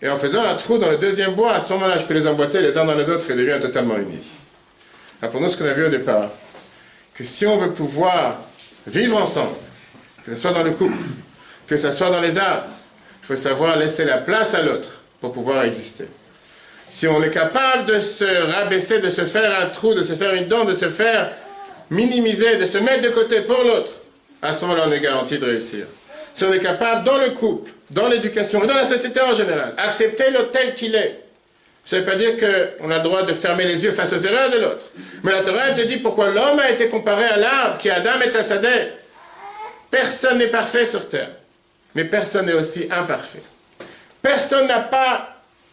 Et 0.00 0.08
en 0.08 0.16
faisant 0.16 0.44
un 0.44 0.54
trou 0.54 0.78
dans 0.78 0.88
le 0.88 0.96
deuxième 0.96 1.34
bois, 1.34 1.54
à 1.54 1.60
ce 1.60 1.72
moment-là, 1.72 1.98
je 1.98 2.04
peux 2.04 2.14
les 2.14 2.28
emboîter 2.28 2.60
les 2.60 2.78
uns 2.78 2.84
dans 2.84 2.94
les 2.94 3.10
autres 3.10 3.28
et 3.28 3.34
deviennent 3.34 3.60
totalement 3.60 3.96
unis. 3.96 4.37
Rappelons-nous 5.20 5.50
ce 5.50 5.56
qu'on 5.56 5.66
a 5.66 5.72
vu 5.72 5.86
au 5.86 5.90
départ. 5.90 6.30
Que 7.14 7.24
si 7.24 7.46
on 7.46 7.56
veut 7.56 7.72
pouvoir 7.72 8.38
vivre 8.86 9.16
ensemble, 9.16 9.54
que 10.24 10.34
ce 10.34 10.40
soit 10.40 10.52
dans 10.52 10.62
le 10.62 10.70
couple, 10.70 10.96
que 11.66 11.76
ce 11.76 11.90
soit 11.90 12.10
dans 12.10 12.20
les 12.20 12.38
arbres, 12.38 12.66
il 13.22 13.26
faut 13.26 13.36
savoir 13.36 13.76
laisser 13.76 14.04
la 14.04 14.18
place 14.18 14.54
à 14.54 14.62
l'autre 14.62 15.02
pour 15.20 15.32
pouvoir 15.32 15.64
exister. 15.64 16.04
Si 16.90 17.06
on 17.06 17.22
est 17.22 17.30
capable 17.30 17.86
de 17.86 18.00
se 18.00 18.24
rabaisser, 18.24 19.00
de 19.00 19.10
se 19.10 19.24
faire 19.24 19.60
un 19.60 19.66
trou, 19.66 19.94
de 19.94 20.02
se 20.02 20.14
faire 20.14 20.32
une 20.34 20.46
dent, 20.46 20.64
de 20.64 20.72
se 20.72 20.88
faire 20.88 21.32
minimiser, 21.90 22.56
de 22.56 22.64
se 22.64 22.78
mettre 22.78 23.02
de 23.02 23.10
côté 23.10 23.42
pour 23.42 23.62
l'autre, 23.62 23.92
à 24.40 24.54
ce 24.54 24.64
moment-là, 24.64 24.84
on 24.86 24.92
est 24.92 25.00
garanti 25.00 25.38
de 25.38 25.44
réussir. 25.44 25.86
Si 26.32 26.44
on 26.44 26.52
est 26.52 26.60
capable, 26.60 27.04
dans 27.04 27.18
le 27.18 27.30
couple, 27.30 27.72
dans 27.90 28.08
l'éducation 28.08 28.62
et 28.62 28.66
dans 28.66 28.76
la 28.76 28.86
société 28.86 29.20
en 29.20 29.34
général, 29.34 29.74
accepter 29.76 30.30
l'autre 30.30 30.52
tel 30.52 30.74
qu'il 30.74 30.94
est, 30.94 31.24
ça 31.88 31.96
ne 31.96 32.00
veut 32.02 32.06
pas 32.06 32.16
dire 32.16 32.36
qu'on 32.36 32.90
a 32.90 32.98
le 32.98 33.02
droit 33.02 33.22
de 33.22 33.32
fermer 33.32 33.64
les 33.64 33.82
yeux 33.82 33.92
face 33.92 34.12
aux 34.12 34.18
erreurs 34.18 34.50
de 34.50 34.58
l'autre. 34.58 34.90
Mais 35.22 35.32
la 35.32 35.40
Torah 35.40 35.70
te 35.70 35.80
dit 35.80 35.96
pourquoi 35.96 36.28
l'homme 36.28 36.58
a 36.58 36.70
été 36.70 36.88
comparé 36.88 37.24
à 37.24 37.38
l'arbre 37.38 37.78
qui 37.78 37.88
est 37.88 37.92
Adam 37.92 38.20
et 38.22 38.30
Tzadeh. 38.30 38.92
Personne 39.90 40.36
n'est 40.36 40.48
parfait 40.48 40.84
sur 40.84 41.08
terre, 41.08 41.30
mais 41.94 42.04
personne 42.04 42.44
n'est 42.44 42.52
aussi 42.52 42.88
imparfait. 42.90 43.40
Personne 44.20 44.66
n'a 44.66 44.80
pas 44.80 45.30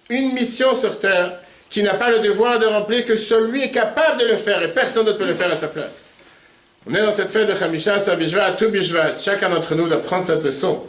une 0.08 0.32
mission 0.32 0.74
sur 0.74 1.00
terre 1.00 1.34
qui 1.70 1.84
n'a 1.84 1.96
pas 1.96 2.10
le 2.10 2.20
devoir 2.20 2.60
de 2.60 2.66
remplir 2.66 3.04
que 3.04 3.18
celui 3.18 3.64
est 3.64 3.72
capable 3.72 4.22
de 4.22 4.28
le 4.28 4.38
faire 4.38 4.64
et 4.64 4.70
personne 4.70 5.04
d'autre 5.06 5.18
peut 5.18 5.26
le 5.26 5.34
faire 5.34 5.52
à 5.52 5.58
sa 5.58 5.68
place. 5.68 6.12
On 6.88 6.94
est 6.94 7.02
dans 7.02 7.12
cette 7.12 7.30
fête 7.30 7.50
de 7.50 7.62
Hamisha, 7.62 8.00
Sabishvat, 8.00 8.54
tout 8.54 8.70
Bishvat. 8.70 9.16
Chacun 9.20 9.50
d'entre 9.50 9.76
nous 9.76 9.90
doit 9.90 10.02
prendre 10.02 10.24
cette 10.24 10.46
leçon. 10.46 10.82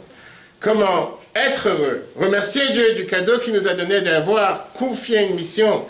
Comment 0.61 1.16
être 1.37 1.69
heureux, 1.69 2.03
remercier 2.15 2.69
Dieu 2.73 2.93
du 2.93 3.05
cadeau 3.05 3.37
qu'il 3.39 3.53
nous 3.53 3.67
a 3.67 3.73
donné 3.73 4.01
d'avoir 4.01 4.71
confié 4.73 5.25
une 5.25 5.35
mission, 5.35 5.85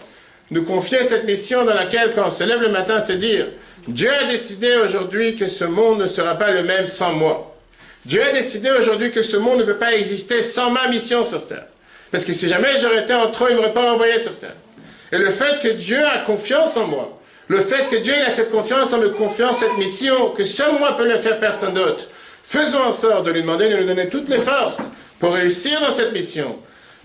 nous 0.51 0.63
confier 0.63 1.03
cette 1.03 1.25
mission 1.25 1.65
dans 1.65 1.73
laquelle, 1.73 2.11
quand 2.13 2.27
on 2.27 2.31
se 2.31 2.43
lève 2.43 2.61
le 2.61 2.69
matin, 2.69 2.99
se 2.99 3.13
dire 3.13 3.47
Dieu 3.87 4.09
a 4.09 4.25
décidé 4.25 4.75
aujourd'hui 4.77 5.35
que 5.35 5.47
ce 5.47 5.63
monde 5.63 6.01
ne 6.01 6.07
sera 6.07 6.35
pas 6.35 6.51
le 6.51 6.63
même 6.63 6.85
sans 6.85 7.13
moi. 7.13 7.55
Dieu 8.05 8.21
a 8.21 8.31
décidé 8.31 8.69
aujourd'hui 8.71 9.11
que 9.11 9.21
ce 9.21 9.37
monde 9.37 9.59
ne 9.59 9.63
peut 9.63 9.75
pas 9.75 9.93
exister 9.93 10.41
sans 10.41 10.71
ma 10.71 10.87
mission 10.87 11.23
sur 11.23 11.45
terre. 11.45 11.65
Parce 12.11 12.23
que 12.23 12.33
si 12.33 12.47
jamais 12.47 12.79
j'aurais 12.81 13.03
été 13.03 13.13
en 13.13 13.29
trop, 13.31 13.47
il 13.49 13.55
ne 13.55 13.57
m'aurait 13.57 13.73
pas 13.73 13.91
envoyé 13.91 14.17
sur 14.17 14.37
terre. 14.39 14.55
Et 15.11 15.17
le 15.17 15.29
fait 15.29 15.59
que 15.61 15.69
Dieu 15.69 16.05
a 16.05 16.19
confiance 16.19 16.77
en 16.77 16.87
moi, 16.87 17.19
le 17.47 17.61
fait 17.61 17.89
que 17.89 17.97
Dieu 17.97 18.13
a 18.25 18.29
cette 18.29 18.51
confiance 18.51 18.91
en 18.93 18.97
me 18.97 19.09
confiant 19.09 19.53
cette 19.53 19.77
mission, 19.77 20.31
que 20.31 20.45
seul 20.45 20.77
moi 20.79 20.97
peut 20.97 21.07
le 21.07 21.17
faire, 21.17 21.39
personne 21.39 21.73
d'autre, 21.73 22.07
faisons 22.43 22.81
en 22.81 22.91
sorte 22.91 23.25
de 23.25 23.31
lui 23.31 23.41
demander 23.41 23.69
de 23.69 23.77
nous 23.77 23.87
donner 23.87 24.09
toutes 24.09 24.27
les 24.29 24.37
forces 24.37 24.81
pour 25.19 25.33
réussir 25.33 25.79
dans 25.81 25.91
cette 25.91 26.13
mission. 26.13 26.57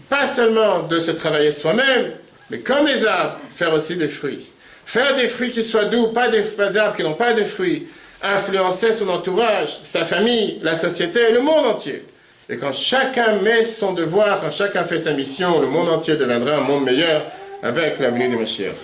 Pas 0.08 0.26
seulement 0.26 0.80
de 0.80 1.00
se 1.00 1.10
travailler 1.10 1.52
soi-même, 1.52 2.12
mais 2.50 2.58
comme 2.58 2.86
les 2.86 3.06
arbres, 3.06 3.38
faire 3.50 3.72
aussi 3.72 3.96
des 3.96 4.08
fruits. 4.08 4.50
Faire 4.84 5.14
des 5.14 5.28
fruits 5.28 5.52
qui 5.52 5.64
soient 5.64 5.86
doux, 5.86 6.08
pas 6.08 6.28
des 6.28 6.42
pas 6.42 6.68
des 6.68 6.78
arbres 6.78 6.96
qui 6.96 7.02
n'ont 7.02 7.14
pas 7.14 7.32
de 7.32 7.44
fruits. 7.44 7.86
Influencer 8.22 8.92
son 8.92 9.08
entourage, 9.08 9.80
sa 9.84 10.04
famille, 10.04 10.58
la 10.62 10.74
société 10.74 11.20
et 11.30 11.32
le 11.32 11.40
monde 11.40 11.66
entier. 11.66 12.04
Et 12.48 12.56
quand 12.56 12.72
chacun 12.72 13.36
met 13.42 13.64
son 13.64 13.92
devoir, 13.92 14.40
quand 14.40 14.50
chacun 14.50 14.84
fait 14.84 14.98
sa 14.98 15.12
mission, 15.12 15.60
le 15.60 15.66
monde 15.66 15.88
entier 15.88 16.16
deviendra 16.16 16.56
un 16.56 16.60
monde 16.60 16.84
meilleur 16.84 17.22
avec 17.62 17.98
la 18.00 18.10
venue 18.10 18.28
du 18.28 18.36
Mashiach. 18.36 18.74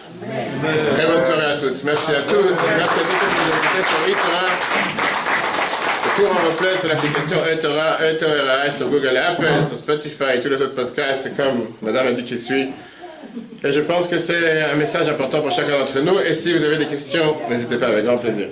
Très 0.94 1.06
bonne 1.06 1.24
soirée 1.24 1.44
à 1.44 1.56
tous. 1.58 1.84
Merci 1.84 2.12
à 2.12 2.22
tous. 2.22 2.56
Merci 2.76 3.00
à 3.00 3.02
tous 3.02 3.18
qui 3.18 3.82
nous 3.82 4.22
sur. 4.22 5.07
Cours 6.18 6.32
en 6.32 6.50
replay 6.50 6.76
sur 6.76 6.88
l'application 6.88 7.36
eTora, 7.46 7.98
eTorah, 8.04 8.70
sur 8.70 8.88
Google 8.88 9.16
Apple, 9.16 9.64
sur 9.66 9.78
Spotify 9.78 10.36
et 10.36 10.40
tous 10.40 10.48
les 10.48 10.60
autres 10.60 10.74
podcasts, 10.74 11.30
comme 11.36 11.66
Madame 11.80 12.08
a 12.08 12.12
dit 12.12 12.24
qui 12.24 12.36
suit. 12.36 12.70
Et 13.62 13.72
je 13.72 13.80
pense 13.80 14.08
que 14.08 14.18
c'est 14.18 14.62
un 14.62 14.74
message 14.74 15.08
important 15.08 15.40
pour 15.40 15.52
chacun 15.52 15.78
d'entre 15.78 16.00
nous. 16.00 16.18
Et 16.20 16.34
si 16.34 16.52
vous 16.52 16.64
avez 16.64 16.76
des 16.76 16.86
questions, 16.86 17.36
n'hésitez 17.48 17.76
pas, 17.76 17.86
avec 17.86 18.04
grand 18.04 18.18
plaisir. 18.18 18.48